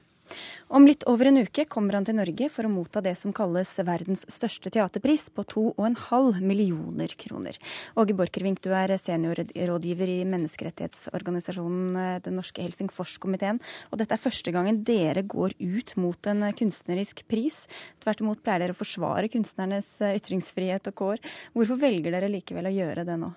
Om 0.68 0.86
litt 0.88 1.04
over 1.08 1.30
en 1.30 1.40
uke 1.40 1.64
kommer 1.70 1.96
han 1.96 2.04
til 2.04 2.18
Norge 2.18 2.48
for 2.52 2.68
å 2.68 2.72
motta 2.72 3.00
det 3.04 3.14
som 3.16 3.32
kalles 3.36 3.70
verdens 3.86 4.26
største 4.28 4.72
teaterpris, 4.74 5.28
på 5.32 5.44
2,5 5.48 6.42
millioner 6.44 7.14
kroner. 7.20 7.56
Åge 7.98 8.16
Borchgrevink, 8.18 8.60
du 8.64 8.70
er 8.76 8.92
seniorrådgiver 9.00 10.12
i 10.12 10.20
menneskerettighetsorganisasjonen 10.28 11.98
eh, 12.02 12.20
Den 12.24 12.38
norske 12.40 12.64
Helsingforskomiteen. 12.64 13.62
Og 13.92 14.02
dette 14.02 14.16
er 14.16 14.22
første 14.22 14.54
gangen 14.54 14.82
dere 14.84 15.24
går 15.24 15.56
ut 15.58 15.96
mot 16.00 16.30
en 16.30 16.48
kunstnerisk 16.58 17.24
pris. 17.30 17.64
Tvert 18.04 18.24
imot 18.24 18.44
pleier 18.44 18.66
dere 18.66 18.76
å 18.76 18.80
forsvare 18.80 19.32
kunstnernes 19.32 19.94
eh, 20.04 20.16
ytringsfrihet 20.20 20.92
og 20.92 20.98
kår. 21.02 21.28
Hvorfor 21.56 21.80
velger 21.88 22.14
dere 22.14 22.32
likevel 22.32 22.70
å 22.70 22.78
gjøre 22.78 23.08
det 23.08 23.20
nå? 23.24 23.34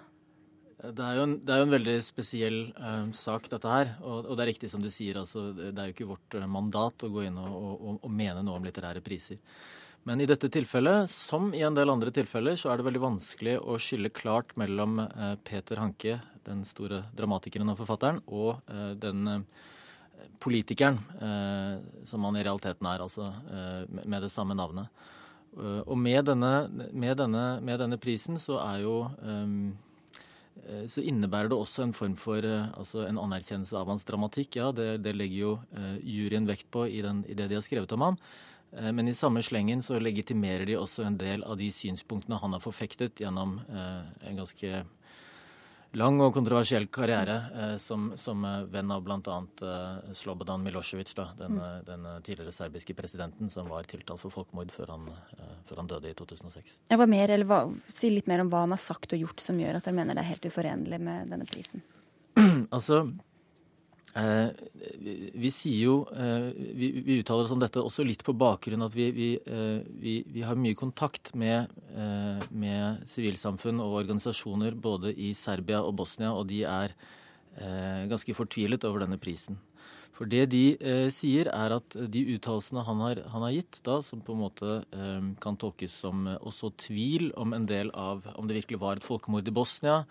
Det 0.81 1.03
er, 1.05 1.19
en, 1.21 1.35
det 1.37 1.51
er 1.53 1.59
jo 1.61 1.65
en, 1.67 1.73
veldig 1.75 1.93
spesiell 2.01 2.55
uh, 2.73 3.11
sak, 3.13 3.45
dette 3.51 3.69
her. 3.69 3.91
Og, 4.01 4.23
og, 4.23 4.33
det 4.33 4.43
er 4.43 4.49
riktig 4.49 4.69
som 4.71 4.81
du 4.81 4.89
sier, 4.89 5.19
altså, 5.21 5.51
det 5.53 5.75
er 5.77 5.91
jo 5.91 5.93
ikke 5.93 6.09
vårt 6.09 6.37
uh, 6.39 6.47
mandat 6.49 7.05
å 7.05 7.09
gå 7.13 7.27
inn 7.27 7.37
og, 7.37 7.57
og, 7.61 7.99
og, 7.99 8.07
mene 8.09 8.41
noe 8.41 8.57
om 8.57 8.65
litterære 8.65 9.03
priser. 9.05 9.37
Men 10.09 10.23
i 10.23 10.25
dette 10.25 10.49
tilfellet, 10.49 11.05
som 11.11 11.51
i 11.53 11.61
en 11.61 11.77
del 11.77 11.93
andre 11.93 12.09
tilfeller, 12.15 12.57
så 12.57 12.71
er 12.71 12.81
det 12.81 12.87
veldig 12.87 13.03
vanskelig 13.03 13.59
å 13.61 13.77
skille 13.77 14.09
klart 14.09 14.55
mellom 14.57 15.03
uh, 15.03 15.35
Peter 15.45 15.83
Hanke, 15.83 16.17
den 16.49 16.65
store 16.65 17.03
dramatikeren 17.13 17.69
og 17.69 17.77
forfatteren, 17.83 18.17
og 18.33 18.63
den 18.97 19.27
politikeren 20.41 20.97
som 22.09 22.25
han 22.25 22.39
i 22.39 22.41
realiteten 22.41 22.87
er, 22.89 23.03
altså 23.05 23.27
med 24.01 24.25
det 24.25 24.31
samme 24.33 24.57
navnet. 24.57 24.89
og 25.85 25.93
med 26.01 26.25
denne, 26.25 26.51
med, 26.89 27.13
denne, 27.21 27.43
med 27.61 27.77
denne, 27.77 28.01
prisen 28.01 28.41
så 28.41 28.57
er 28.63 28.81
jo 28.81 28.95
um, 29.21 29.69
Eh, 29.69 29.90
så 30.87 31.03
innebærer 31.03 31.51
det 31.51 31.57
også 31.57 31.85
en 31.85 31.95
form 31.95 32.15
for 32.19 32.45
eh, 32.47 32.69
altså 32.77 33.05
en 33.07 33.19
anerkjennelse 33.21 33.75
av 33.77 33.89
hans 33.91 34.05
dramatikk. 34.07 34.57
Ja, 34.59 34.69
det, 34.75 35.01
det 35.05 35.15
legger 35.17 35.37
jo 35.39 35.51
uh, 35.75 35.97
juryen 35.99 36.47
vekt 36.49 36.69
på 36.73 36.85
i, 36.87 37.01
den, 37.05 37.25
i, 37.27 37.35
det 37.37 37.49
de 37.51 37.59
har 37.59 37.65
skrevet 37.65 37.91
om 37.97 38.09
han. 38.09 38.23
Men 38.95 39.09
i 39.11 39.13
samme 39.13 39.41
slengen 39.43 39.81
så 39.83 39.97
legitimerer 39.99 40.63
de 40.63 40.77
også 40.79 41.03
en 41.03 41.17
del 41.19 41.41
av 41.43 41.57
de 41.59 41.65
synspunktene 41.75 42.37
han 42.39 42.53
har 42.55 42.61
forfektet 42.63 43.19
gjennom 43.19 43.57
en 43.67 44.37
ganske 44.39 44.85
lang 45.97 46.19
og 46.23 46.33
kontroversiell 46.35 46.87
karriere 46.93 47.37
eh, 47.55 47.73
som, 47.81 48.11
som 48.19 48.45
eh, 48.47 48.63
venn 48.71 48.91
av 48.93 49.03
bl.a. 49.05 49.37
Eh, 49.67 50.13
Slobodan 50.17 50.63
Milosevic, 50.63 51.11
da, 51.17 51.29
den, 51.39 51.57
mm. 51.59 51.87
den, 51.87 52.07
tidligere 52.23 52.53
serbiske 52.55 52.95
presidenten 52.97 53.51
som 53.51 53.69
var 53.71 53.87
tiltalt 53.89 54.23
for 54.23 54.33
folkemord 54.33 54.71
før 54.75 54.95
han, 54.95 55.09
eh, 55.37 55.57
før 55.69 55.83
han 55.83 55.91
døde 55.91 56.11
i 56.11 56.17
2006. 56.17 56.77
Hva 56.93 57.09
mer, 57.09 57.33
eller 57.35 57.49
hva, 57.49 57.63
si 57.91 58.13
litt 58.13 58.29
mer 58.31 58.45
om 58.45 58.53
hva 58.53 58.65
han 58.65 58.75
har 58.75 58.83
sagt 58.83 59.15
og 59.15 59.25
gjort 59.25 59.43
som 59.43 59.59
gjør 59.59 59.79
at 59.79 59.89
dere 59.89 59.99
mener 59.99 60.17
det 60.17 60.25
er 60.25 60.33
helt 60.33 60.47
uforenlig 60.51 61.01
med 61.03 61.33
denne 61.33 61.49
prisen. 61.49 61.83
altså, 62.75 63.03
Eh, 63.05 63.30
vi 64.13 65.49
sier 65.55 65.85
jo 65.85 65.95
eh, 66.11 66.49
vi, 66.75 66.89
vi, 66.99 67.19
uttaler 67.21 67.45
oss 67.45 67.53
om 67.55 67.61
dette 67.61 67.79
også 67.79 68.03
litt 68.03 68.25
på 68.27 68.35
bakgrunn 68.35 68.83
at 68.83 68.95
vi, 68.95 69.07
vi, 69.15 69.29
eh, 69.39 70.23
vi 70.27 70.43
har 70.43 70.59
mye 70.59 70.75
kontakt 70.75 71.31
med, 71.37 71.71
eh, 71.95 72.43
med, 72.51 73.05
sivilsamfunn 73.07 73.79
og 73.79 74.01
organisasjoner 74.01 74.75
både 74.75 75.13
i 75.15 75.31
Serbia 75.37 75.79
og 75.85 75.95
Bosnia, 76.01 76.33
og 76.35 76.49
de 76.49 76.63
er 76.67 76.91
eh, 77.55 78.07
ganske 78.11 78.35
fortvilet 78.35 78.83
over 78.89 79.05
denne 79.05 79.19
prisen. 79.21 79.59
For 80.11 80.27
det 80.27 80.49
de 80.51 80.75
eh, 80.75 81.07
sier, 81.13 81.47
er 81.47 81.77
at 81.77 81.95
de 81.95 82.25
uttalelsene 82.35 82.83
han, 82.83 83.05
han, 83.15 83.45
har 83.47 83.55
gitt, 83.55 83.79
da, 83.87 84.01
som 84.03 84.19
på 84.19 84.35
en 84.35 84.43
måte 84.43 84.75
kan 85.41 85.55
tolkes 85.59 85.95
som 86.03 86.27
også 86.35 86.73
tvil 86.89 87.31
om 87.39 87.55
en 87.55 87.69
del 87.69 87.93
av 87.95 88.27
om 88.35 88.49
det 88.49 88.59
virkelig 88.59 88.81
var 88.83 88.99
et 88.99 89.07
folkemord 89.07 89.47
i 89.47 89.55
Bosnia, 89.55 90.01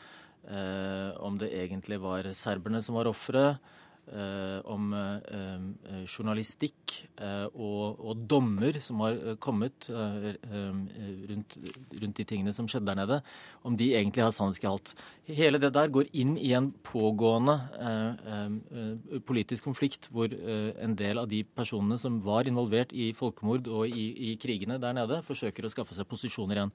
om 1.20 1.36
det 1.38 1.50
egentlig 1.52 1.98
var 2.00 2.24
serberne 2.34 2.80
som 2.82 2.96
var 2.96 3.10
ofre, 3.10 3.44
Eh, 3.52 3.79
om 4.10 4.90
eh, 4.96 5.34
eh, 5.38 6.02
journalistikk 6.08 6.96
og, 7.20 8.00
og, 8.00 8.22
dommer 8.30 8.78
som 8.82 9.02
har 9.04 9.18
kommet 9.42 9.86
rundt, 9.90 11.54
rundt, 12.00 12.16
de 12.16 12.24
tingene 12.24 12.54
som 12.56 12.66
skjedde 12.70 12.88
der 12.88 12.98
nede, 12.98 13.18
om 13.66 13.76
de 13.76 13.90
egentlig 13.94 14.24
har 14.24 14.32
sannhetsgehalt. 14.34 14.94
Hele 15.28 15.60
det 15.60 15.70
der 15.76 15.92
går 15.92 16.08
inn 16.16 16.32
i 16.40 16.52
en 16.56 16.70
pågående 16.86 17.56
politisk 19.28 19.68
konflikt 19.68 20.08
hvor 20.10 20.32
en 20.32 20.96
del 20.98 21.20
av 21.20 21.28
de 21.30 21.42
personene 21.44 21.98
som 22.00 22.18
var 22.24 22.48
involvert 22.48 22.94
i 22.96 23.10
folkemord 23.16 23.68
og 23.68 23.92
i, 23.92 24.06
i 24.30 24.34
krigene 24.40 24.80
der 24.80 24.96
nede, 24.96 25.20
forsøker 25.26 25.68
å 25.68 25.72
skaffe 25.72 25.96
seg 25.96 26.08
posisjoner 26.08 26.62
igjen. 26.62 26.74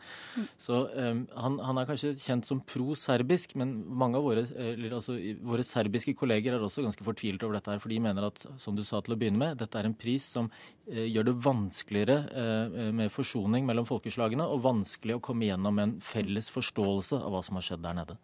Så 0.62 0.84
han, 0.94 1.58
han, 1.58 1.82
er 1.82 1.90
kanskje 1.90 2.14
kjent 2.22 2.48
som 2.48 2.62
pro-serbisk, 2.62 3.58
men 3.60 3.80
mange 3.90 4.22
av 4.22 4.30
våre, 4.30 4.46
altså, 4.92 5.18
våre 5.42 5.66
serbiske 5.66 6.16
kolleger 6.18 6.56
er 6.56 6.70
også 6.70 6.86
ganske 6.86 7.08
fortvilet 7.08 7.25
fortvilet 7.26 7.44
over 7.44 7.58
dette, 7.58 7.72
her, 7.72 7.80
for 7.80 7.90
de 7.90 8.00
mener 8.00 8.28
at 8.28 8.46
som 8.58 8.76
du 8.76 8.84
sa 8.84 9.02
til 9.02 9.16
å 9.16 9.18
begynne 9.18 9.40
med, 9.40 9.58
dette 9.58 9.78
er 9.78 9.86
en 9.86 9.96
pris 9.96 10.24
som 10.24 10.50
eh, 10.88 11.08
gjør 11.10 11.30
det 11.30 11.36
vanskeligere 11.46 12.18
eh, 12.30 12.92
med 12.94 13.12
forsoning 13.12 13.66
mellom 13.66 13.86
folkeslagene, 13.86 14.46
og 14.46 14.64
vanskelig 14.64 15.18
å 15.18 15.24
komme 15.24 15.48
gjennom 15.50 15.80
en 15.80 15.98
felles 16.02 16.50
forståelse 16.54 17.20
av 17.22 17.34
hva 17.34 17.44
som 17.44 17.58
har 17.58 17.66
skjedd 17.66 17.84
der 17.86 17.98
nede. 17.98 18.18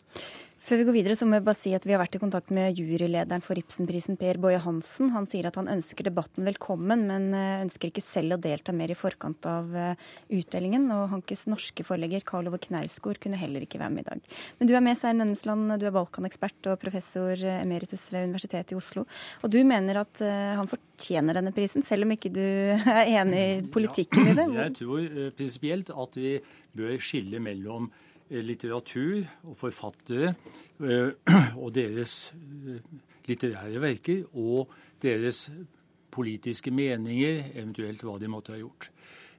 Før 0.62 0.78
vi 0.78 0.84
går 0.86 0.94
videre, 0.94 1.16
så 1.18 1.26
må 1.26 1.40
jeg 1.40 1.46
bare 1.48 1.58
si 1.58 1.72
at 1.74 1.86
vi 1.88 1.94
har 1.96 2.00
vært 2.04 2.20
i 2.20 2.20
kontakt 2.22 2.52
med 2.54 2.78
jurylederen 2.78 3.42
for 3.42 3.58
Ibsenprisen, 3.58 4.14
Per 4.22 4.38
Boje 4.38 4.60
Hansen. 4.62 5.10
Han 5.16 5.26
sier 5.26 5.48
at 5.50 5.56
han 5.58 5.70
ønsker 5.74 6.06
debatten 6.06 6.46
velkommen, 6.46 7.08
men 7.10 7.32
eh, 7.34 7.64
ønsker 7.64 7.90
ikke 7.90 8.04
selv 8.06 8.36
å 8.36 8.38
delta 8.44 8.70
mer 8.76 8.94
i 8.94 8.98
forkant 8.98 9.48
av 9.50 9.74
eh, 9.74 10.04
utdelingen. 10.38 10.86
Og 10.94 11.08
Hankes 11.16 11.48
norske 11.50 11.82
forlegger 11.88 12.22
Karl 12.30 12.52
Ove 12.52 12.60
Knausgård 12.62 13.18
kunne 13.24 13.40
heller 13.42 13.66
ikke 13.66 13.82
være 13.82 13.96
med 13.96 14.06
i 14.06 14.10
dag. 14.12 14.38
Men 14.60 14.70
du 14.70 14.76
er 14.78 14.86
med, 14.86 15.00
Svein 15.02 15.24
Vennesland. 15.24 15.74
Du 15.82 15.88
er 15.90 15.96
Balkanekspert 15.98 16.70
og 16.70 16.78
professor 16.86 17.34
eh, 17.34 17.64
emeritus 17.64 18.06
ved 18.14 18.30
Universitetet 18.30 18.76
i 18.76 18.78
Oslo. 18.78 19.08
Og 19.42 19.50
du 19.50 19.58
mener 19.66 20.04
at 20.04 20.22
han 20.22 20.70
fortjener 20.70 21.40
denne 21.40 21.56
prisen, 21.58 21.82
selv 21.82 22.06
om 22.06 22.14
ikke 22.14 22.30
du 22.38 22.46
er 23.00 23.10
enig 23.16 23.42
i 23.42 23.60
politikken 23.74 24.30
i 24.30 24.38
det? 24.38 24.46
Jeg 24.60 24.78
tror 24.84 25.10
prinsipielt 25.42 25.90
at 26.06 26.22
vi 26.22 26.38
bør 26.78 26.96
skille 27.02 27.42
mellom 27.42 27.90
litteratur 28.32 29.26
og 29.50 29.58
forfattere 29.60 30.34
eh, 30.84 31.12
og 31.62 31.74
deres 31.76 32.32
eh, 32.36 32.80
litterære 33.28 33.82
verker 33.84 34.24
og 34.40 34.72
deres 35.04 35.50
politiske 36.12 36.72
meninger, 36.76 37.54
eventuelt 37.56 38.04
hva 38.04 38.18
de 38.20 38.30
måtte 38.30 38.54
ha 38.54 38.60
gjort. 38.60 38.90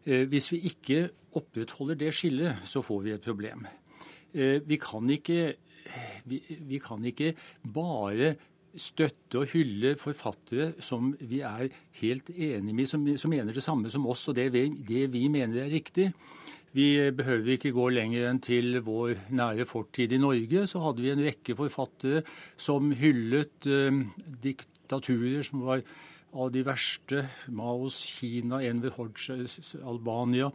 Hvis 0.03 0.49
vi 0.51 0.59
ikke 0.67 1.03
opprettholder 1.39 1.99
det 2.01 2.09
skillet, 2.17 2.65
så 2.67 2.81
får 2.83 3.03
vi 3.05 3.13
et 3.13 3.23
problem. 3.23 3.67
Vi 4.33 4.79
kan 4.83 5.11
ikke, 5.15 5.53
vi, 6.27 6.41
vi 6.67 6.81
kan 6.83 7.05
ikke 7.07 7.35
bare 7.75 8.33
støtte 8.73 9.43
og 9.43 9.51
hylle 9.53 9.95
forfattere 10.01 10.73
som 10.83 11.13
vi 11.21 11.43
er 11.45 11.69
helt 12.01 12.31
enige 12.33 12.77
med, 12.77 12.89
som, 12.89 13.05
som 13.17 13.33
mener 13.33 13.53
det 13.53 13.65
samme 13.65 13.91
som 13.93 14.07
oss, 14.09 14.25
og 14.29 14.37
det 14.37 14.49
vi, 14.55 14.67
det 14.89 15.07
vi 15.13 15.27
mener 15.33 15.65
er 15.65 15.73
riktig. 15.73 16.09
Vi 16.73 16.87
behøver 17.13 17.57
ikke 17.57 17.75
gå 17.77 17.91
lenger 17.93 18.31
enn 18.31 18.41
til 18.41 18.79
vår 18.85 19.29
nære 19.37 19.67
fortid 19.69 20.15
i 20.17 20.21
Norge. 20.21 20.65
Så 20.69 20.81
hadde 20.81 21.05
vi 21.05 21.13
en 21.13 21.27
rekke 21.27 21.57
forfattere 21.59 22.23
som 22.57 22.95
hyllet 22.97 23.69
eh, 23.69 24.01
diktaturer 24.45 25.45
som 25.45 25.67
var 25.67 25.85
av 26.33 26.49
de 26.55 26.65
verste. 26.65 27.27
Maos 27.53 27.99
Kina, 28.17 28.63
Enver 28.65 28.97
Hodge, 28.97 29.37
Albania. 29.85 30.49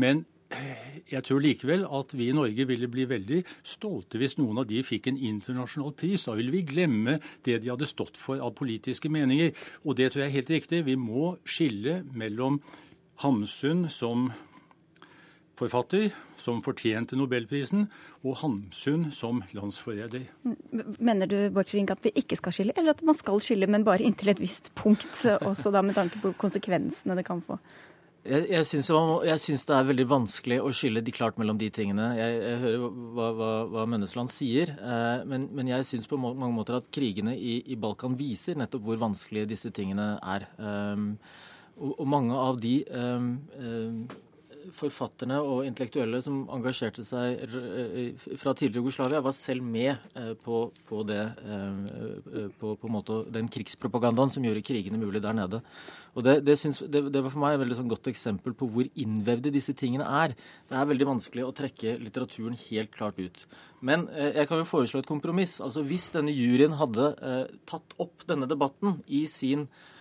Men 0.00 0.24
eh, 0.48 1.04
jeg 1.12 1.26
tror 1.28 1.44
likevel 1.44 1.84
at 1.84 2.16
vi 2.16 2.30
i 2.30 2.36
Norge 2.36 2.68
ville 2.72 2.88
bli 2.88 3.04
veldig 3.12 3.44
stolte 3.60 4.20
hvis 4.20 4.38
noen 4.40 4.64
av 4.64 4.70
de 4.72 4.80
fikk 4.80 5.12
en 5.12 5.20
internasjonal 5.20 5.92
pris. 6.00 6.24
Da 6.24 6.38
ville 6.38 6.54
vi 6.54 6.64
glemme 6.72 7.20
det 7.44 7.60
de 7.60 7.74
hadde 7.74 7.92
stått 7.92 8.16
for 8.16 8.40
av 8.40 8.56
politiske 8.56 9.12
meninger. 9.12 9.52
Og 9.84 10.00
det 10.00 10.14
tror 10.14 10.24
jeg 10.24 10.32
er 10.32 10.38
helt 10.40 10.56
riktig. 10.56 10.86
Vi 10.88 10.96
må 10.96 11.34
skille 11.44 12.00
mellom 12.16 12.62
Hamsun 13.20 13.88
som 13.92 14.30
forfatter 15.58 16.08
som 16.38 16.62
fortjente 16.64 17.18
nobelprisen, 17.18 17.88
og 18.22 18.38
Hamsun 18.40 19.08
som 19.14 19.42
landsforræder. 19.54 20.24
Mener 20.98 21.30
du 21.30 21.36
Ring, 21.72 21.90
at 21.90 22.04
vi 22.06 22.14
ikke 22.16 22.38
skal 22.38 22.54
skille, 22.54 22.76
eller 22.78 22.94
at 22.94 23.04
man 23.06 23.18
skal 23.18 23.42
skille, 23.42 23.66
men 23.66 23.84
bare 23.86 24.06
inntil 24.06 24.32
et 24.32 24.40
visst 24.40 24.72
punkt, 24.78 25.24
også 25.50 25.74
da 25.74 25.82
med 25.82 25.98
tanke 25.98 26.22
på 26.22 26.34
konsekvensene 26.38 27.18
det 27.18 27.26
kan 27.26 27.42
få? 27.44 27.58
Jeg, 28.28 28.48
jeg 28.50 29.40
syns 29.40 29.64
det 29.68 29.74
er 29.76 29.86
veldig 29.88 30.04
vanskelig 30.10 30.58
å 30.60 30.70
skille 30.74 31.00
de 31.04 31.12
klart 31.14 31.38
mellom 31.40 31.58
de 31.60 31.68
tingene. 31.72 32.10
Jeg, 32.18 32.38
jeg 32.42 32.60
hører 32.64 32.82
hva, 33.16 33.28
hva, 33.38 33.50
hva 33.72 33.84
Mønnesland 33.88 34.32
sier, 34.32 34.74
eh, 34.74 35.22
men, 35.28 35.46
men, 35.54 35.70
jeg 35.70 35.86
syns 35.88 36.10
på 36.10 36.18
mange 36.20 36.50
måter 36.52 36.76
at 36.80 36.90
krigene 36.92 37.36
i, 37.36 37.60
i, 37.64 37.78
Balkan 37.80 38.18
viser 38.18 38.58
nettopp 38.58 38.84
hvor 38.84 39.00
vanskelige 39.00 39.52
disse 39.54 39.72
tingene 39.74 40.10
er. 40.18 40.48
Um, 40.58 41.12
og, 41.78 41.94
og, 41.94 42.04
mange 42.10 42.42
av 42.42 42.58
de 42.60 42.74
um, 42.90 43.30
um, 43.56 44.02
forfatterne 44.76 45.38
og 45.44 45.64
intellektuelle 45.66 46.20
som 46.24 46.40
engasjerte 46.54 47.04
seg 47.06 47.44
fra 48.40 48.54
tidligere 48.56 48.82
Jugoslavia, 48.82 49.22
var 49.24 49.34
selv 49.36 49.64
med 49.64 49.94
eh, 50.18 50.34
på, 50.44 50.66
på, 50.88 51.02
det, 51.08 51.20
eh, 51.44 52.48
på, 52.60 52.74
på 52.80 52.90
måte, 52.92 53.22
den 53.34 53.50
krigspropagandaen 53.52 54.32
som 54.34 54.46
gjorde 54.46 54.64
krigene 54.66 55.00
mulig 55.00 55.22
der 55.24 55.36
nede. 55.36 55.62
Og 56.18 56.24
det, 56.26 56.38
det, 56.46 56.56
syns, 56.58 56.80
det, 56.90 57.04
det 57.14 57.22
var 57.22 57.34
for 57.34 57.42
meg 57.42 57.56
et 57.56 57.62
veldig 57.62 57.78
sånn 57.80 57.90
godt 57.90 58.08
eksempel 58.10 58.56
på 58.58 58.70
hvor 58.72 58.88
innvevde 58.98 59.52
disse 59.54 59.74
tingene 59.78 60.06
er. 60.22 60.34
Det 60.68 60.78
er 60.78 60.88
veldig 60.90 61.10
vanskelig 61.12 61.44
å 61.46 61.52
trekke 61.54 61.98
litteraturen 62.02 62.58
helt 62.68 62.94
klart 62.94 63.20
ut. 63.20 63.44
Men 63.84 64.08
eh, 64.14 64.32
jeg 64.40 64.50
kan 64.50 64.62
jo 64.62 64.68
foreslå 64.68 65.04
et 65.04 65.10
kompromiss. 65.10 65.58
Altså 65.64 65.84
Hvis 65.86 66.10
denne 66.16 66.34
juryen 66.34 66.74
hadde 66.80 67.12
eh, 67.22 67.44
tatt 67.68 67.94
opp 68.02 68.26
denne 68.28 68.50
debatten 68.50 68.98
i 69.06 69.26
sin 69.30 69.68
Eh, 69.68 69.96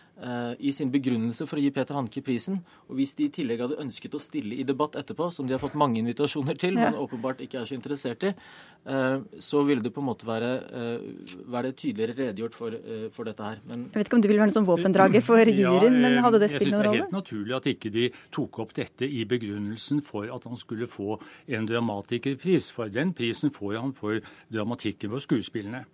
i 0.57 0.71
sin 0.73 0.89
begrunnelse 0.89 1.45
for 1.45 1.59
å 1.59 1.61
gi 1.61 1.69
Peter 1.73 1.93
Hanke 1.93 2.23
prisen. 2.25 2.55
Og 2.89 2.97
hvis 2.97 3.13
de 3.17 3.27
i 3.27 3.33
tillegg 3.33 3.61
hadde 3.61 3.77
ønsket 3.83 4.15
å 4.17 4.21
stille 4.21 4.55
i 4.57 4.65
debatt 4.65 4.97
etterpå, 4.97 5.27
som 5.33 5.45
de 5.45 5.53
har 5.53 5.61
fått 5.61 5.77
mange 5.77 5.99
invitasjoner 6.01 6.57
til, 6.57 6.73
men 6.79 6.97
åpenbart 6.97 7.43
ikke 7.45 7.59
er 7.61 7.69
så 7.69 7.75
interessert 7.77 8.25
i, 8.25 8.31
eh, 8.89 9.17
så 9.43 9.61
ville 9.67 9.85
det 9.85 9.93
på 9.93 10.01
en 10.01 10.07
måte 10.09 10.25
være, 10.25 10.51
eh, 10.73 11.05
være 11.53 11.73
tydeligere 11.77 12.17
redegjort 12.17 12.57
for, 12.57 12.79
for, 13.13 13.29
dette 13.29 13.43
her. 13.45 13.61
Men 13.69 13.85
jeg 13.91 13.99
vet 13.99 14.09
ikke 14.09 14.17
om 14.17 14.25
du 14.25 14.29
vil 14.31 14.41
være 14.41 14.49
en 14.49 14.57
sånn 14.57 14.69
våpendrager 14.69 15.25
for 15.25 15.37
juryen, 15.53 15.99
ja, 16.01 16.09
men 16.09 16.17
hadde 16.25 16.41
det 16.41 16.51
spilt 16.51 16.71
noen 16.71 16.87
rolle? 16.89 16.97
Jeg 16.97 17.03
syns 17.03 17.03
det 17.03 17.03
er 17.03 17.03
helt 17.03 17.17
naturlig 17.19 17.57
at 17.57 17.71
ikke 17.73 17.93
de 17.93 18.09
tok 18.31 18.59
opp 18.65 18.73
dette 18.77 19.09
i 19.09 19.25
begrunnelsen 19.29 20.01
for 20.01 20.29
at 20.33 20.49
han 20.49 20.57
skulle 20.57 20.89
få 20.89 21.19
en 21.47 21.67
dramatikerpris. 21.69 22.71
For 22.73 22.89
den 22.89 23.13
prisen 23.13 23.53
får 23.53 23.77
han 23.81 23.93
for 23.93 24.21
dramatikken 24.53 25.13
for 25.13 25.23
skuespillene. 25.23 25.85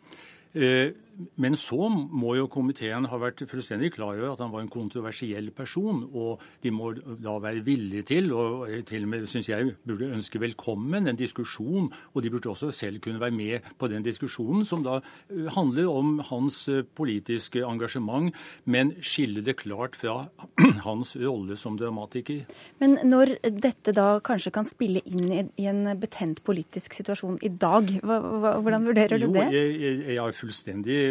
Men 1.41 1.55
så 1.59 1.88
må 1.89 2.34
jo 2.38 2.47
komiteen 2.51 3.05
ha 3.09 3.20
vært 3.22 3.43
fullstendig 3.49 3.91
klar 3.95 4.18
over 4.18 4.34
at 4.34 4.41
han 4.43 4.51
var 4.53 4.64
en 4.64 4.72
kontroversiell 4.72 5.51
person. 5.55 6.03
Og 6.09 6.41
de 6.64 6.72
må 6.74 6.93
da 6.95 7.36
være 7.43 7.64
villige 7.66 8.07
til, 8.14 8.32
og 8.34 8.66
til 8.89 9.05
og 9.05 9.11
med 9.11 9.28
syns 9.30 9.49
jeg 9.51 9.76
burde 9.86 10.11
ønske 10.16 10.41
velkommen, 10.41 11.07
en 11.09 11.20
diskusjon. 11.20 11.91
Og 12.14 12.24
de 12.24 12.32
burde 12.34 12.51
også 12.53 12.72
selv 12.74 13.01
kunne 13.03 13.22
være 13.22 13.36
med 13.36 13.70
på 13.80 13.89
den 13.91 14.05
diskusjonen, 14.05 14.66
som 14.66 14.86
da 14.86 14.99
eh, 15.01 15.49
handler 15.53 15.89
om 15.91 16.18
hans 16.30 16.64
eh, 16.72 16.84
politiske 16.84 17.64
engasjement, 17.66 18.34
men 18.66 18.95
skille 19.01 19.43
det 19.45 19.57
klart 19.61 19.97
fra 19.99 20.28
hans 20.88 21.16
rolle 21.22 21.57
som 21.59 21.78
dramatiker. 21.80 22.43
Men 22.82 22.97
når 23.05 23.36
dette 23.43 23.93
da 23.95 24.18
kanskje 24.24 24.53
kan 24.55 24.68
spille 24.70 25.03
inn 25.05 25.51
i 25.59 25.70
en 25.70 25.86
betent 25.99 26.41
politisk 26.45 26.97
situasjon 26.97 27.39
i 27.45 27.51
dag, 27.61 27.89
hvordan 28.03 28.88
vurderer 28.88 29.22
du 29.22 29.28
det? 29.28 29.47
Jo, 29.51 29.53
jeg, 29.53 29.78
jeg, 29.84 30.18
jeg 30.18 30.38
fullstendig 30.38 31.03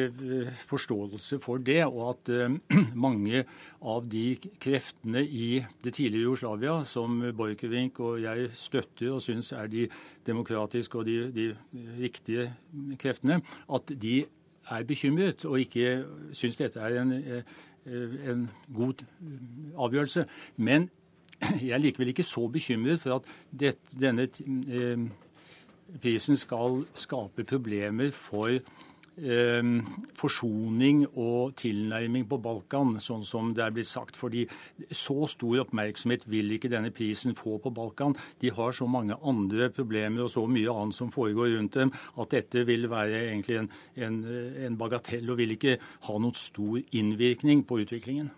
forståelse 0.68 1.38
for 1.42 1.62
det, 1.62 1.80
og 1.86 2.10
at 2.10 2.30
mange 3.06 3.44
av 3.80 4.06
de 4.10 4.36
kreftene 4.62 5.22
i 5.24 5.48
det 5.84 5.94
tidligere 5.96 6.28
Jugoslavia 6.28 6.76
som 6.88 7.20
Borchgrevink 7.36 8.00
og 8.04 8.20
jeg 8.22 8.50
støtter 8.58 9.14
og 9.14 9.22
syns 9.24 9.52
er 9.56 9.70
de 9.72 9.88
demokratiske 10.26 10.98
og 10.98 11.08
de, 11.08 11.18
de 11.34 11.48
riktige 12.00 12.50
kreftene, 13.00 13.40
at 13.72 13.94
de 14.02 14.22
er 14.70 14.84
bekymret 14.86 15.44
og 15.48 15.60
ikke 15.60 16.02
syns 16.36 16.60
dette 16.60 16.80
er 16.80 17.00
en, 17.02 17.14
en 17.86 18.48
god 18.74 19.04
avgjørelse. 19.76 20.26
Men 20.56 20.90
jeg 21.62 21.74
er 21.74 21.82
likevel 21.82 22.12
ikke 22.12 22.26
så 22.26 22.46
bekymret 22.48 23.02
for 23.02 23.18
at 23.18 23.28
det, 23.50 23.74
denne 24.00 24.28
eh, 24.28 25.06
prisen 26.02 26.38
skal 26.38 26.84
skape 26.94 27.44
problemer 27.48 28.12
for 28.14 28.54
eh, 28.54 28.81
forsoning 30.18 31.04
og 31.20 31.54
tilnærming 31.60 32.24
på 32.30 32.38
Balkan, 32.42 32.96
sånn 33.02 33.24
som 33.28 33.52
det 33.54 33.64
er 33.64 33.74
blitt 33.74 33.90
sagt. 33.90 34.16
Fordi 34.16 34.46
så 34.88 35.28
stor 35.28 35.64
oppmerksomhet 35.66 36.26
vil 36.32 36.54
ikke 36.56 36.70
denne 36.72 36.92
prisen 36.94 37.36
få 37.38 37.58
på 37.62 37.74
Balkan. 37.74 38.16
De 38.40 38.52
har 38.54 38.72
så 38.72 38.88
mange 38.88 39.18
andre 39.22 39.70
problemer 39.74 40.24
og 40.24 40.32
så 40.32 40.46
mye 40.48 40.72
annet 40.72 40.96
som 40.96 41.12
foregår 41.12 41.56
rundt 41.56 41.78
dem, 41.78 41.92
at 42.16 42.32
dette 42.32 42.64
vil 42.68 42.88
være 42.90 43.26
egentlig 43.28 43.62
en, 43.62 43.72
en, 43.96 44.20
en 44.66 44.78
bagatell 44.80 45.28
og 45.30 45.42
vil 45.42 45.56
ikke 45.56 45.78
ha 46.08 46.18
noen 46.18 46.38
stor 46.38 46.80
innvirkning 46.92 47.66
på 47.68 47.82
utviklingen. 47.84 48.32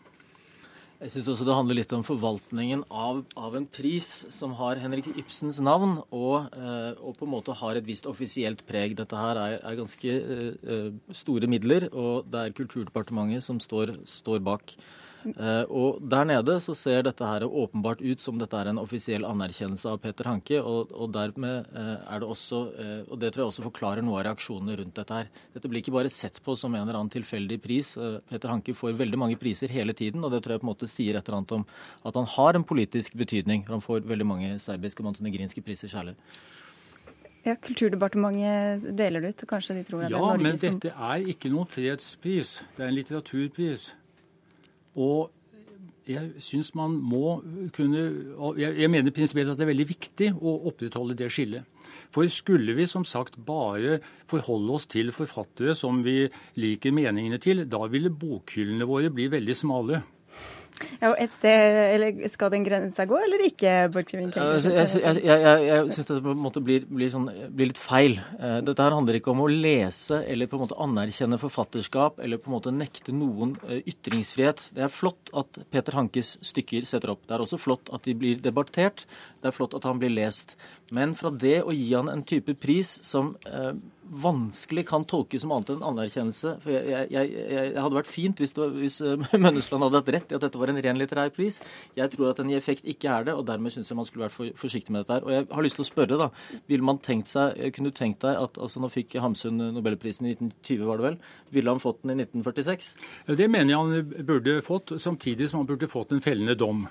Jeg 1.03 1.11
syns 1.11 1.29
også 1.33 1.45
det 1.47 1.55
handler 1.57 1.77
litt 1.81 1.93
om 1.97 2.05
forvaltningen 2.07 2.85
av, 2.87 3.25
av, 3.35 3.57
en 3.59 3.67
pris 3.67 4.07
som 4.33 4.55
har 4.61 4.79
Henrik 4.81 5.09
Ibsens 5.13 5.59
navn, 5.65 5.97
og, 6.15 6.53
eh, 6.55 6.93
og, 6.95 7.17
på 7.19 7.27
en 7.27 7.33
måte 7.33 7.57
har 7.59 7.77
et 7.77 7.87
visst 7.87 8.07
offisielt 8.07 8.63
preg. 8.69 8.95
Dette 9.01 9.19
her 9.19 9.41
er, 9.41 9.57
er 9.59 9.79
ganske 9.81 10.15
eh, 10.15 10.93
store 11.19 11.51
midler, 11.51 11.89
og 11.91 12.31
det 12.31 12.45
er 12.45 12.55
Kulturdepartementet 12.57 13.45
som 13.45 13.59
står, 13.63 13.97
står 14.07 14.45
bak. 14.47 14.77
Uh, 15.25 15.65
og 15.73 16.03
Der 16.11 16.27
nede 16.29 16.57
så 16.61 16.75
ser 16.77 17.05
dette 17.07 17.27
her 17.27 17.47
åpenbart 17.47 18.03
ut 18.05 18.21
som 18.21 18.39
dette 18.41 18.59
er 18.59 18.71
en 18.71 18.81
offisiell 18.83 19.25
anerkjennelse 19.29 19.95
av 19.95 20.01
Peter 20.03 20.29
Hanke. 20.29 20.61
Og, 20.61 20.93
og 20.93 21.13
dermed 21.15 21.71
uh, 21.73 21.97
er 22.13 22.23
det 22.23 22.29
også, 22.29 22.61
uh, 22.77 23.01
og 23.09 23.21
det 23.23 23.33
tror 23.33 23.45
jeg 23.45 23.53
også 23.53 23.67
forklarer 23.69 24.05
noe 24.05 24.21
av 24.21 24.27
reaksjonene 24.29 24.79
rundt 24.81 24.99
dette 25.01 25.21
her. 25.21 25.31
Dette 25.57 25.71
blir 25.71 25.85
ikke 25.85 25.97
bare 25.97 26.13
sett 26.13 26.41
på 26.45 26.57
som 26.59 26.75
en 26.75 26.85
eller 26.85 27.01
annen 27.01 27.13
tilfeldig 27.15 27.61
pris. 27.65 27.95
Peter 28.31 28.53
Hanke 28.53 28.77
får 28.77 28.99
veldig 28.99 29.21
mange 29.21 29.39
priser 29.41 29.73
hele 29.73 29.97
tiden, 29.97 30.25
og 30.25 30.35
det 30.35 30.43
tror 30.45 30.57
jeg 30.57 30.65
på 30.65 30.69
en 30.69 30.73
måte 30.73 30.91
sier 30.91 31.17
et 31.17 31.25
eller 31.25 31.41
annet 31.41 31.57
om 31.61 31.65
at 32.05 32.21
han 32.21 32.29
har 32.37 32.59
en 32.59 32.67
politisk 32.67 33.17
betydning. 33.19 33.65
Han 33.71 33.85
får 33.85 34.05
veldig 34.09 34.29
mange 34.29 34.53
serbiske 34.63 35.03
og 35.03 35.11
montenegrinske 35.13 35.65
priser 35.65 35.93
særlig. 35.93 36.17
Ja, 37.45 37.59
Kulturdepartementet 37.61 38.87
deler 38.97 39.21
det 39.21 39.35
ut, 39.35 39.43
og 39.45 39.51
kanskje 39.51 39.77
de 39.77 39.83
tror 39.85 40.07
at 40.07 40.09
ja, 40.09 40.17
det 40.17 40.17
er 40.17 40.23
Norge 40.23 40.39
som 40.39 40.47
Ja, 40.47 40.71
men 40.71 40.79
dette 40.81 40.95
er 41.11 41.29
ikke 41.35 41.51
noen 41.53 41.69
fredspris. 41.69 42.55
Det 42.77 42.85
er 42.85 42.89
en 42.89 42.97
litteraturpris. 42.97 43.91
Og 44.95 45.33
jeg 46.05 46.43
syns 46.45 46.75
man 46.77 46.99
må 47.01 47.39
kunne 47.73 48.03
Jeg, 48.61 48.91
mener 48.93 49.15
prinsipielt 49.15 49.55
at 49.55 49.59
det 49.59 49.65
er 49.65 49.73
veldig 49.73 49.87
viktig 49.89 50.31
å 50.37 50.53
opprettholde 50.69 51.17
det 51.17 51.31
skillet. 51.33 51.65
For 52.13 52.29
skulle 52.29 52.77
vi 52.77 52.87
som 52.89 53.07
sagt 53.09 53.39
bare 53.47 53.99
forholde 54.31 54.77
oss 54.77 54.87
til 54.91 55.13
forfattere 55.17 55.75
som 55.79 56.03
vi 56.05 56.29
liker 56.61 56.93
meningene 56.93 57.41
til, 57.41 57.65
da 57.65 57.87
ville 57.89 58.13
bokhyllene 58.13 58.89
våre 58.89 59.13
bli 59.15 59.31
veldig 59.33 59.57
smale. 59.57 60.03
Ja, 61.01 61.13
et 61.21 61.31
sted, 61.31 61.77
eller 61.95 62.29
Skal 62.33 62.51
den 62.55 62.65
grensa 62.67 63.07
gå, 63.07 63.19
eller 63.27 63.45
ikke? 63.47 63.73
Altså, 64.43 64.73
jeg 64.75 65.03
jeg, 65.05 65.21
jeg, 65.23 65.43
jeg, 65.45 65.67
jeg 65.69 65.93
syns 65.95 66.09
det 66.09 66.17
på 66.25 66.33
en 66.35 66.43
måte 66.43 66.63
blir, 66.65 66.87
blir, 66.89 67.11
sånn, 67.13 67.29
blir, 67.55 67.71
litt 67.71 67.81
feil. 67.81 68.17
Eh, 68.39 68.59
dette 68.67 68.83
her 68.83 68.97
handler 68.97 69.19
ikke 69.19 69.33
om 69.35 69.45
å 69.45 69.51
lese 69.51 70.23
eller 70.31 70.51
på 70.51 70.59
en 70.59 70.65
måte 70.65 70.79
anerkjenne 70.83 71.39
forfatterskap 71.41 72.19
eller 72.25 72.43
på 72.43 72.51
en 72.51 72.57
måte 72.57 72.75
nekte 72.75 73.15
noen 73.15 73.55
eh, 73.69 73.85
ytringsfrihet. 73.95 74.69
Det 74.75 74.87
er 74.87 74.93
flott 74.93 75.31
at 75.37 75.63
Peter 75.71 75.99
Hankes 75.99 76.37
stykker 76.45 76.89
setter 76.91 77.15
opp. 77.15 77.23
Det 77.29 77.37
er 77.37 77.47
også 77.47 77.61
flott 77.61 77.93
at 77.95 78.09
de 78.09 78.17
blir 78.19 78.43
debattert. 78.43 79.07
Det 79.45 79.51
er 79.51 79.57
flott 79.59 79.75
at 79.77 79.85
han 79.85 79.99
blir 80.01 80.09
lest. 80.09 80.55
Men 80.97 81.13
fra 81.21 81.29
det 81.29 81.59
å 81.69 81.73
gi 81.77 81.91
han 81.93 82.09
en 82.09 82.23
type 82.25 82.55
pris 82.57 82.89
som 83.05 83.35
eh, 83.45 83.75
vanskelig 84.25 84.87
kan 84.89 85.05
tolkes 85.09 85.43
som 85.45 85.53
annet 85.53 85.75
enn 85.75 85.83
anerkjennelse. 85.85 86.55
For 86.63 86.73
jeg, 86.73 87.09
jeg, 87.13 87.33
jeg, 87.53 87.75
hadde 87.77 87.99
vært 87.99 88.09
fint 88.09 88.41
hvis, 88.41 88.55
hvis 88.79 88.97
eh, 89.05 89.27
Mønnesland 89.45 89.85
hadde 89.85 90.01
hatt 90.01 90.09
rett 90.17 90.33
i 90.33 90.39
at 90.39 90.47
dette 90.47 90.61
var 90.63 90.73
en 90.73 90.81
ren 90.87 91.01
litterær 91.01 91.35
pris. 91.37 91.61
Jeg 91.99 92.15
tror 92.15 92.31
at 92.31 92.41
den 92.41 92.55
i 92.55 92.57
effekt 92.57 92.89
ikke 92.89 93.11
er 93.13 93.29
det, 93.29 93.35
og 93.37 93.45
dermed 93.51 93.75
syns 93.75 93.93
jeg 93.93 93.99
man 94.01 94.09
skulle 94.09 94.25
vært 94.25 94.37
for, 94.39 94.55
forsiktig 94.65 94.97
med 94.97 95.05
dette. 95.05 95.19
her. 95.19 95.29
Og 95.29 95.37
jeg 95.37 95.51
har 95.53 95.69
lyst 95.69 95.81
til 95.81 95.85
å 95.85 95.91
spørre, 95.91 96.21
da. 96.25 96.31
Vil 96.73 96.89
man 96.89 97.03
tenkt 97.05 97.33
seg, 97.35 97.61
Kunne 97.77 97.93
du 97.93 97.99
tenkt 98.01 98.25
deg 98.25 98.41
at 98.41 98.57
altså 98.57 98.81
Nå 98.81 98.89
fikk 98.93 99.19
Hamsun 99.21 99.61
nobelprisen 99.77 100.31
i 100.31 100.39
1920, 100.39 100.89
var 100.89 101.03
det 101.03 101.09
vel. 101.11 101.21
Ville 101.53 101.77
han 101.77 101.85
fått 101.85 102.01
den 102.01 102.17
i 102.17 102.23
1946? 102.25 102.91
Det 103.37 103.53
mener 103.53 103.75
jeg 103.77 103.85
han 103.85 104.27
burde 104.33 104.59
fått, 104.65 104.97
samtidig 105.05 105.53
som 105.53 105.61
han 105.61 105.69
burde 105.69 105.93
fått 105.93 106.17
en 106.17 106.25
fellende 106.25 106.57
dom. 106.57 106.89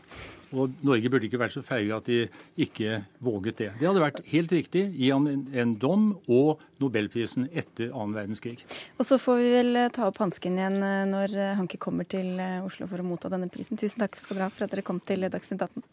Og 0.54 0.74
Norge 0.86 1.10
burde 1.10 1.28
ikke 1.28 1.42
vært 1.42 1.56
så 1.56 1.64
feige 1.66 1.96
at 1.98 2.10
de 2.10 2.20
ikke 2.62 3.02
våget 3.24 3.60
det. 3.62 3.70
Det 3.80 3.88
hadde 3.90 4.04
vært 4.04 4.22
helt 4.30 4.54
riktig. 4.54 4.86
Gi 4.94 5.10
han 5.10 5.28
en, 5.30 5.44
en 5.64 5.74
dom 5.82 6.08
og 6.28 6.62
Nobelprisen 6.84 7.48
etter 7.52 7.92
annen 7.92 8.16
verdenskrig. 8.18 8.58
Og 9.00 9.08
så 9.08 9.20
får 9.22 9.42
vi 9.42 9.52
vel 9.56 9.80
eh, 9.80 9.92
ta 9.94 10.08
opp 10.10 10.22
hansken 10.22 10.60
igjen 10.60 10.80
eh, 10.84 11.04
når 11.10 11.36
eh, 11.38 11.54
Hanke 11.60 11.80
kommer 11.82 12.08
til 12.10 12.38
Oslo 12.64 12.90
for 12.92 13.02
å 13.02 13.08
motta 13.08 13.32
denne 13.34 13.50
prisen. 13.54 13.80
Tusen 13.80 14.04
takk 14.04 14.18
skal 14.20 14.40
dere 14.40 14.50
ha 14.50 14.54
for 14.54 14.68
at 14.68 14.74
dere 14.76 14.86
kom 14.86 15.02
til 15.04 15.26
Dagsnytt 15.26 15.64
18. 15.66 15.86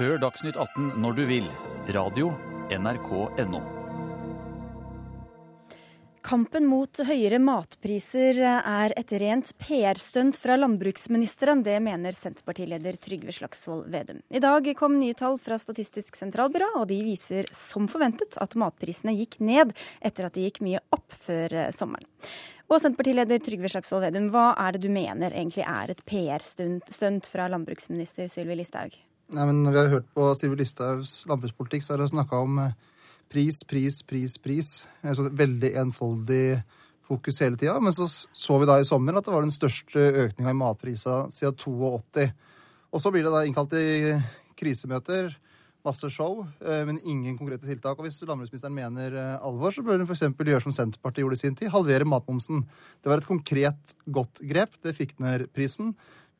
Hør 0.00 0.18
Dagsnytt 0.22 0.58
18 0.58 0.92
når 1.02 1.20
du 1.20 1.24
vil. 1.30 1.48
Radio 1.94 2.34
NRK.no. 2.72 3.83
Kampen 6.24 6.64
mot 6.64 7.00
høyere 7.04 7.36
matpriser 7.36 8.38
er 8.40 8.94
et 8.96 9.10
rent 9.20 9.50
PR-stunt 9.60 10.38
fra 10.40 10.54
landbruksministeren. 10.56 11.60
Det 11.66 11.74
mener 11.84 12.16
Senterpartileder 12.16 12.96
Trygve 12.96 13.34
Slagsvold 13.36 13.90
Vedum. 13.92 14.22
I 14.32 14.40
dag 14.40 14.70
kom 14.78 14.96
nye 14.96 15.12
tall 15.18 15.36
fra 15.36 15.58
Statistisk 15.60 16.16
sentralbyrå, 16.16 16.70
og 16.80 16.86
de 16.88 16.96
viser 17.04 17.44
som 17.52 17.90
forventet 17.92 18.38
at 18.40 18.56
matprisene 18.56 19.12
gikk 19.18 19.36
ned 19.44 19.74
etter 20.00 20.30
at 20.30 20.38
de 20.38 20.46
gikk 20.46 20.62
mye 20.64 20.80
opp 20.96 21.12
før 21.26 21.58
sommeren. 21.76 22.08
Og 22.72 22.80
Senterpartileder 22.80 23.44
Trygve 23.44 23.74
Slagsvold 23.74 24.06
Vedum, 24.06 24.30
hva 24.32 24.54
er 24.64 24.78
det 24.78 24.86
du 24.86 24.88
mener 24.96 25.28
egentlig 25.28 25.68
er 25.68 25.92
et 25.92 26.00
PR-stunt 26.08 27.28
fra 27.28 27.50
landbruksminister 27.52 28.32
Sylvi 28.32 28.56
Listhaug? 28.62 28.96
Nei, 29.36 29.44
men 29.52 29.60
vi 29.68 29.76
har 29.76 29.92
hørt 29.92 30.08
på 30.16 30.32
Sylvi 30.40 30.62
Listhaugs 30.62 31.26
landbrukspolitikk, 31.28 31.84
så 31.84 31.98
har 31.98 32.06
hun 32.06 32.16
snakka 32.16 32.40
om 32.48 32.60
pris, 33.34 33.64
pris, 33.66 34.02
pris, 34.06 34.38
pris. 34.38 34.72
Så 35.02 35.28
veldig 35.34 35.72
enfoldig 35.82 36.62
fokus 37.04 37.40
hele 37.42 37.58
tida. 37.58 37.76
Men 37.82 37.92
så 37.92 38.06
så 38.08 38.58
vi 38.60 38.68
da 38.68 38.78
i 38.80 38.86
sommer 38.86 39.18
at 39.18 39.26
det 39.26 39.34
var 39.34 39.44
den 39.44 39.54
største 39.54 40.04
økninga 40.28 40.54
i 40.54 40.58
matprisa 40.58 41.24
siden 41.34 41.56
82. 41.58 42.28
Og 42.94 43.02
så 43.02 43.10
blir 43.10 43.26
det 43.26 43.34
da 43.34 43.42
innkalt 43.46 43.74
til 43.74 44.20
krisemøter. 44.58 45.34
Masse 45.84 46.08
show, 46.08 46.46
eh, 46.64 46.80
men 46.88 47.00
ingen 47.04 47.36
konkrete 47.36 47.66
tiltak. 47.68 47.98
Og 47.98 48.06
Hvis 48.06 48.22
landbruksministeren 48.24 48.72
mener 48.72 49.12
eh, 49.20 49.34
alvor, 49.44 49.74
så 49.74 49.82
bør 49.84 49.98
hun 50.00 50.06
f.eks. 50.08 50.22
gjøre 50.32 50.62
som 50.64 50.72
Senterpartiet 50.72 51.26
gjorde 51.26 51.36
i 51.36 51.42
sin 51.42 51.58
tid, 51.58 51.68
halvere 51.74 52.08
matmomsen. 52.08 52.62
Det 53.02 53.10
var 53.10 53.20
et 53.20 53.28
konkret, 53.28 53.92
godt 54.06 54.40
grep. 54.48 54.78
Det 54.80 54.94
fikk 54.96 55.18
ned 55.20 55.50
prisen. 55.52 55.92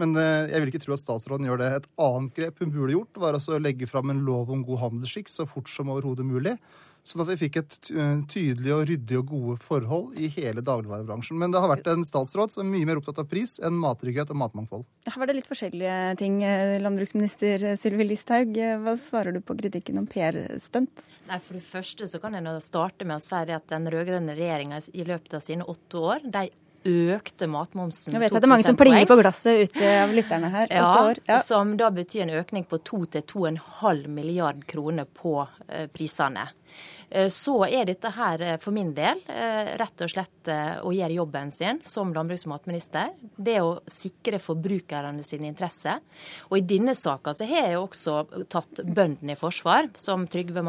Men 0.03 0.17
eh, 0.19 0.51
jeg 0.51 0.63
vil 0.63 0.73
ikke 0.73 0.83
tro 0.85 0.97
at 0.97 1.03
statsråden 1.03 1.47
gjør 1.49 1.61
det. 1.63 1.71
Et 1.79 1.93
annet 2.07 2.39
grep 2.39 2.65
hun 2.65 2.73
burde 2.75 2.97
gjort, 2.97 3.23
var 3.23 3.39
altså 3.39 3.57
å 3.57 3.63
legge 3.63 3.91
fram 3.91 4.11
en 4.11 4.25
lov 4.27 4.51
om 4.51 4.65
god 4.67 4.83
handelsskikk 4.89 5.31
så 5.31 5.47
fort 5.49 5.71
som 5.71 5.93
overhodet 5.95 6.27
mulig. 6.27 6.57
Sånn 7.05 7.21
at 7.21 7.29
vi 7.35 7.37
fikk 7.43 7.59
et 7.61 7.75
eh, 7.93 8.21
tydelig 8.33 8.71
og 8.73 8.87
ryddig 8.89 9.19
og 9.21 9.27
gode 9.29 9.55
forhold 9.61 10.17
i 10.17 10.31
hele 10.39 10.63
dagligvarebransjen. 10.65 11.37
Men 11.37 11.53
det 11.53 11.61
har 11.61 11.69
vært 11.69 11.91
en 11.93 12.07
statsråd 12.07 12.55
som 12.55 12.63
er 12.63 12.71
mye 12.71 12.89
mer 12.89 13.01
opptatt 13.03 13.21
av 13.21 13.29
pris 13.29 13.59
enn 13.61 13.77
mattrygghet 13.77 14.33
og 14.33 14.41
matmangfold. 14.41 14.87
Her 15.11 15.21
var 15.21 15.29
det 15.29 15.37
litt 15.37 15.51
forskjellige 15.51 15.99
ting. 16.23 16.41
Eh, 16.49 16.79
landbruksminister 16.81 17.69
Sylvi 17.81 18.09
Listhaug, 18.09 18.57
hva 18.57 18.97
svarer 18.99 19.37
du 19.37 19.43
på 19.45 19.59
kritikken 19.61 20.01
om 20.01 20.09
PR-stunt? 20.09 21.07
Nei, 21.29 21.41
For 21.45 21.61
det 21.61 21.67
første 21.69 22.09
så 22.09 22.23
kan 22.25 22.41
jeg 22.41 22.65
starte 22.65 23.05
med 23.05 23.21
å 23.21 23.25
si 23.27 23.53
at 23.53 23.69
den 23.69 23.93
rød-grønne 23.93 24.39
regjeringa 24.41 24.81
i 24.97 25.05
løpet 25.05 25.37
av 25.37 25.45
sine 25.45 25.69
åtte 25.69 26.01
år 26.01 26.25
de 26.25 26.49
økte 26.85 27.49
matmomsen 27.51 28.15
Nå 28.15 28.21
vet 28.21 28.35
at 28.35 28.43
det 28.43 28.49
er 28.49 28.53
mange 28.53 28.67
som 28.67 28.77
plinger 28.79 29.07
på 29.09 29.17
glasset 29.21 29.71
ute 29.71 29.93
av 30.03 30.13
lytterne 30.15 30.51
her. 30.53 30.73
Ja, 30.73 30.91
ja, 31.29 31.39
Som 31.45 31.77
da 31.81 31.91
betyr 31.95 32.27
en 32.27 32.35
økning 32.41 32.67
på 32.69 32.79
2-2,5 32.85 34.07
milliard 34.13 34.65
kroner 34.69 35.09
på 35.09 35.39
eh, 35.69 35.87
prisene. 35.93 36.49
Eh, 37.11 37.29
så 37.29 37.57
er 37.67 37.87
dette 37.89 38.11
her 38.17 38.43
eh, 38.43 38.57
for 38.61 38.75
min 38.75 38.91
del 38.97 39.21
eh, 39.31 39.75
rett 39.79 40.05
og 40.05 40.11
slett 40.11 40.31
å 40.45 40.91
gjøre 40.93 41.17
jobben 41.17 41.49
sin 41.49 41.79
som 41.89 42.11
landbruks- 42.13 42.43
og 42.45 42.51
matminister. 42.51 43.15
Det 43.37 43.55
å 43.65 43.79
sikre 43.89 44.37
forbrukerne 44.43 45.23
sine 45.25 45.49
interesser. 45.49 46.03
Og 46.51 46.59
i 46.59 46.65
denne 46.69 46.93
saka 46.99 47.33
så 47.33 47.47
har 47.49 47.71
jeg 47.71 47.79
også 47.81 48.45
tatt 48.53 48.83
bøndene 48.85 49.33
i 49.33 49.39
forsvar, 49.41 49.89
som 49.97 50.27
Trygve 50.29 50.61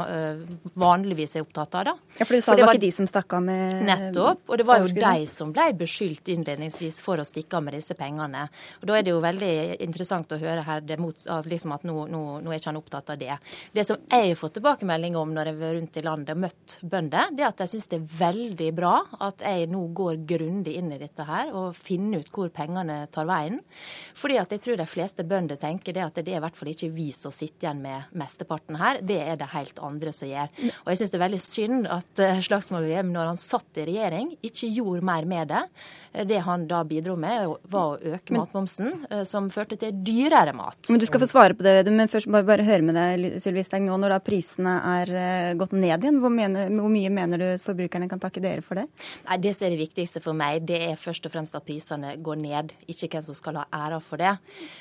vanligvis 0.80 1.36
er 1.36 1.44
opptatt 1.44 1.76
av. 1.76 1.84
da. 1.90 1.96
Ja, 2.22 2.24
For 2.24 2.38
du 2.38 2.40
sa 2.40 2.54
for 2.54 2.62
det, 2.62 2.68
var, 2.70 2.80
ikke 2.80 2.86
de 2.86 2.92
som 2.96 3.10
stakk 3.12 3.36
av 3.36 3.44
med 3.44 3.84
Nettopp. 3.90 4.46
Og 4.48 4.62
det 4.62 4.68
var 4.70 4.80
jo 4.86 4.94
de 4.96 5.28
som 5.28 5.52
ble 5.52 5.66
beskyldt 5.82 6.32
innledningsvis 6.32 7.02
for 7.04 7.20
å 7.20 7.28
stikke 7.28 7.60
av 7.60 7.68
med 7.68 7.76
disse 7.76 8.00
pengene. 8.00 8.48
Og 8.80 8.88
Da 8.88 8.96
er 8.96 9.04
det 9.04 9.12
jo 9.12 9.20
veldig 9.26 9.54
interessant 9.84 10.32
å 10.32 10.40
høre 10.40 10.64
her 10.64 10.88
mot, 11.04 11.20
liksom 11.52 11.76
at 11.76 11.84
nå, 11.84 11.98
nå, 12.16 12.24
nå, 12.40 12.54
er 12.54 12.64
ikke 12.64 12.72
han 12.72 12.80
opptatt 12.80 13.12
av 13.12 13.20
det. 13.20 13.36
Det 13.76 13.84
som 13.92 14.00
jeg 14.08 14.32
har 14.32 14.40
fått 14.40 14.56
tilbakemelding 14.62 15.20
om 15.20 15.36
når 15.36 15.52
jeg 15.52 15.60
var 15.60 15.78
rundt 15.82 15.95
rundt 15.96 16.04
i 16.04 16.06
landet 16.06 16.36
og 16.36 16.42
møtt 16.44 16.78
bønder, 16.82 17.32
det 17.36 17.46
at 17.46 17.60
jeg 17.64 17.70
syns 17.76 17.88
det 17.90 18.00
er 18.00 18.18
veldig 18.20 18.70
bra 18.76 18.94
at 19.22 19.42
jeg 19.42 19.70
nå 19.70 19.82
går 19.96 20.26
grundig 20.28 20.76
inn 20.78 20.92
i 20.92 21.00
dette 21.00 21.24
her 21.26 21.54
og 21.54 21.76
finner 21.76 22.20
ut 22.20 22.32
hvor 22.32 22.50
pengene 22.50 23.08
tar 23.12 23.26
veien. 23.26 23.60
Fordi 24.16 24.38
at 24.38 24.52
jeg 24.52 24.62
tror 24.62 24.78
de 24.78 24.88
fleste 24.88 25.24
bønder 25.24 25.58
tenker 25.58 25.94
det 25.94 26.04
at 26.04 26.16
det 26.20 26.34
er 26.34 26.40
i 26.40 26.44
hvert 26.44 26.56
fall 26.58 26.72
ikke 26.72 26.92
vi 26.94 27.12
som 27.16 27.32
sitter 27.32 27.68
igjen 27.68 27.84
med 27.84 28.16
mesteparten 28.16 28.80
her, 28.80 29.02
det 29.02 29.20
er 29.22 29.40
det 29.40 29.52
helt 29.54 29.80
andre 29.80 30.14
som 30.14 30.30
gjør. 30.30 30.52
Og 30.84 30.92
jeg 30.92 31.02
syns 31.02 31.14
det 31.14 31.20
er 31.20 31.26
veldig 31.26 31.44
synd 31.44 31.90
at 31.92 32.24
eh, 32.24 32.42
Slagsvold 32.46 32.88
Vedum, 32.90 33.14
når 33.16 33.32
han 33.32 33.40
satt 33.40 33.82
i 33.82 33.88
regjering, 33.88 34.36
ikke 34.46 34.72
gjorde 34.76 35.06
mer 35.06 35.30
med 35.30 35.52
det. 35.54 35.64
Det 36.30 36.42
han 36.46 36.68
da 36.70 36.84
bidro 36.88 37.16
med, 37.20 37.56
var 37.72 37.96
å 37.96 38.16
øke 38.16 38.36
matmomsen, 38.36 39.06
eh, 39.10 39.24
som 39.28 39.50
førte 39.54 39.80
til 39.80 39.96
dyrere 40.06 40.56
mat. 40.56 40.80
Men 40.90 41.02
Du 41.02 41.08
skal 41.08 41.24
få 41.24 41.30
svare 41.30 41.58
på 41.58 41.66
det, 41.66 41.78
Vedum, 41.80 41.98
men 42.00 42.12
først 42.12 42.30
må 42.32 42.42
vi 42.42 42.50
bare 42.50 42.66
høre 42.68 42.86
med 42.86 42.98
deg, 42.98 43.40
Sylvi 43.44 43.64
Steng, 43.66 43.88
nå 43.90 43.98
når 44.00 44.16
da 44.16 44.22
prisene 44.24 44.76
er 44.96 45.12
eh, 45.20 45.54
gått 45.60 45.76
ned 45.76 45.85
igjen. 45.86 46.20
Hvor, 46.22 46.34
mener, 46.34 46.70
hvor, 46.74 46.92
mye 46.92 47.12
mener 47.14 47.42
du 47.42 47.64
forbrukerne 47.64 48.10
kan 48.12 48.22
takke 48.22 48.44
dere 48.44 48.64
for 48.66 48.80
det? 48.80 48.86
Nei, 49.28 49.38
Det 49.46 49.54
som 49.56 49.68
er 49.68 49.76
det 49.76 49.82
viktigste 49.84 50.22
for 50.24 50.38
meg, 50.38 50.66
det 50.68 50.82
er 50.90 51.00
først 51.00 51.26
og 51.28 51.34
fremst 51.34 51.56
at 51.58 51.66
prisene 51.66 52.16
går 52.24 52.42
ned, 52.42 52.74
ikke 52.92 53.10
hvem 53.14 53.26
som 53.26 53.38
skal 53.38 53.62
ha 53.62 53.66
æra 53.74 54.02
for 54.04 54.22
det. 54.22 54.36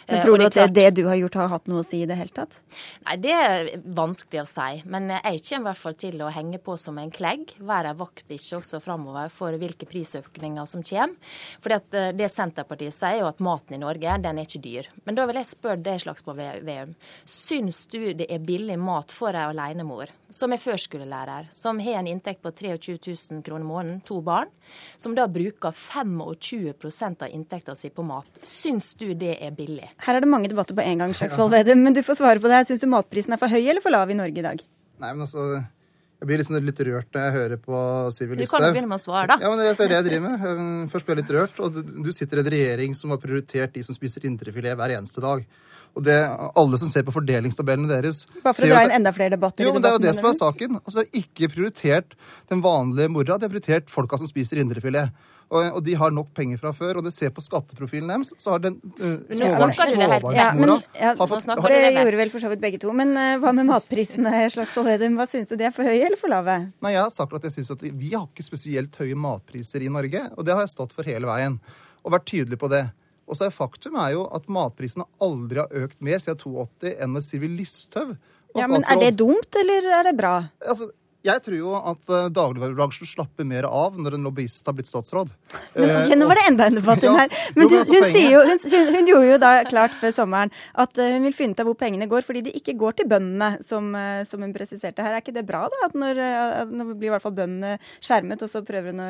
Men 0.09 0.22
Tror 0.24 0.38
du 0.38 0.46
at 0.46 0.59
det, 0.59 0.68
det 0.76 0.88
du 0.98 1.05
har 1.09 1.18
gjort 1.20 1.40
har 1.42 1.52
hatt 1.55 1.70
noe 1.70 1.82
å 1.84 1.86
si 1.86 2.02
i 2.02 2.09
det 2.09 2.18
hele 2.18 2.34
tatt? 2.34 2.61
Nei, 3.07 3.16
Det 3.24 3.34
er 3.34 3.70
vanskelig 3.84 4.42
å 4.42 4.48
si. 4.48 4.82
Men 4.84 5.11
jeg 5.16 5.42
kommer 5.48 5.64
i 5.64 5.70
hvert 5.70 5.82
fall 5.82 5.98
til 6.00 6.24
å 6.24 6.32
henge 6.34 6.61
på 6.64 6.76
som 6.80 6.98
en 7.00 7.12
klegg, 7.14 7.55
være 7.61 7.92
ei 7.92 8.00
vaktbikkje 8.00 8.61
også 8.61 8.82
framover 8.84 9.32
for 9.32 9.57
hvilke 9.61 9.88
prisøkninger 9.90 10.68
som 10.70 10.84
kommer. 10.84 11.36
Fordi 11.64 11.78
at 11.80 11.98
eh, 11.98 12.12
Det 12.16 12.30
Senterpartiet 12.32 12.94
sier, 12.94 13.20
jo 13.22 13.30
at 13.30 13.42
maten 13.44 13.76
i 13.76 13.82
Norge 13.82 14.18
den 14.24 14.40
er 14.40 14.48
ikke 14.48 14.62
dyr. 14.64 14.90
Men 15.05 15.18
da 15.18 15.26
vil 15.28 15.40
jeg 15.40 15.50
spørre 15.50 15.82
deg, 15.84 16.02
Slagsvold 16.02 16.64
Veum, 16.66 16.94
Syns 17.28 17.84
du 17.92 18.12
det 18.16 18.28
er 18.30 18.44
billig 18.44 18.78
mat 18.80 19.12
for 19.14 19.36
ei 19.36 19.46
alenemor 19.48 20.12
som 20.35 20.53
er 20.55 20.61
førskolelærer, 20.61 21.49
som 21.55 21.78
har 21.82 22.01
en 22.01 22.09
inntekt 22.11 22.43
på 22.43 22.51
23 22.51 22.97
000 22.99 23.43
kroner 23.47 23.66
måneden, 23.66 24.01
to 24.07 24.18
barn, 24.24 24.51
som 24.99 25.14
da 25.14 25.28
bruker 25.30 25.74
25 25.74 27.14
av 27.22 27.28
inntekta 27.30 27.76
si 27.78 27.91
på 27.95 28.05
mat? 28.07 28.41
Syns 28.43 28.93
du 28.99 29.12
det 29.14 29.37
er 29.39 29.55
billig? 29.55 29.93
Her 30.07 30.18
er 30.18 30.24
det 30.24 30.30
mange 30.30 30.51
debatter 30.51 30.76
på 30.76 30.85
en 30.85 31.05
gang, 31.05 31.14
Slagsvold 31.14 31.55
Vedum, 31.55 31.85
men 31.87 31.95
du 31.95 32.03
får 32.03 32.18
svare 32.18 32.43
på 32.43 32.51
det. 32.51 32.64
Syns 32.66 32.82
du 32.82 32.91
matprisen 32.91 33.37
er 33.37 33.41
for 33.41 33.53
høy 33.53 33.62
eller 33.62 33.85
for 33.85 33.95
lav 33.95 34.11
i 34.11 34.18
Norge 34.18 34.43
i 34.43 34.47
dag? 34.47 34.66
Nei, 35.03 35.12
men 35.12 35.26
altså... 35.26 35.64
Jeg 36.24 36.30
blir 36.30 36.40
liksom 36.40 36.56
litt 36.64 36.78
rørt 36.88 37.08
når 37.12 37.24
jeg 37.26 37.32
hører 37.34 37.58
på 37.60 37.80
Sylvi 38.16 38.38
Listhaug. 38.38 38.62
Du 38.62 38.64
kan 38.64 38.72
begynne 38.72 38.88
med 38.88 38.96
å 38.96 39.02
svare, 39.02 39.26
da. 39.28 39.36
Ja, 39.44 39.50
men 39.52 39.60
Det 39.60 39.66
er 39.74 39.90
det 39.92 39.98
jeg 39.98 40.06
driver 40.06 40.22
med. 40.24 40.86
Først 40.88 41.04
blir 41.04 41.18
jeg 41.18 41.20
litt 41.20 41.32
rørt. 41.36 41.58
Og 41.60 41.82
du 42.06 42.08
sitter 42.16 42.40
i 42.40 42.40
en 42.40 42.48
regjering 42.54 42.96
som 42.96 43.12
har 43.12 43.20
prioritert 43.20 43.74
de 43.76 43.82
som 43.84 43.92
spiser 43.92 44.24
indrefilet 44.24 44.72
hver 44.80 44.94
eneste 44.96 45.20
dag. 45.20 45.44
Og 45.92 46.06
det, 46.06 46.16
Alle 46.56 46.80
som 46.80 46.88
ser 46.88 47.04
på 47.04 47.12
fordelingstabellene 47.12 47.90
deres 47.92 48.24
Bare 48.40 48.56
for 48.56 48.64
å 48.64 48.72
dra 48.72 48.86
inn 48.88 48.96
enda 48.96 49.12
flere 49.14 49.36
debatter? 49.36 49.66
Jo, 49.66 49.74
men 49.76 49.84
Det 49.84 49.90
er 49.90 49.98
jo 49.98 50.02
det 50.06 50.14
som 50.16 50.30
er 50.30 50.38
saken. 50.40 50.80
Altså, 50.80 50.96
Det 50.96 51.04
er 51.04 51.20
ikke 51.20 51.52
prioritert 51.52 52.16
den 52.48 52.64
vanlige 52.64 53.12
mora, 53.12 53.36
det 53.36 53.50
er 53.50 53.52
prioritert 53.52 53.92
folka 53.92 54.16
som 54.16 54.30
spiser 54.30 54.64
indrefilet. 54.64 55.12
Og, 55.51 55.76
og, 55.76 55.80
de 55.86 55.95
har 55.99 56.12
nok 56.14 56.30
penger 56.36 56.61
fra 56.61 56.72
før. 56.76 56.99
Og 56.99 57.07
du 57.07 57.11
ser 57.14 57.32
på 57.34 57.45
skatteprofilen 57.45 58.11
deres, 58.11 58.32
så 58.40 58.55
har 58.55 58.64
den 58.64 58.78
uh, 58.99 59.20
småbarnsmora 59.28 60.18
ja, 60.34 60.49
ja, 60.99 61.12
fått 61.20 61.47
har, 61.51 61.74
Det 61.74 61.92
gjorde 61.92 62.20
vel 62.22 62.32
for 62.32 62.45
så 62.45 62.51
vidt 62.53 62.64
begge 62.64 62.80
to. 62.82 62.92
Men 62.97 63.14
uh, 63.18 63.36
hva 63.42 63.55
med 63.57 63.68
matprisene, 63.70 64.32
Slagsvold 64.55 64.90
Vedum? 64.92 65.20
Hva 65.20 65.28
syns 65.30 65.53
du 65.53 65.57
de 65.61 65.68
er 65.68 65.74
for 65.74 65.86
høye 65.86 66.03
eller 66.09 66.20
for 66.20 66.32
lave? 66.32 66.59
Nei, 66.84 66.95
Jeg 66.97 67.05
har 67.05 67.14
sagt 67.14 67.38
at 67.38 67.49
jeg 67.49 67.59
synes 67.59 67.72
at 67.76 67.86
vi 67.86 68.12
har 68.16 68.26
ikke 68.26 68.47
spesielt 68.47 69.01
høye 69.01 69.18
matpriser 69.18 69.84
i 69.84 69.92
Norge. 69.92 70.26
Og 70.34 70.47
det 70.47 70.57
har 70.57 70.66
jeg 70.66 70.74
stått 70.74 70.97
for 70.97 71.07
hele 71.09 71.30
veien. 71.30 71.61
Og 72.05 72.14
vært 72.16 72.28
tydelig 72.30 72.61
på 72.61 72.70
det. 72.72 72.86
Og 73.24 73.38
så 73.38 73.47
er 73.47 73.55
Faktum 73.55 73.97
er 74.01 74.14
jo 74.16 74.26
at 74.36 74.51
matprisene 74.53 75.07
aldri 75.24 75.62
har 75.62 75.84
økt 75.84 76.01
mer 76.05 76.20
siden 76.20 76.40
82 76.42 76.97
enn 76.99 77.14
når 77.16 77.24
Sylvi 77.24 77.49
Listhaug 77.55 78.16
ja, 78.55 78.68
men 78.70 78.84
Er 78.86 79.01
det 79.01 79.16
dumt, 79.18 79.57
eller 79.59 79.88
er 79.99 80.05
det 80.07 80.14
bra? 80.18 80.36
Altså, 80.62 80.86
jeg 81.24 81.40
tror 81.40 81.56
jo 81.56 81.72
at 81.78 82.10
uh, 82.12 82.26
dagligvarebransjen 82.32 83.08
slapper 83.08 83.46
mer 83.48 83.64
av 83.64 83.96
når 83.96 84.18
en 84.18 84.26
lobbyist 84.26 84.66
har 84.68 84.76
blitt 84.76 84.90
statsråd. 84.90 85.30
Men, 85.78 86.12
nå 86.20 86.26
var 86.28 86.36
det 86.36 86.44
enda 86.50 86.66
en 86.68 86.76
debatt 86.76 87.04
ja, 87.04 87.14
her. 87.16 87.36
Men 87.56 87.70
du, 87.70 87.76
altså, 87.78 87.96
hun, 87.96 88.18
jo, 88.28 88.42
hun, 88.44 88.90
hun, 88.92 89.08
gjorde 89.08 89.30
jo 89.30 89.38
da 89.40 89.52
klart 89.68 89.96
før 89.96 90.12
sommeren 90.12 90.52
at 90.84 91.00
uh, 91.00 91.06
hun 91.14 91.24
vil 91.24 91.36
finne 91.36 91.56
ut 91.56 91.62
av 91.64 91.70
hvor 91.70 91.78
pengene 91.80 92.08
går, 92.10 92.26
fordi 92.26 92.44
de 92.44 92.52
ikke 92.60 92.76
går 92.80 92.98
til 92.98 93.08
bøndene, 93.08 93.54
som, 93.64 93.88
som 94.28 94.44
hun 94.44 94.52
presiserte 94.56 95.04
her. 95.04 95.16
Er 95.16 95.24
ikke 95.24 95.34
det 95.36 95.46
bra, 95.48 95.62
da? 95.72 95.80
At 95.88 95.96
når, 95.96 96.20
nå 96.68 96.88
blir 96.92 97.08
i 97.08 97.14
hvert 97.14 97.24
fall 97.24 97.36
bøndene 97.36 97.78
skjermet, 98.04 98.44
og 98.44 98.52
så 98.52 98.64
prøver 98.66 98.92
hun 98.92 99.02
å 99.06 99.08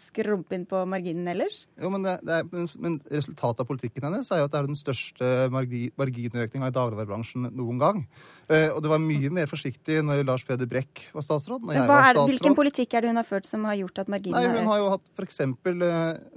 skrumpe 0.00 0.58
inn 0.58 0.68
på 0.68 0.84
marginen 0.88 1.32
ellers? 1.32 1.64
Jo, 1.80 1.88
men, 1.94 2.04
det, 2.04 2.18
det 2.26 2.42
er, 2.42 2.68
men, 2.82 3.00
resultatet 3.08 3.64
av 3.64 3.70
politikken 3.70 4.04
hennes 4.10 4.28
er 4.28 4.42
jo 4.42 4.50
at 4.50 4.52
det 4.52 4.60
er 4.60 4.68
den 4.68 4.78
største 4.78 5.32
marginøkninga 5.54 6.68
i 6.68 6.76
dagligvarebransjen 6.76 7.48
noen 7.48 7.80
gang. 7.80 8.04
og 8.50 8.78
det 8.82 8.90
var 8.90 9.02
mye 9.02 9.32
mer 9.32 9.48
forsiktig 9.50 10.02
når 10.04 10.24
Lars 10.26 10.44
Peder 10.46 10.68
Brekk 10.70 11.08
var 11.16 11.24
statsråd 11.24 11.45
statsråd. 11.46 11.62
Når 11.66 11.78
jeg 11.78 11.86
var 11.88 12.02
statsråd. 12.02 12.32
Hvilken 12.32 12.58
politikk 12.58 12.96
er 12.96 13.04
det 13.06 13.12
hun 13.12 13.20
har 13.22 13.28
ført 13.28 13.48
som 13.48 13.64
har 13.68 13.78
gjort 13.78 14.02
at 14.02 14.12
marginene 14.12 14.42
Nei, 14.42 14.60
Hun 14.60 14.70
har 14.72 14.82
jo 14.82 14.90
hatt 14.96 15.06
f.eks. 15.14 15.40
Uh, 15.46 15.86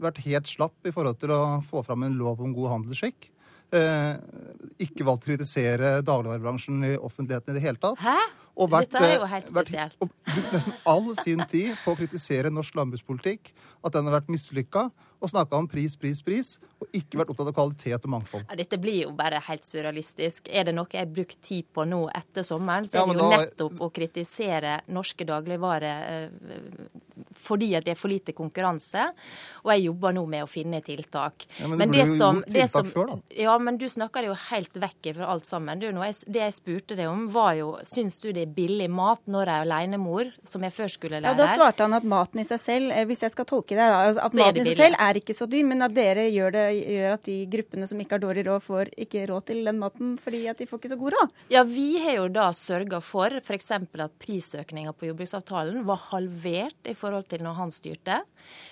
vært 0.05 0.23
helt 0.27 0.53
slapp 0.53 0.89
i 0.89 0.93
forhold 0.95 1.19
til 1.21 1.33
å 1.35 1.41
få 1.65 1.83
fram 1.85 2.07
en 2.07 2.17
lov 2.19 2.41
om 2.45 2.53
god 2.55 2.75
handelsskikk. 2.77 3.31
Eh, 3.69 4.13
ikke 4.81 5.05
valgt 5.05 5.27
å 5.27 5.29
kritisere 5.29 5.99
dagligvarebransjen 6.01 6.85
i 6.87 6.95
offentligheten 6.97 7.53
i 7.53 7.59
det 7.59 7.61
hele 7.67 7.77
tatt. 7.81 7.99
Hæ? 8.01 8.15
Og 8.59 8.71
vært, 8.73 8.89
Dette 8.89 9.05
er 9.05 9.19
jo 9.21 9.27
helt 9.29 9.51
spesielt. 9.51 9.93
Vært, 9.93 10.01
og 10.01 10.33
brukt 10.33 10.55
nesten 10.55 10.79
all 10.89 11.11
sin 11.19 11.43
tid 11.51 11.75
på 11.83 11.93
å 11.93 11.99
kritisere 11.99 12.49
norsk 12.51 12.79
landbrukspolitikk. 12.79 13.53
At 13.85 13.93
den 13.93 14.09
har 14.09 14.17
vært 14.17 14.31
mislykka 14.33 14.87
og 15.19 15.31
snakka 15.31 15.59
om 15.59 15.67
pris, 15.67 15.95
pris, 15.99 16.21
pris, 16.23 16.53
og 16.79 16.87
ikke 16.95 17.19
vært 17.19 17.33
opptatt 17.33 17.51
av 17.51 17.55
kvalitet 17.57 18.07
og 18.07 18.13
mangfold. 18.13 18.45
Ja, 18.47 18.57
dette 18.59 18.79
blir 18.79 19.01
jo 19.03 19.11
bare 19.17 19.41
helt 19.49 19.67
surrealistisk. 19.67 20.47
Er 20.47 20.69
det 20.69 20.75
noe 20.77 20.87
jeg 20.93 21.03
har 21.03 21.11
brukt 21.11 21.39
tid 21.43 21.67
på 21.75 21.83
nå 21.87 22.05
etter 22.15 22.45
sommeren, 22.47 22.87
så 22.87 23.01
er 23.01 23.11
det 23.11 23.19
jo 23.19 23.27
da... 23.27 23.41
nettopp 23.43 23.83
å 23.83 23.89
kritisere 23.93 24.79
norske 24.95 25.27
dagligvarer 25.27 26.07
eh, 26.13 26.99
fordi 27.39 27.73
at 27.75 27.85
det 27.87 27.93
er 27.95 27.99
for 27.99 28.11
lite 28.11 28.35
konkurranse. 28.35 29.09
Og 29.65 29.73
jeg 29.73 29.85
jobber 29.89 30.15
nå 30.15 30.23
med 30.29 30.45
å 30.45 30.49
finne 30.49 30.79
tiltak. 30.85 31.45
Ja, 31.59 31.67
Men, 31.67 31.81
men 31.81 31.91
det, 31.91 32.05
burde 32.05 32.15
jo 32.15 32.31
gjort 32.39 32.49
tiltak 32.53 32.71
som, 32.73 32.91
før, 32.93 33.11
da. 33.11 33.17
Ja, 33.43 33.57
men 33.59 33.79
du 33.79 33.85
snakker 33.91 34.23
det 34.23 34.31
jo 34.31 34.37
helt 34.49 34.79
vekk 34.85 35.11
fra 35.17 35.29
alt 35.33 35.47
sammen. 35.49 35.81
Du, 35.81 35.87
jeg, 35.89 36.15
det 36.31 36.43
jeg 36.45 36.55
spurte 36.55 36.97
deg 36.99 37.11
om, 37.11 37.27
var 37.33 37.53
jo 37.59 37.73
syns 37.87 38.19
du 38.23 38.29
det 38.35 38.47
er 38.47 38.55
billig 38.55 38.89
mat 38.91 39.21
når 39.27 39.51
jeg 39.51 39.55
er 39.55 39.67
alenemor, 39.67 40.31
som 40.47 40.63
jeg 40.63 40.75
før 40.75 40.93
skulle 40.95 41.19
lære. 41.19 41.35
Ja, 41.35 41.39
Da 41.39 41.51
svarte 41.55 41.85
han 41.87 41.95
at 41.97 42.07
maten 42.07 42.43
i 42.43 42.47
seg 42.47 42.63
selv, 42.63 42.95
eh, 42.95 43.05
hvis 43.09 43.23
jeg 43.27 43.35
skal 43.35 43.47
tolke 43.49 43.75
det, 43.75 43.83
da, 43.83 44.15
at 44.27 44.37
maten 44.37 44.63
i 44.63 44.67
seg 44.71 44.81
selv 44.85 44.99
er 45.08 45.08
er 45.09 45.19
ikke 45.19 45.35
så 45.37 45.47
dyr, 45.49 45.65
men 45.67 45.85
at 45.85 45.95
dere 45.95 46.27
gjør, 46.29 46.53
det, 46.55 46.65
gjør 46.79 47.15
at 47.17 47.25
de 47.27 47.37
gruppene 47.51 47.89
som 47.89 48.01
ikke 48.01 48.17
har 48.17 48.23
dårlig 48.23 48.45
råd, 48.47 48.63
får 48.65 48.93
ikke 49.05 49.25
råd 49.31 49.47
til 49.49 49.61
den 49.67 49.81
maten 49.81 50.15
fordi 50.21 50.45
at 50.51 50.61
de 50.61 50.67
får 50.69 50.81
ikke 50.81 50.93
så 50.93 50.99
god 50.99 51.15
råd? 51.17 51.35
Ja, 51.53 51.63
vi 51.67 51.87
har 52.03 52.19
jo 52.19 52.27
da 52.39 52.49
sørga 52.55 53.01
for 53.03 53.39
f.eks. 53.41 53.71
at 53.75 54.17
prisøkninga 54.21 54.93
på 54.95 55.09
jordbruksavtalen 55.09 55.83
var 55.87 56.01
halvert 56.09 56.89
i 56.89 56.95
forhold 56.97 57.29
til 57.31 57.43
når 57.45 57.57
han 57.59 57.73
styrte. 57.73 58.21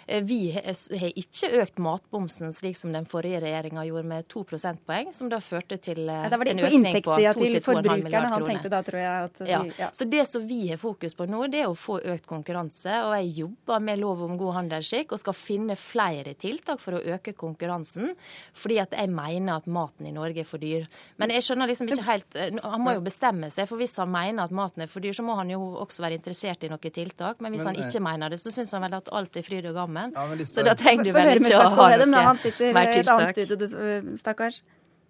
Eh, 0.08 0.24
vi 0.24 0.52
har 0.56 1.12
ikke 1.12 1.52
økt 1.62 1.82
matbomsen 1.84 2.54
slik 2.56 2.78
som 2.80 2.94
den 2.96 3.08
forrige 3.10 3.42
regjeringa 3.44 3.84
gjorde 3.88 4.08
med 4.08 4.28
to 4.32 4.44
prosentpoeng, 4.48 5.12
som 5.16 5.32
da 5.32 5.40
førte 5.44 5.80
til 5.84 6.04
eh, 6.06 6.24
ja, 6.26 6.32
da 6.32 6.40
var 6.40 6.50
det 6.50 6.56
en 6.56 6.64
økning 6.68 7.00
på 7.04 7.18
2-2,5 7.18 8.04
milliarder 8.04 8.36
kroner. 8.38 8.72
Da, 8.72 8.82
tror 8.86 9.02
jeg, 9.02 9.28
at 9.30 9.42
de, 9.42 9.50
ja. 9.52 9.62
ja. 9.80 9.90
Så 9.96 10.08
det 10.10 10.26
som 10.30 10.46
vi 10.48 10.62
har 10.72 10.80
fokus 10.82 11.16
på 11.18 11.28
nå, 11.30 11.46
det 11.52 11.64
er 11.64 11.72
å 11.72 11.78
få 11.78 12.00
økt 12.00 12.28
konkurranse. 12.30 13.02
Og 13.08 13.16
jeg 13.20 13.34
jobber 13.44 13.84
med 13.84 14.02
lov 14.02 14.24
om 14.28 14.38
god 14.40 14.62
handelsskikk 14.62 15.16
og 15.16 15.22
skal 15.22 15.38
finne 15.38 15.78
flere 15.80 16.27
tiltak 16.36 16.82
for 16.84 16.98
å 16.98 17.02
øke 17.16 17.34
konkurransen, 17.38 18.14
fordi 18.58 18.80
at 18.84 18.96
jeg 18.98 19.12
mener 19.14 19.58
at 19.58 19.68
maten 19.72 20.10
i 20.10 20.14
Norge 20.16 20.44
er 20.44 20.48
for 20.48 20.62
dyr. 20.62 20.88
Men 21.22 21.34
jeg 21.36 21.46
skjønner 21.48 21.72
liksom 21.72 21.92
ikke 21.92 22.08
helt 22.08 22.38
eh, 22.40 22.56
Han 22.64 22.84
må 22.84 22.98
jo 22.98 23.04
bestemme 23.06 23.52
seg, 23.54 23.70
for 23.70 23.80
hvis 23.80 23.96
han 24.02 24.12
mener 24.12 24.48
at 24.48 24.56
maten 24.56 24.86
er 24.86 24.92
for 24.92 25.04
dyr, 25.04 25.16
så 25.16 25.26
må 25.26 25.38
han 25.40 25.52
jo 25.54 25.62
også 25.84 26.06
være 26.06 26.20
interessert 26.20 26.66
i 26.66 26.72
noen 26.72 26.94
tiltak. 26.94 27.44
Men 27.44 27.54
hvis 27.56 27.66
men, 27.66 27.76
han 27.76 27.88
ikke 27.88 28.04
mener 28.04 28.34
det, 28.34 28.42
så 28.44 28.54
syns 28.54 28.74
han 28.76 28.84
vel 28.86 28.98
at 29.00 29.12
alt 29.16 29.38
er 29.40 29.46
fryd 29.46 29.70
og 29.72 29.78
gammen. 29.78 30.16
Ja, 30.18 30.48
så 30.50 30.66
da 30.66 30.76
trenger 30.78 31.10
du 31.10 31.14
vel 31.16 31.38
ikke 31.38 31.62
å 31.62 31.70
ha 31.70 31.92
noe 32.04 32.26
Han 32.32 32.42
sitter 32.42 32.74
i 32.74 32.88
et 33.02 33.14
annet 33.14 33.38
studio, 33.38 34.18
stakkars. 34.20 34.64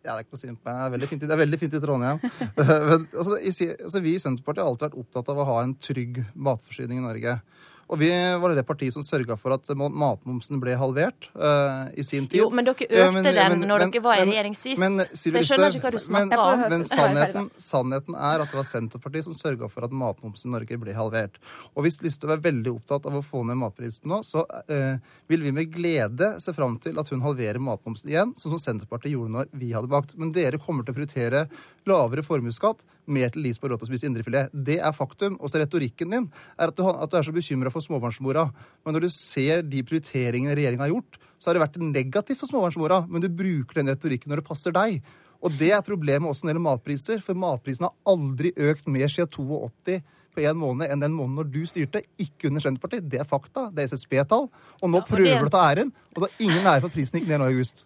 Ja, 0.07 0.13
det 0.15 0.21
er 0.21 0.23
ikke 0.23 0.37
noe 0.37 0.41
synd 0.41 0.59
på 0.61 0.69
meg. 0.69 0.77
Det 0.77 0.85
er 0.85 0.93
veldig 0.93 1.07
fint, 1.11 1.23
det 1.23 1.33
er 1.35 1.41
veldig 1.41 1.57
fint 1.59 1.73
i 1.75 1.79
Trondheim. 1.83 2.19
Men, 2.57 3.07
altså, 3.11 3.39
altså, 3.41 4.01
vi 4.05 4.13
i 4.15 4.21
Senterpartiet 4.21 4.63
har 4.63 4.71
alltid 4.71 4.85
vært 4.87 4.99
opptatt 5.01 5.31
av 5.33 5.41
å 5.41 5.47
ha 5.49 5.57
en 5.65 5.73
trygg 5.83 6.21
matforsyning 6.47 7.01
i 7.01 7.03
Norge. 7.03 7.33
Og 7.87 7.99
vi 8.01 8.09
var 8.11 8.51
det 8.55 8.65
partiet 8.67 8.91
som 8.95 9.03
sørga 9.05 9.37
for 9.39 9.55
at 9.55 9.69
matmomsen 9.71 10.59
ble 10.59 10.73
halvert 10.79 11.29
uh, 11.39 11.87
i 11.95 12.03
sin 12.03 12.25
tid. 12.27 12.41
Jo, 12.41 12.49
men 12.51 12.67
dere 12.67 12.83
økte 12.83 13.13
men, 13.15 13.23
den 13.23 13.53
men, 13.53 13.63
når 13.69 13.85
men, 13.85 13.93
dere 13.93 14.03
var 14.03 14.19
i 14.19 14.25
regjering 14.27 14.57
sist. 14.59 14.81
Men, 14.81 14.99
så 15.07 15.31
jeg 15.31 15.47
skjønner 15.47 15.77
ikke 15.77 15.85
hva 15.85 15.93
du 15.95 16.03
snakker 16.03 16.43
om. 16.43 16.63
Men 16.73 16.83
sannheten, 16.89 17.47
sannheten, 17.63 18.17
er 18.17 18.43
at 18.43 18.51
det 18.51 18.59
var 18.59 18.67
Senterpartiet 18.67 19.29
som 19.29 19.37
sørga 19.37 19.69
for 19.71 19.87
at 19.87 19.95
matmomsen 19.95 20.51
i 20.51 20.55
Norge 20.57 20.79
ble 20.81 20.97
halvert. 20.97 21.39
Og 21.75 21.87
hvis 21.87 22.01
Listhaug 22.03 22.35
er 22.35 22.43
veldig 22.43 22.75
opptatt 22.75 23.07
av 23.07 23.15
å 23.21 23.23
få 23.23 23.45
ned 23.47 23.59
matprisen 23.61 24.11
nå, 24.11 24.19
så 24.27 24.43
uh, 24.43 24.99
vil 25.31 25.47
vi 25.47 25.55
med 25.55 25.71
glede 25.71 26.33
se 26.43 26.55
fram 26.57 26.75
til 26.83 26.99
at 26.99 27.13
hun 27.13 27.23
halverer 27.23 27.63
matmomsen 27.63 28.11
igjen, 28.11 28.35
sånn 28.35 28.57
som 28.57 28.63
Senterpartiet 28.65 29.15
gjorde 29.15 29.35
når 29.37 29.51
vi 29.55 29.71
hadde 29.77 29.91
makt. 29.95 30.17
Men 30.19 30.35
dere 30.35 30.59
kommer 30.59 30.83
til 30.83 30.91
å 30.91 30.99
prioritere 30.99 31.47
lavere 31.89 32.23
formuesskatt, 32.25 32.83
mer 33.07 33.31
til 33.33 33.45
de 33.45 33.53
som 33.55 33.65
har 33.65 33.73
råd 33.73 33.81
til 33.83 33.87
å 33.87 33.91
spise 33.91 34.09
indrefilet. 34.09 34.51
Det 34.51 34.79
er 34.83 34.95
faktum. 34.95 35.37
Og 35.39 35.51
så 35.51 35.61
retorikken 35.61 36.11
din 36.13 36.25
er 36.57 36.71
at 36.71 36.75
du, 36.77 36.83
at 36.87 37.11
du 37.11 37.15
er 37.19 37.27
så 37.27 37.35
bekymra 37.35 37.71
for 37.73 37.85
småbarnsmora. 37.85 38.47
Men 38.85 38.97
når 38.97 39.07
du 39.07 39.13
ser 39.13 39.63
de 39.63 39.83
prioriteringene 39.87 40.57
regjeringa 40.57 40.85
har 40.85 40.93
gjort, 40.95 41.19
så 41.37 41.49
har 41.49 41.57
det 41.57 41.63
vært 41.63 41.79
negativt 41.83 42.41
for 42.41 42.51
småbarnsmora. 42.51 43.05
Men 43.11 43.23
du 43.23 43.29
bruker 43.31 43.79
den 43.79 43.93
retorikken 43.93 44.33
når 44.33 44.43
det 44.43 44.49
passer 44.49 44.75
deg. 44.75 44.99
Og 45.43 45.53
det 45.59 45.71
er 45.75 45.85
problemet 45.85 46.29
også 46.29 46.45
når 46.45 46.51
det 46.51 46.55
gjelder 46.55 46.67
matpriser. 46.67 47.23
For 47.23 47.39
matprisen 47.39 47.87
har 47.87 47.95
aldri 48.09 48.53
økt 48.69 48.89
mer 48.91 49.11
siden 49.11 49.31
82 49.31 50.01
på 50.37 50.45
en 50.45 50.59
måned 50.61 50.91
enn 50.93 51.01
den 51.03 51.15
måneden 51.17 51.39
når 51.41 51.51
du 51.51 51.61
styrte, 51.69 52.03
ikke 52.21 52.51
under 52.51 52.61
Senterpartiet. 52.63 53.09
Det 53.09 53.19
er 53.23 53.27
fakta. 53.29 53.67
Det 53.73 53.83
er 53.87 53.91
SSB-tall. 53.95 54.47
Og 54.81 54.89
nå 54.93 55.01
Ja, 55.01 55.03
og 55.03 55.09
prøver 55.09 55.33
det- 55.33 55.39
du 55.41 55.49
å 55.49 55.55
ta 55.57 55.63
æren, 55.73 55.91
og 56.15 56.23
det 56.23 56.29
er 56.29 56.45
ingen 56.45 56.65
ære 56.65 56.81
for 56.81 56.87
at 56.87 56.93
prisen 56.93 57.19
gikk 57.19 57.27
ned 57.27 57.39
nå 57.41 57.49
i 57.49 57.53
august. 57.53 57.83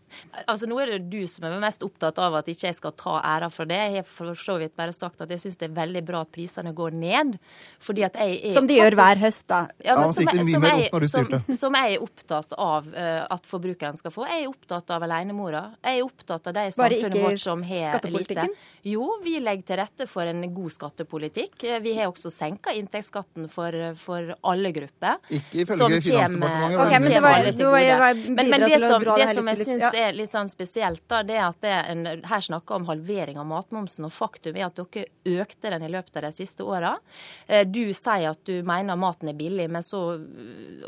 Altså, 0.48 0.68
Nå 0.68 0.78
er 0.82 0.86
det 0.98 1.10
du 1.10 1.26
som 1.28 1.46
er 1.48 1.60
mest 1.60 1.82
opptatt 1.82 2.18
av 2.20 2.36
at 2.36 2.46
ikke 2.52 2.68
jeg 2.68 2.76
skal 2.76 2.92
ta 2.92 3.22
æra 3.24 3.50
for 3.52 3.66
det. 3.66 3.78
Jeg 3.80 3.94
har 3.96 4.04
for 4.04 4.34
så 4.36 4.58
vidt 4.60 4.76
bare 4.76 4.92
sagt 4.92 5.22
at 5.22 5.30
jeg 5.30 5.40
syns 5.40 5.58
det 5.58 5.70
er 5.72 5.76
veldig 5.88 6.04
bra 6.06 6.22
at 6.22 6.32
prisene 6.32 6.74
går 6.76 6.92
ned. 6.94 7.40
fordi 7.80 8.04
at 8.04 8.14
jeg 8.14 8.42
er 8.46 8.52
Som 8.54 8.68
de 8.68 8.76
gjør 8.76 8.96
hver 8.96 9.18
høst, 9.18 9.48
da. 9.48 9.68
Ja, 9.84 9.96
men 9.96 10.08
Ja, 10.08 10.12
som, 10.12 10.26
mye 10.26 10.52
som, 10.52 10.64
jeg, 10.64 11.10
som, 11.10 11.58
som 11.58 11.74
jeg 11.74 11.96
er 11.96 12.02
opptatt 12.04 12.54
av 12.58 12.88
uh, 12.94 13.28
at 13.32 13.44
forbrukerne 13.48 13.98
skal 13.98 14.12
få. 14.12 14.28
Jeg 14.28 14.44
er 14.44 14.50
opptatt 14.52 14.90
av 14.92 15.02
alenemora. 15.08 15.64
Jeg 15.84 16.00
er 16.00 16.04
opptatt 16.04 16.48
av 16.48 16.54
de 16.54 16.68
i 16.68 16.72
samfunnet 16.76 17.22
vårt 17.24 17.40
som 17.40 17.64
har 17.64 18.00
lite. 18.12 18.48
Jo, 18.84 19.08
vi 19.24 19.40
legger 19.40 19.64
til 19.66 19.78
rette 19.78 20.08
for 20.10 20.24
en 20.28 20.42
god 20.54 20.72
skattepolitikk. 20.72 21.64
Eh, 21.64 21.80
Vi 21.80 21.94
har 21.96 22.12
også 22.12 22.32
senka 22.42 22.74
inntektsskatten 22.74 23.48
for, 23.52 23.76
for 24.02 24.34
alle 24.50 24.72
grupper. 24.76 25.18
Ikke 25.30 25.62
ifølge 25.64 26.02
Finansdepartementet, 26.02 26.78
kommer- 26.78 26.86
Ok, 26.86 26.92
men 26.92 27.12
det 27.12 27.22
var- 27.22 27.52
det 27.52 27.66
var-. 27.66 28.14
Men, 28.26 28.50
men 28.50 28.66
det 28.66 28.80
som, 28.82 29.06
det 29.22 29.28
som 29.36 29.48
jeg 29.52 29.58
syns 29.66 29.94
er 29.94 30.12
litt 30.18 30.32
sånn 30.34 30.50
spesielt, 30.50 31.04
da, 31.08 31.22
det 31.24 31.38
er 31.38 31.46
at 31.48 31.62
det 31.62 31.72
er 31.78 31.92
en, 31.94 32.04
her 32.26 32.42
snakker 32.50 32.76
om 32.82 32.86
halvering 32.90 33.38
av 33.38 33.46
matmomsen, 33.50 34.06
og 34.10 34.12
faktum 34.16 34.58
er 34.58 34.66
at 34.72 34.76
dere 34.82 35.06
økte 35.46 35.70
den 35.76 35.84
i 35.86 35.92
løpet 35.94 36.18
av 36.18 36.28
de 36.28 36.32
siste 36.36 36.66
åra. 36.66 36.96
Eh, 37.48 37.64
Du 37.72 37.84
sier 37.94 38.32
at 38.32 38.44
du 38.46 38.64
mener 38.68 38.98
maten 38.98 39.30
er 39.30 39.34
billig, 39.38 39.70
men 39.70 39.82
så 39.86 40.02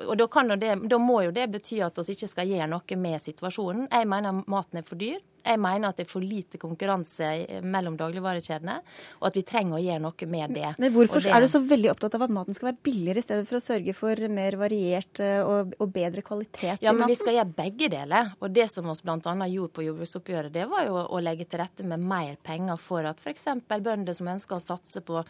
Og 0.07 0.17
da, 0.17 0.27
kan 0.27 0.47
det, 0.59 0.73
da 0.89 0.97
må 0.97 1.21
jo 1.23 1.31
det 1.31 1.45
bety 1.51 1.79
at 1.85 1.95
vi 2.01 2.13
ikke 2.15 2.27
skal 2.29 2.47
gjøre 2.49 2.67
noe 2.69 2.97
med 2.97 3.21
situasjonen. 3.21 3.87
Jeg 3.91 4.07
mener 4.09 4.43
maten 4.47 4.79
er 4.79 4.83
for 4.87 4.95
dyr. 4.99 5.19
Jeg 5.43 5.59
mener 5.59 5.89
at 5.89 5.99
det 5.99 6.05
er 6.07 6.11
for 6.11 6.23
lite 6.23 6.59
konkurranse 6.61 7.61
mellom 7.67 7.97
dagligvarekjedene, 7.99 8.77
og 9.19 9.27
at 9.27 9.37
vi 9.37 9.43
trenger 9.47 9.77
å 9.77 9.81
gjøre 9.83 10.03
noe 10.05 10.27
med 10.31 10.53
det. 10.55 10.69
Men 10.79 10.93
hvorfor 10.95 11.21
det- 11.21 11.33
er 11.33 11.41
du 11.41 11.47
så 11.51 11.59
veldig 11.67 11.91
opptatt 11.91 12.15
av 12.15 12.23
at 12.23 12.29
maten 12.29 12.55
skal 12.55 12.71
være 12.71 12.83
billigere, 12.83 13.17
i 13.17 13.21
stedet 13.27 13.47
for 13.47 13.57
å 13.57 13.63
sørge 13.63 13.95
for 13.95 14.15
mer 14.29 14.55
variert 14.55 15.19
eh, 15.19 15.41
og, 15.43 15.73
og 15.79 15.91
bedre 15.93 16.21
kvalitet 16.21 16.81
Ja, 16.81 16.91
i 16.91 16.95
men 16.95 17.07
vi 17.07 17.15
skal 17.15 17.35
gjøre 17.35 17.55
begge 17.55 17.89
deler. 17.89 18.33
Og 18.39 18.53
det 18.53 18.69
som 18.71 18.87
vi 18.87 18.95
bl.a. 19.03 19.47
gjorde 19.47 19.73
på 19.73 19.85
jordbruksoppgjøret, 19.87 20.53
det 20.53 20.69
var 20.69 20.85
jo 20.87 20.95
å 20.95 21.19
legge 21.23 21.45
til 21.45 21.59
rette 21.59 21.83
med 21.83 21.99
mer 21.99 22.37
penger 22.43 22.77
for 22.77 23.03
at 23.03 23.19
f.eks. 23.19 23.45
bønder 23.67 24.13
som 24.13 24.27
ønsker 24.27 24.57
å 24.57 24.63
satse 24.63 25.01
på 25.01 25.23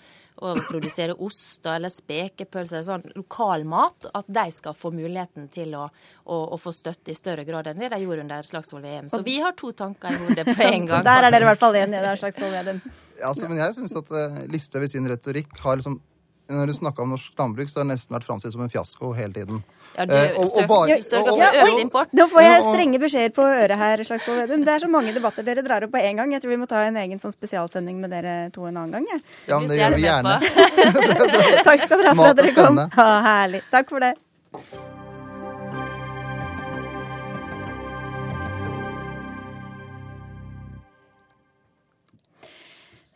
å 0.43 0.53
produsere 0.67 1.13
ost 1.21 1.65
eller 1.69 1.91
spekepølser, 1.93 2.83
sånn 2.85 3.03
lokal 3.15 3.65
mat, 3.69 4.07
at 4.13 4.25
de 4.27 4.45
skal 4.51 4.73
få 4.73 4.91
muligheten 4.91 5.47
til 5.53 5.75
å, 5.77 5.87
å, 6.25 6.39
å 6.55 6.57
få 6.57 6.73
støtte 6.73 7.13
i 7.13 7.17
større 7.17 7.45
grad 7.45 7.69
enn 7.69 7.79
det 7.83 7.91
de 7.93 8.01
gjorde 8.01 8.25
under 8.25 8.47
Slagsvold 8.49 8.83
VM. 8.83 9.09
Så 9.13 9.21
vi 9.25 9.37
har 9.43 9.53
to 9.59 9.71
tanker 9.77 10.02
i 10.11 10.15
hodet 10.23 10.45
på 10.57 10.61
en 10.67 10.85
gang. 10.91 11.03
Der 11.07 11.23
er 11.23 11.31
dere 11.31 11.41
i 11.45 11.49
hvert 11.51 11.59
fall 11.59 11.75
enige, 11.75 12.01
det 12.03 12.09
er 12.11 12.15
Slagsvold 12.19 12.51
Vedum. 12.51 12.81
Ja, 13.19 13.27
altså, 13.29 13.47
men 13.47 13.57
jeg 13.57 13.75
syns 13.77 13.95
at 13.95 14.09
uh, 14.11 14.41
Listhaug 14.51 14.83
i 14.83 14.87
sin 14.91 15.07
retorikk 15.07 15.53
har 15.63 15.77
liksom 15.79 16.01
Når 16.53 16.67
du 16.67 16.73
snakka 16.75 17.01
om 17.05 17.09
norsk 17.13 17.31
landbruk, 17.39 17.69
så 17.71 17.79
har 17.79 17.85
det 17.87 17.93
nesten 17.95 18.13
vært 18.13 18.25
framstilt 18.27 18.51
som 18.53 18.61
en 18.65 18.69
fiasko 18.69 19.13
hele 19.15 19.31
tiden. 19.33 19.61
Ja, 19.95 20.03
du 20.05 20.11
Eh, 20.13 20.33
og- 20.37 20.51
og 20.59 20.67
bare- 20.67 20.97
sørger 21.01 21.31
for 21.31 21.61
økt 21.69 21.79
import. 21.81 22.09
Nå 22.13 22.25
får 22.27 22.41
jeg 22.43 22.61
strenge 22.65 22.99
beskjeder 22.99 23.31
på 23.33 23.45
øret 23.47 23.77
her, 23.79 24.03
Slagsvold 24.03 24.41
Vedum. 24.41 24.65
Det 24.67 24.73
er 24.75 24.79
så 24.83 24.89
mange 24.91 25.13
debatter 25.15 25.41
dere 25.47 25.63
drar 25.63 25.83
opp 25.87 25.91
på 25.95 26.01
en 26.03 26.15
gang. 26.19 26.33
Jeg 26.35 26.41
tror 26.43 26.49
vi 26.51 26.57
må 26.59 26.67
ta 26.67 26.83
en 26.83 26.97
egen 26.99 27.19
sånn 27.23 27.31
spesialsending 27.33 27.95
med 28.03 28.11
dere 28.11 28.49
to 28.51 28.65
en 28.67 28.75
annen 28.75 28.91
gang. 28.91 29.05
jeg. 29.13 29.21
Ja, 29.47 29.59
men 29.59 29.69
det 29.71 29.79
gjør 29.79 29.95
vi 29.95 30.03
gjerne. 30.03 30.35
Takk 31.63 31.85
skal 31.87 31.97
dere 32.03 32.09
ha 32.09 32.15
for 32.15 32.25
at 32.27 32.39
er 32.39 32.43
dere 32.43 32.53
kom. 32.59 32.77
Ha, 32.99 33.07
herlig. 33.29 33.61
Takk 33.71 33.89
for 33.89 33.99
det. 34.03 34.13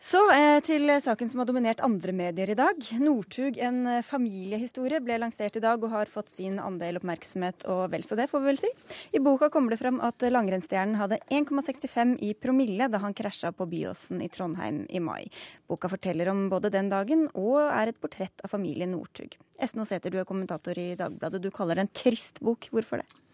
Så 0.08 0.20
eh, 0.32 0.58
til 0.64 0.88
saken 1.04 1.28
som 1.28 1.42
har 1.42 1.46
dominert 1.50 1.82
andre 1.84 2.14
medier 2.16 2.48
i 2.48 2.54
dag. 2.56 2.78
Northug, 3.02 3.58
en 3.60 3.82
eh, 3.90 4.04
familiehistorie, 4.06 5.02
ble 5.04 5.18
lansert 5.20 5.58
i 5.58 5.60
dag 5.60 5.82
og 5.84 5.92
har 5.92 6.08
fått 6.08 6.30
sin 6.32 6.56
andel 6.62 6.96
oppmerksomhet 6.96 7.66
og 7.68 7.90
vel 7.92 8.06
så 8.06 8.16
det, 8.16 8.30
får 8.30 8.40
vi 8.40 8.48
vel 8.48 8.60
si. 8.62 8.70
I 9.12 9.20
boka 9.20 9.50
kommer 9.52 9.74
det 9.74 9.80
fram 9.82 10.00
at 10.00 10.24
langrennsstjernen 10.32 10.96
hadde 10.96 11.20
1,65 11.28 12.16
i 12.24 12.32
promille 12.40 12.88
da 12.88 13.02
han 13.04 13.16
krasja 13.18 13.52
på 13.52 13.68
Byåsen 13.68 14.24
i 14.24 14.30
Trondheim 14.32 14.86
i 14.88 15.04
mai. 15.04 15.28
Boka 15.68 15.92
forteller 15.92 16.32
om 16.32 16.46
både 16.48 16.72
den 16.72 16.88
dagen 16.88 17.28
og 17.34 17.60
er 17.66 17.92
et 17.92 18.00
portrett 18.00 18.46
av 18.46 18.56
familien 18.56 18.94
Northug. 18.96 19.36
Esno 19.60 19.84
Sæther, 19.84 20.14
du 20.14 20.22
er 20.22 20.30
kommentator 20.30 20.78
i 20.80 20.94
Dagbladet. 20.96 21.44
Du 21.44 21.52
kaller 21.52 21.76
det 21.76 21.84
en 21.84 21.96
trist 22.06 22.40
bok. 22.40 22.72
Hvorfor 22.72 23.04
det? 23.04 23.27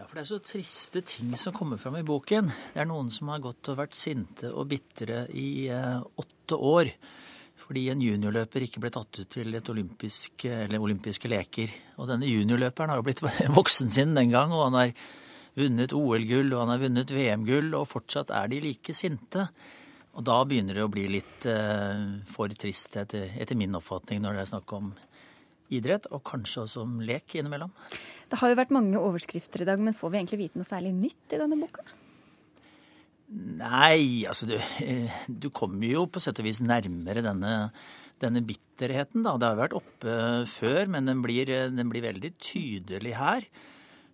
Ja, 0.00 0.06
for 0.08 0.16
det 0.16 0.22
er 0.22 0.28
så 0.30 0.38
triste 0.40 1.02
ting 1.04 1.34
som 1.36 1.52
kommer 1.52 1.76
fram 1.76 1.98
i 1.98 2.06
boken. 2.06 2.46
Det 2.72 2.80
er 2.80 2.86
noen 2.88 3.10
som 3.12 3.28
har 3.28 3.42
gått 3.44 3.68
og 3.68 3.82
vært 3.82 3.98
sinte 3.98 4.48
og 4.48 4.70
bitre 4.70 5.26
i 5.36 5.66
eh, 5.68 5.98
åtte 6.00 6.56
år 6.56 6.88
fordi 7.60 7.82
en 7.92 8.00
juniorløper 8.00 8.64
ikke 8.64 8.80
ble 8.80 8.90
tatt 8.94 9.18
ut 9.20 9.28
til 9.30 9.52
olympisk, 9.60 10.46
eller 10.48 10.80
olympiske 10.80 11.28
leker. 11.28 11.74
Og 12.00 12.08
denne 12.08 12.30
juniorløperen 12.30 12.94
har 12.94 13.02
jo 13.02 13.04
blitt 13.10 13.20
voksen 13.60 13.92
sin 13.92 14.16
den 14.16 14.32
gang, 14.32 14.54
og 14.56 14.70
han 14.70 14.78
har 14.78 14.94
vunnet 15.60 15.92
OL-gull 15.92 16.48
og 16.54 16.62
han 16.64 16.72
har 16.72 16.80
vunnet 16.86 17.12
VM-gull, 17.12 17.68
og 17.76 17.90
fortsatt 17.92 18.32
er 18.32 18.48
de 18.50 18.62
like 18.64 18.96
sinte. 18.96 19.44
Og 20.16 20.24
da 20.26 20.38
begynner 20.48 20.80
det 20.80 20.86
å 20.88 20.90
bli 20.90 21.04
litt 21.12 21.44
eh, 21.46 22.24
for 22.32 22.56
trist, 22.56 22.96
etter, 23.04 23.36
etter 23.36 23.60
min 23.60 23.76
oppfatning, 23.76 24.24
når 24.24 24.40
det 24.40 24.46
er 24.46 24.52
snakk 24.54 24.76
om 24.80 24.90
idrett, 25.70 26.08
og 26.10 26.24
kanskje 26.26 26.64
også 26.64 26.88
om 26.88 26.98
lek 27.04 27.36
innimellom. 27.36 27.76
Det 28.30 28.38
har 28.38 28.52
jo 28.52 28.58
vært 28.60 28.74
mange 28.74 29.00
overskrifter 29.00 29.64
i 29.64 29.66
dag, 29.66 29.80
men 29.82 29.96
får 29.96 30.12
vi 30.12 30.20
egentlig 30.20 30.44
vite 30.44 30.60
noe 30.60 30.68
særlig 30.68 30.92
nytt 30.94 31.34
i 31.34 31.40
denne 31.40 31.58
boka? 31.58 31.82
Nei, 33.30 34.26
altså 34.26 34.46
du, 34.50 34.56
eh, 34.82 35.18
du 35.26 35.50
kommer 35.54 35.86
jo 35.86 36.06
på 36.10 36.22
sett 36.22 36.38
og 36.42 36.46
vis 36.46 36.62
nærmere 36.62 37.22
denne, 37.26 37.70
denne 38.22 38.42
bitterheten, 38.46 39.22
da. 39.26 39.36
Det 39.38 39.50
har 39.50 39.58
vært 39.58 39.76
oppe 39.78 40.14
før, 40.50 40.90
men 40.94 41.10
den 41.10 41.22
blir, 41.22 41.50
eh, 41.50 41.68
den 41.70 41.90
blir 41.90 42.06
veldig 42.06 42.32
tydelig 42.38 43.16
her. 43.18 43.46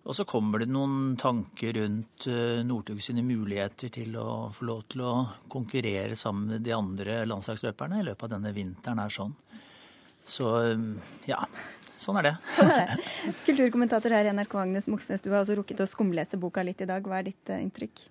Og 0.07 0.15
så 0.15 0.23
kommer 0.23 0.63
det 0.63 0.69
noen 0.71 1.17
tanker 1.19 1.73
rundt 1.75 2.29
Northug 2.63 3.01
sine 3.03 3.25
muligheter 3.27 3.91
til 3.91 4.13
å 4.15 4.47
få 4.55 4.63
lov 4.69 4.85
til 4.87 5.01
å 5.03 5.15
konkurrere 5.51 6.15
sammen 6.15 6.53
med 6.53 6.63
de 6.63 6.71
andre 6.71 7.25
landslagsløperne 7.27 7.99
i 7.99 8.05
løpet 8.07 8.23
av 8.23 8.37
denne 8.37 8.53
vinteren 8.55 9.01
er 9.03 9.11
sånn. 9.11 9.35
Så 10.27 10.47
eh, 10.61 10.87
ja, 11.29 11.39
sånn 12.01 12.19
er 12.21 12.29
det. 12.29 12.35
Sånn 12.57 12.73
er 12.73 12.91
det. 12.91 13.07
Kulturkommentator 13.47 14.13
her 14.15 14.29
i 14.29 14.35
NRK, 14.35 14.59
Agnes 14.61 14.89
Moxnes, 14.91 15.23
du 15.23 15.31
har 15.33 15.41
også 15.41 15.57
rukket 15.59 15.83
å 15.83 15.89
skumlese 15.89 16.39
boka 16.41 16.63
litt 16.65 16.81
i 16.83 16.89
dag. 16.89 17.05
Hva 17.05 17.21
er 17.21 17.29
ditt 17.31 17.53
eh, 17.53 17.63
inntrykk? 17.65 18.05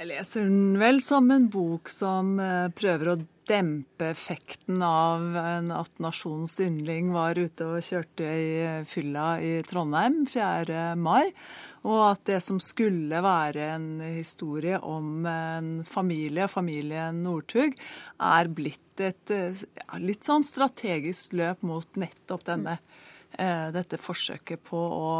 Jeg 0.00 0.08
leser 0.08 0.46
den 0.48 0.78
vel 0.80 1.02
som 1.04 1.26
en 1.28 1.50
bok 1.52 1.90
som 1.92 2.38
eh, 2.40 2.70
prøver 2.72 3.10
å 3.12 3.18
dempe 3.50 4.06
effekten 4.14 4.80
av 4.80 5.34
at 5.36 6.00
nasjonens 6.00 6.54
yndling 6.64 7.10
var 7.12 7.36
ute 7.36 7.66
og 7.66 7.84
kjørte 7.84 8.24
i 8.24 8.46
eh, 8.64 8.78
fylla 8.88 9.26
i 9.44 9.50
Trondheim 9.68 10.22
4. 10.24 10.94
mai. 10.96 11.28
Og 11.84 12.00
at 12.06 12.24
det 12.30 12.40
som 12.46 12.62
skulle 12.64 13.20
være 13.20 13.68
en 13.74 13.90
historie 14.06 14.80
om 14.80 15.28
en 15.28 15.70
familie, 15.84 16.48
familien 16.48 17.20
Northug, 17.26 17.76
er 18.16 18.52
blitt 18.56 19.04
et 19.04 19.36
eh, 19.36 19.52
ja, 19.82 20.00
litt 20.00 20.24
sånn 20.24 20.48
strategisk 20.48 21.36
løp 21.36 21.60
mot 21.60 22.00
nettopp 22.00 22.48
denne 22.48 22.78
eh, 22.80 23.00
dette 23.30 23.96
forsøket 24.00 24.62
på 24.66 24.76
å, 24.76 25.12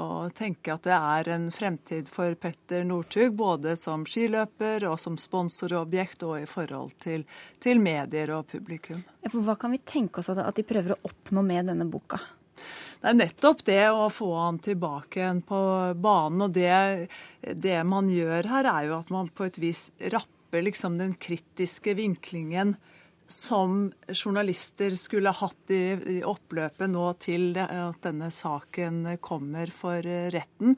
å 0.00 0.30
tenke 0.34 0.72
at 0.74 0.86
det 0.88 0.96
er 0.96 1.28
en 1.34 1.46
fremtid 1.54 2.08
for 2.10 2.34
Petter 2.40 2.82
Northug, 2.88 3.34
både 3.36 3.76
som 3.78 4.06
skiløper 4.08 4.86
og 4.88 4.96
som 4.98 5.18
sponsorobjekt 5.20 6.24
og 6.26 6.40
i 6.40 6.48
forhold 6.50 6.96
til, 7.04 7.26
til 7.62 7.82
medier 7.82 8.32
og 8.34 8.48
publikum. 8.50 9.04
For 9.28 9.44
Hva 9.44 9.58
kan 9.60 9.76
vi 9.76 9.82
tenke 9.84 10.22
oss 10.22 10.32
at 10.32 10.40
at 10.40 10.56
de 10.56 10.66
prøver 10.66 10.96
å 10.96 11.02
oppnå 11.10 11.44
med 11.46 11.70
denne 11.70 11.86
boka? 11.90 12.18
Det 13.00 13.08
er 13.08 13.16
nettopp 13.16 13.62
det 13.64 13.82
å 13.88 14.08
få 14.12 14.28
han 14.36 14.58
tilbake 14.60 15.22
igjen 15.22 15.40
på 15.48 15.60
banen. 15.96 16.44
Og 16.44 16.52
det, 16.52 17.08
det 17.40 17.78
man 17.88 18.10
gjør 18.12 18.50
her, 18.50 18.68
er 18.68 18.88
jo 18.90 18.98
at 18.98 19.12
man 19.14 19.30
på 19.32 19.46
et 19.48 19.60
vis 19.60 19.88
rapper 20.12 20.66
liksom 20.66 20.98
den 21.00 21.14
kritiske 21.16 21.94
vinklingen 21.96 22.74
som 23.30 23.92
journalister 24.10 24.96
skulle 24.98 25.30
hatt 25.30 25.72
i, 25.72 26.20
oppløpet 26.26 26.90
nå 26.90 27.06
til 27.22 27.54
at 27.62 28.02
denne 28.02 28.30
saken 28.34 29.04
kommer 29.22 29.70
for 29.74 30.02
retten. 30.34 30.76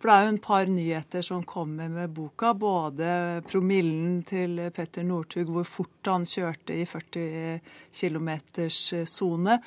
For 0.00 0.08
det 0.08 0.14
er 0.14 0.24
jo 0.24 0.32
en 0.32 0.40
par 0.40 0.70
nyheter 0.72 1.24
som 1.24 1.44
kommer 1.44 1.90
med 1.92 2.14
boka. 2.16 2.54
Både 2.56 3.42
promillen 3.44 4.22
til 4.24 4.56
Petter 4.72 5.04
Northug, 5.04 5.52
hvor 5.52 5.68
fort 5.68 6.08
han 6.08 6.24
kjørte 6.24 6.78
i 6.80 6.86
40 6.88 7.60
km-sone. 7.92 9.58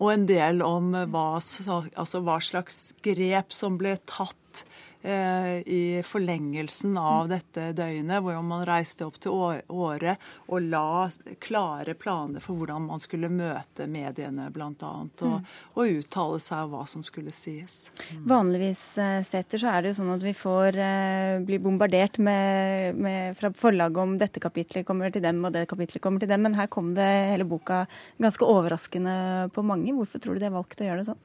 Og 0.00 0.08
en 0.10 0.24
del 0.26 0.64
om 0.64 0.88
hva, 1.12 1.26
altså 1.36 2.22
hva 2.24 2.38
slags 2.42 2.80
grep 3.04 3.52
som 3.54 3.76
ble 3.78 3.92
tatt 4.08 4.64
eh, 4.64 4.73
i 5.04 6.00
forlengelsen 6.06 6.96
av 6.96 7.28
dette 7.28 7.72
døgnet, 7.76 8.22
hvor 8.24 8.38
man 8.46 8.64
reiste 8.64 9.04
opp 9.04 9.18
til 9.20 9.34
Åre 9.34 10.14
og 10.48 10.64
la 10.64 11.08
klare 11.42 11.92
planer 11.98 12.40
for 12.40 12.56
hvordan 12.56 12.86
man 12.88 13.02
skulle 13.02 13.28
møte 13.28 13.86
mediene, 13.90 14.48
bl.a. 14.54 14.70
Og, 14.70 15.20
mm. 15.20 15.50
og 15.76 15.98
uttale 15.98 16.40
seg 16.40 16.64
om 16.64 16.72
hva 16.72 16.84
som 16.88 17.04
skulle 17.06 17.34
sies. 17.36 17.90
Vanligvis 18.24 18.82
setter 19.28 19.60
så 19.60 19.74
er 19.74 19.84
det 19.84 19.92
jo 19.92 19.98
sånn 20.00 20.14
at 20.14 20.24
vi 20.24 20.34
får 20.36 20.78
eh, 20.80 21.36
bli 21.44 21.60
bombardert 21.62 22.18
med, 22.22 22.96
med, 22.96 23.36
fra 23.38 23.52
forlaget 23.56 24.02
om 24.02 24.16
dette 24.20 24.42
kapitlet 24.42 24.86
kommer 24.88 25.12
til 25.14 25.24
dem, 25.24 25.42
og 25.44 25.54
det 25.54 25.66
kapitlet 25.70 26.02
kommer 26.04 26.22
til 26.22 26.30
dem. 26.32 26.44
Men 26.46 26.58
her 26.58 26.70
kom 26.72 26.94
det 26.96 27.10
hele 27.34 27.48
boka 27.48 27.84
ganske 28.22 28.48
overraskende 28.48 29.50
på 29.54 29.64
mange. 29.66 29.94
Hvorfor 29.96 30.22
tror 30.22 30.36
du 30.36 30.44
de 30.44 30.50
har 30.50 30.56
valgt 30.56 30.80
å 30.80 30.88
gjøre 30.88 31.02
det 31.02 31.12
sånn? 31.12 31.22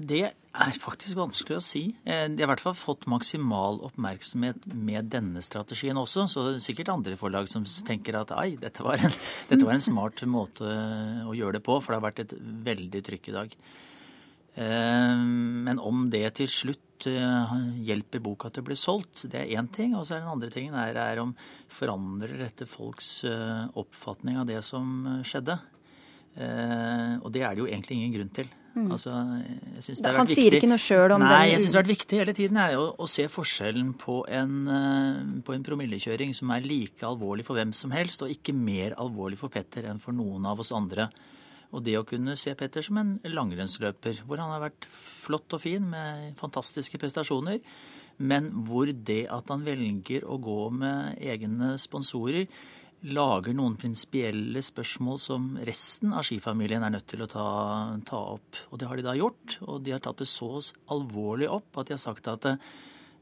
Det 0.00 0.22
er 0.24 0.76
faktisk 0.80 1.18
vanskelig 1.18 1.58
å 1.58 1.64
si. 1.64 1.82
Eh, 2.08 2.24
de 2.32 2.40
har 2.40 2.46
i 2.46 2.50
hvert 2.54 2.62
fall 2.64 2.76
fått 2.76 3.04
maksimal 3.10 3.82
oppmerksomhet 3.84 4.64
med 4.72 5.10
denne 5.12 5.42
strategien 5.44 5.98
også. 6.00 6.24
Så 6.32 6.44
det 6.46 6.54
er 6.56 6.64
sikkert 6.64 6.92
andre 6.94 7.18
forlag 7.20 7.50
som 7.50 7.66
tenker 7.66 8.16
at 8.16 8.32
ai, 8.32 8.54
dette 8.60 8.84
var 8.84 9.02
en, 9.04 9.12
dette 9.50 9.66
var 9.68 9.76
en 9.76 9.84
smart 9.84 10.22
måte 10.24 10.64
å 10.64 11.36
gjøre 11.36 11.58
det 11.58 11.64
på, 11.66 11.76
for 11.80 11.92
det 11.92 11.98
har 11.98 12.06
vært 12.06 12.22
et 12.24 12.32
veldig 12.70 13.02
trykk 13.04 13.28
i 13.28 13.34
dag. 13.36 13.58
Eh, 14.64 15.18
men 15.68 15.82
om 15.82 16.06
det 16.14 16.24
til 16.40 16.48
slutt 16.48 17.10
eh, 17.12 17.52
hjelper 17.84 18.24
boka 18.24 18.48
til 18.48 18.64
å 18.64 18.70
bli 18.70 18.78
solgt, 18.80 19.26
det 19.28 19.42
er 19.42 19.60
én 19.60 19.68
ting. 19.76 19.92
Og 19.98 20.08
så 20.08 20.16
er 20.16 20.24
den 20.24 20.32
andre 20.32 20.52
tingen 20.56 20.78
er, 20.80 20.96
er 20.96 21.20
om 21.20 21.36
forandrer 21.68 22.40
dette 22.46 22.64
folks 22.70 23.26
oppfatning 23.76 24.40
av 24.40 24.48
det 24.48 24.62
som 24.64 25.20
skjedde. 25.20 25.60
Og 26.32 27.28
det 27.28 27.42
er 27.44 27.52
det 27.52 27.60
jo 27.60 27.68
egentlig 27.68 27.98
ingen 27.98 28.14
grunn 28.16 28.36
til. 28.40 28.48
Mm. 28.72 28.86
Altså, 28.94 29.12
Han 30.16 30.30
sier 30.30 30.56
ikke 30.56 30.68
noe 30.70 30.80
sjøl 30.80 31.12
om 31.12 31.20
Nei, 31.20 31.28
den 31.28 31.34
Nei, 31.36 31.48
jeg 31.50 31.60
syns 31.60 31.74
det 31.74 31.76
har 31.76 31.82
vært 31.82 31.92
viktig 31.92 32.20
hele 32.22 32.34
tiden 32.36 32.60
er 32.62 32.78
å, 32.80 32.86
å 32.96 33.08
se 33.10 33.26
forskjellen 33.28 33.90
på 34.00 34.22
en, 34.32 34.54
uh, 34.64 35.18
på 35.44 35.52
en 35.52 35.66
promillekjøring 35.66 36.32
som 36.36 36.54
er 36.56 36.64
like 36.64 37.04
alvorlig 37.04 37.44
for 37.44 37.60
hvem 37.60 37.74
som 37.76 37.92
helst, 37.92 38.24
og 38.24 38.32
ikke 38.32 38.56
mer 38.56 38.96
alvorlig 39.02 39.36
for 39.40 39.52
Petter 39.52 39.90
enn 39.90 40.00
for 40.00 40.16
noen 40.16 40.48
av 40.48 40.64
oss 40.64 40.72
andre. 40.72 41.10
Og 41.72 41.84
det 41.84 41.98
å 42.00 42.06
kunne 42.08 42.36
se 42.40 42.54
Petter 42.56 42.84
som 42.84 43.00
en 43.00 43.16
langrennsløper, 43.28 44.24
hvor 44.28 44.40
han 44.40 44.52
har 44.54 44.64
vært 44.64 44.88
flott 44.88 45.52
og 45.56 45.62
fin 45.64 45.84
med 45.92 46.32
fantastiske 46.40 47.00
prestasjoner, 47.00 47.60
men 48.22 48.50
hvor 48.68 48.88
det 48.92 49.24
at 49.32 49.48
han 49.52 49.64
velger 49.66 50.24
å 50.28 50.38
gå 50.40 50.60
med 50.76 51.20
egne 51.20 51.74
sponsorer, 51.80 52.48
lager 53.02 53.54
noen 53.56 53.74
prinsipielle 53.80 54.62
spørsmål 54.62 55.18
som 55.20 55.48
resten 55.66 56.14
av 56.14 56.26
skifamilien 56.26 56.84
er 56.86 56.94
nødt 56.94 57.08
til 57.10 57.24
å 57.24 57.30
ta, 57.30 57.46
ta, 58.06 58.20
opp. 58.36 58.60
Og 58.70 58.78
det 58.78 58.88
har 58.88 58.98
de 58.98 59.06
da 59.06 59.16
gjort, 59.18 59.58
og 59.66 59.82
de 59.82 59.94
har 59.94 60.02
tatt 60.04 60.22
det 60.22 60.30
så 60.30 60.54
alvorlig 60.94 61.50
opp 61.50 61.82
at 61.82 61.90
de 61.90 61.96
har 61.96 62.02
sagt 62.02 62.30
at 62.30 62.46
eh, 62.48 62.60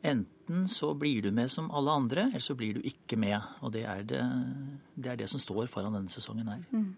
enten 0.03 0.69
så 0.69 0.95
blir 0.95 1.23
du 1.23 1.31
med 1.31 1.51
som 1.51 1.71
alle 1.71 1.91
andre, 1.91 2.29
eller 2.31 2.43
så 2.43 2.55
blir 2.55 2.75
du 2.75 2.81
ikke 2.87 3.17
med. 3.21 3.39
Og 3.61 3.73
det 3.73 3.85
er 3.87 4.03
det, 4.03 4.25
det, 4.95 5.13
er 5.13 5.21
det 5.23 5.31
som 5.31 5.41
står 5.43 5.71
foran 5.71 5.95
denne 5.95 6.11
sesongen 6.11 6.51
her. 6.51 6.65
Mm. 6.73 6.95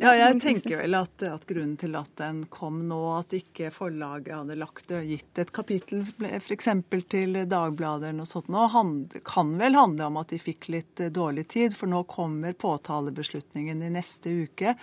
Ja, 0.00 0.14
jeg 0.16 0.40
tenker 0.40 0.78
vel 0.80 0.96
at, 0.96 1.22
at, 1.28 1.42
grunnen 1.48 1.76
til 1.76 1.94
at 1.98 2.10
den 2.16 2.44
kom 2.52 2.78
nå, 2.88 3.00
at 3.18 3.34
ikke 3.36 3.68
forlaget 3.74 4.32
hadde 4.32 4.56
lagt 4.56 4.94
gitt 5.04 5.40
et 5.40 5.52
kapittel 5.54 6.00
f.eks. 6.04 6.70
til 7.12 7.36
Dagbladet 7.50 8.08
eller 8.08 8.22
noe 8.22 8.30
sånt, 8.30 8.48
nå, 8.52 8.64
kan 9.26 9.52
vel 9.60 9.76
handle 9.76 10.08
om 10.08 10.20
at 10.22 10.32
de 10.32 10.40
fikk 10.40 10.70
litt 10.72 11.04
eh, 11.04 11.12
dårlig 11.12 11.46
tid. 11.52 11.76
For 11.76 11.90
nå 11.90 12.04
kommer 12.08 12.56
påtalebeslutningen 12.56 13.84
i 13.84 13.92
neste 13.92 14.32
uke. 14.46 14.76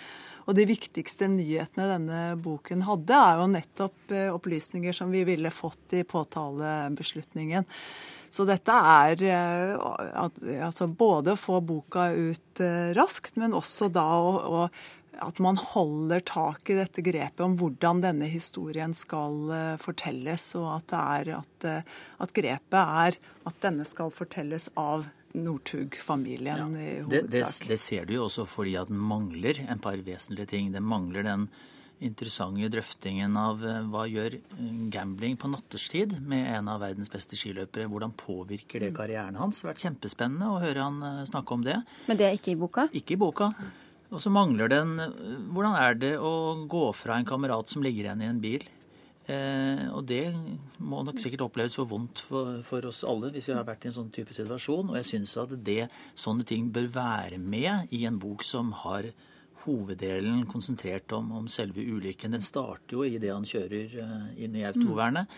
Og 0.48 0.58
de 0.58 0.66
viktigste 0.70 1.28
nyhetene 1.32 1.88
denne 1.90 2.22
boken 2.42 2.86
hadde, 2.88 3.18
er 3.18 3.42
jo 3.42 3.50
nettopp 3.52 4.16
eh, 4.16 4.30
opplysninger 4.34 4.96
som 4.96 5.12
vi 5.14 5.24
ville 5.28 5.52
fått 5.54 5.98
i 5.98 6.06
påtalebeslutningen. 6.08 7.68
Så 8.32 8.48
dette 8.48 8.74
er 8.74 9.22
eh, 9.28 9.76
altså 10.66 10.88
både 10.88 11.36
å 11.36 11.40
få 11.40 11.60
boka 11.62 12.10
ut 12.16 12.64
eh, 12.64 12.94
raskt, 12.98 13.38
men 13.42 13.54
også 13.58 13.92
da 13.94 14.08
å, 14.18 14.66
at 15.22 15.42
man 15.44 15.60
holder 15.60 16.24
tak 16.26 16.72
i 16.72 16.80
dette 16.80 17.04
grepet 17.06 17.44
om 17.46 17.58
hvordan 17.60 18.02
denne 18.02 18.30
historien 18.32 18.96
skal 18.98 19.52
fortelles, 19.84 20.48
og 20.58 20.70
at, 20.80 20.96
at, 21.36 21.68
at, 22.24 22.34
grepet 22.34 22.80
er 22.80 23.20
at 23.46 23.60
denne 23.62 23.86
skal 23.86 24.14
fortelles 24.16 24.72
av 24.80 25.06
Northug-familien 25.34 26.62
ja, 26.76 26.82
i 26.82 26.94
hovedsak. 27.02 27.12
Det, 27.12 27.28
det, 27.32 27.70
det, 27.70 27.80
ser 27.82 28.08
du 28.08 28.16
jo 28.18 28.26
også 28.28 28.48
fordi 28.50 28.78
at 28.80 28.92
den 28.92 29.02
mangler 29.02 29.62
en 29.68 29.82
par 29.84 30.00
vesentlige 30.06 30.50
ting. 30.54 30.72
Den 30.74 30.88
mangler 30.88 31.28
den 31.28 31.50
interessante 32.02 32.70
drøftingen 32.74 33.36
av 33.38 33.62
eh, 33.66 33.84
hva 33.94 34.08
gjør 34.10 34.36
eh, 34.40 34.72
gambling 34.94 35.38
på 35.40 35.52
natterstid 35.52 36.18
med 36.26 36.50
en 36.56 36.72
av 36.72 36.82
verdens 36.82 37.12
beste 37.14 37.38
skiløpere. 37.38 37.90
Hvordan 37.92 38.16
påvirker 38.18 38.82
det 38.82 38.92
karrieren 38.98 39.38
hans? 39.40 39.62
Det 39.62 39.68
har 39.68 39.76
vært 39.76 39.86
kjempespennende 39.86 40.50
å 40.50 40.60
høre 40.64 40.88
han 40.88 41.00
eh, 41.06 41.24
snakke 41.30 41.58
om 41.58 41.66
det. 41.68 41.78
Men 42.10 42.20
det 42.20 42.28
er 42.28 42.38
ikke 42.40 42.56
i 42.56 42.60
boka? 42.60 42.88
Ikke 42.98 43.16
i 43.16 43.22
boka. 43.22 43.52
Og 44.12 44.20
så 44.20 44.28
mangler 44.34 44.68
den 44.68 44.98
Hvordan 45.56 45.76
er 45.80 45.94
det 45.96 46.16
å 46.20 46.66
gå 46.68 46.90
fra 46.98 47.16
en 47.16 47.28
kamerat 47.28 47.72
som 47.72 47.86
ligger 47.86 48.10
igjen 48.10 48.26
i 48.26 48.28
en 48.28 48.42
bil? 48.44 48.66
Eh, 49.30 49.84
og 49.94 50.08
det 50.10 50.32
må 50.82 51.04
nok 51.06 51.20
sikkert 51.22 51.44
oppleves 51.46 51.76
for 51.78 51.90
vondt 51.90 52.24
for, 52.26 52.58
for, 52.66 52.88
oss 52.90 53.04
alle 53.08 53.30
hvis 53.34 53.52
vi 53.52 53.54
har 53.54 53.68
vært 53.68 53.86
i 53.86 53.92
en 53.92 53.98
sånn 54.00 54.14
type 54.14 54.34
situasjon. 54.36 54.90
Og 54.90 54.98
jeg 54.98 55.10
syns 55.12 55.36
at 55.42 55.54
det, 55.66 55.86
sånne 56.18 56.48
ting 56.48 56.72
bør 56.74 56.90
være 56.96 57.42
med 57.42 57.94
i 57.94 58.04
en 58.10 58.20
bok 58.22 58.46
som 58.48 58.74
har 58.84 59.12
hoveddelen 59.62 60.48
konsentrert 60.50 61.12
om, 61.14 61.30
om, 61.38 61.50
selve 61.52 61.84
ulykken. 61.86 62.34
Den 62.34 62.46
starter 62.46 62.98
jo 62.98 63.06
i 63.06 63.20
det 63.22 63.30
han 63.30 63.46
kjører 63.46 63.98
uh, 64.02 64.32
inn 64.42 64.58
i 64.58 64.66
autovernet. 64.66 65.30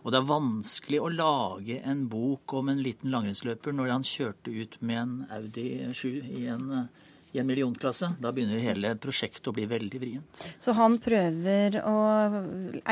Og 0.00 0.14
det 0.14 0.20
er 0.20 0.30
vanskelig 0.30 1.00
å 1.02 1.10
lage 1.12 1.76
en 1.84 2.06
bok 2.08 2.54
om 2.56 2.70
en 2.72 2.80
liten 2.80 3.12
langrennsløper 3.12 3.74
når 3.76 3.92
han 3.92 4.06
kjørte 4.06 4.54
ut 4.54 4.78
med 4.80 5.02
en 5.02 5.14
Audi 5.34 5.68
7 5.92 6.08
i 6.40 6.46
en 6.54 6.72
uh, 6.72 7.05
i 7.32 7.38
en 7.38 7.46
millionklasse. 7.46 8.08
Da 8.20 8.32
begynner 8.32 8.62
hele 8.62 8.94
prosjektet 9.00 9.48
å 9.50 9.52
bli 9.56 9.66
veldig 9.68 10.00
vrient. 10.00 10.42
Så 10.62 10.72
han 10.76 10.96
prøver 11.02 11.78
å 11.84 11.96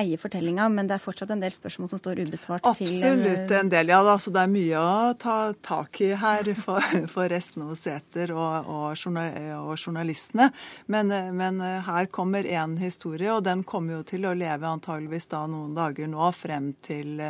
eie 0.00 0.18
fortellinga, 0.20 0.68
men 0.72 0.90
det 0.90 0.98
er 0.98 1.04
fortsatt 1.04 1.32
en 1.34 1.42
del 1.44 1.54
spørsmål 1.54 1.92
som 1.92 2.02
står 2.02 2.24
ubesvart? 2.26 2.66
Absolutt 2.68 3.46
til, 3.48 3.56
en 3.58 3.72
del, 3.72 3.92
ja. 3.94 4.02
Da. 4.04 4.18
Så 4.20 4.34
det 4.34 4.44
er 4.44 4.52
mye 4.52 4.82
å 4.82 5.14
ta 5.20 5.38
tak 5.64 6.00
i 6.04 6.12
her 6.20 6.50
for, 6.58 6.84
for 7.14 7.30
resten 7.32 7.64
av 7.64 7.74
Sæter 7.78 8.34
og, 8.36 8.68
og, 8.68 9.08
og, 9.08 9.74
journalistene. 9.78 10.50
Men, 10.92 11.12
men 11.38 11.62
her 11.88 12.10
kommer 12.12 12.44
én 12.44 12.76
historie, 12.82 13.32
og 13.32 13.44
den 13.48 13.64
kommer 13.64 14.00
jo 14.00 14.06
til 14.14 14.28
å 14.28 14.36
leve 14.36 14.68
antageligvis 14.68 15.30
da 15.32 15.44
noen 15.50 15.74
dager 15.76 16.10
nå 16.10 16.30
frem 16.36 16.72
til 16.84 17.22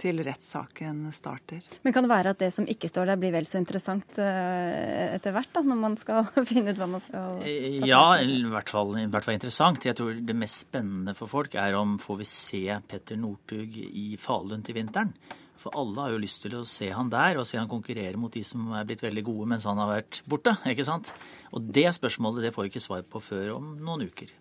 til 0.00 0.22
rettssaken 0.24 1.04
starter. 1.14 1.60
Men 1.84 1.94
kan 1.94 2.06
det 2.06 2.12
være 2.12 2.32
at 2.34 2.40
det 2.42 2.50
som 2.54 2.66
ikke 2.68 2.90
står 2.90 3.10
der, 3.12 3.20
blir 3.20 3.34
vel 3.34 3.46
så 3.48 3.60
interessant 3.60 4.18
eh, 4.22 5.12
etter 5.16 5.34
hvert, 5.34 5.50
da, 5.54 5.64
når 5.66 5.80
man 5.82 5.98
skal 6.00 6.26
finne 6.50 6.72
ut 6.72 6.80
hva 6.80 6.88
man 6.94 7.04
skal 7.04 7.18
ta 7.42 7.50
eh, 7.50 7.78
Ja, 7.88 8.04
i 8.22 8.40
hvert, 8.46 8.72
fall, 8.72 8.96
i 9.00 9.06
hvert 9.10 9.28
fall 9.28 9.38
interessant. 9.38 9.84
Jeg 9.86 9.98
tror 9.98 10.16
det 10.18 10.38
mest 10.38 10.66
spennende 10.68 11.16
for 11.18 11.30
folk 11.30 11.56
er 11.60 11.76
om 11.78 11.98
får 12.02 12.22
vi 12.22 12.28
se 12.28 12.64
Petter 12.88 13.20
Northug 13.20 13.78
i 13.78 14.12
Falun 14.20 14.64
til 14.66 14.78
vinteren. 14.80 15.14
For 15.62 15.74
alle 15.78 16.02
har 16.02 16.14
jo 16.14 16.22
lyst 16.22 16.42
til 16.42 16.56
å 16.58 16.64
se 16.66 16.88
han 16.90 17.10
der, 17.12 17.38
og 17.38 17.46
se 17.46 17.58
han 17.60 17.70
konkurrere 17.70 18.18
mot 18.18 18.32
de 18.34 18.42
som 18.46 18.72
er 18.74 18.86
blitt 18.88 19.04
veldig 19.04 19.22
gode 19.28 19.50
mens 19.52 19.66
han 19.68 19.78
har 19.78 19.92
vært 19.92 20.22
borte. 20.26 20.56
ikke 20.66 20.86
sant? 20.88 21.12
Og 21.54 21.70
det 21.74 21.86
spørsmålet 21.94 22.48
det 22.48 22.54
får 22.56 22.66
vi 22.66 22.72
ikke 22.74 22.86
svar 22.88 23.04
på 23.06 23.22
før 23.22 23.58
om 23.60 23.74
noen 23.78 24.08
uker. 24.10 24.32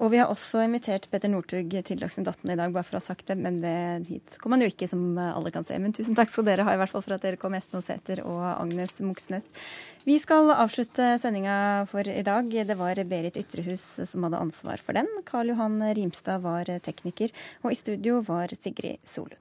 Og 0.00 0.08
vi 0.14 0.16
har 0.16 0.30
også 0.32 0.62
invitert 0.64 1.10
Petter 1.12 1.28
Northug 1.28 1.74
til 1.84 1.98
Dagsnytt 2.00 2.30
18 2.30 2.54
i 2.54 2.56
dag, 2.56 2.72
bare 2.72 2.86
for 2.86 2.96
å 2.96 3.00
ha 3.02 3.04
sagt 3.04 3.28
det. 3.28 3.36
Men 3.36 3.58
det, 3.60 3.74
hit 4.08 4.38
kommer 4.40 4.56
han 4.56 4.64
jo 4.64 4.72
ikke, 4.72 4.88
som 4.88 5.02
alle 5.20 5.52
kan 5.52 5.66
se. 5.68 5.76
Men 5.76 5.92
tusen 5.96 6.16
takk 6.16 6.32
skal 6.32 6.46
dere 6.48 6.64
ha, 6.64 6.72
i 6.72 6.80
hvert 6.80 6.92
fall 6.94 7.04
for 7.04 7.18
at 7.18 7.26
dere 7.26 7.40
kom, 7.40 7.56
Esten 7.58 7.84
Sæther 7.84 8.24
og 8.24 8.40
Agnes 8.48 8.96
Moxnes. 9.04 9.44
Vi 10.08 10.16
skal 10.22 10.54
avslutte 10.56 11.12
sendinga 11.20 11.84
for 11.92 12.08
i 12.08 12.24
dag. 12.24 12.48
Det 12.48 12.78
var 12.80 13.04
Berit 13.12 13.36
Ytrehus 13.40 13.84
som 14.08 14.24
hadde 14.24 14.40
ansvar 14.40 14.80
for 14.80 14.96
den. 14.96 15.10
Karl 15.28 15.52
Johan 15.52 15.76
Rimstad 15.84 16.48
var 16.48 16.72
tekniker, 16.80 17.36
og 17.60 17.76
i 17.76 17.80
studio 17.84 18.24
var 18.24 18.56
Sigrid 18.56 19.04
Solund. 19.04 19.36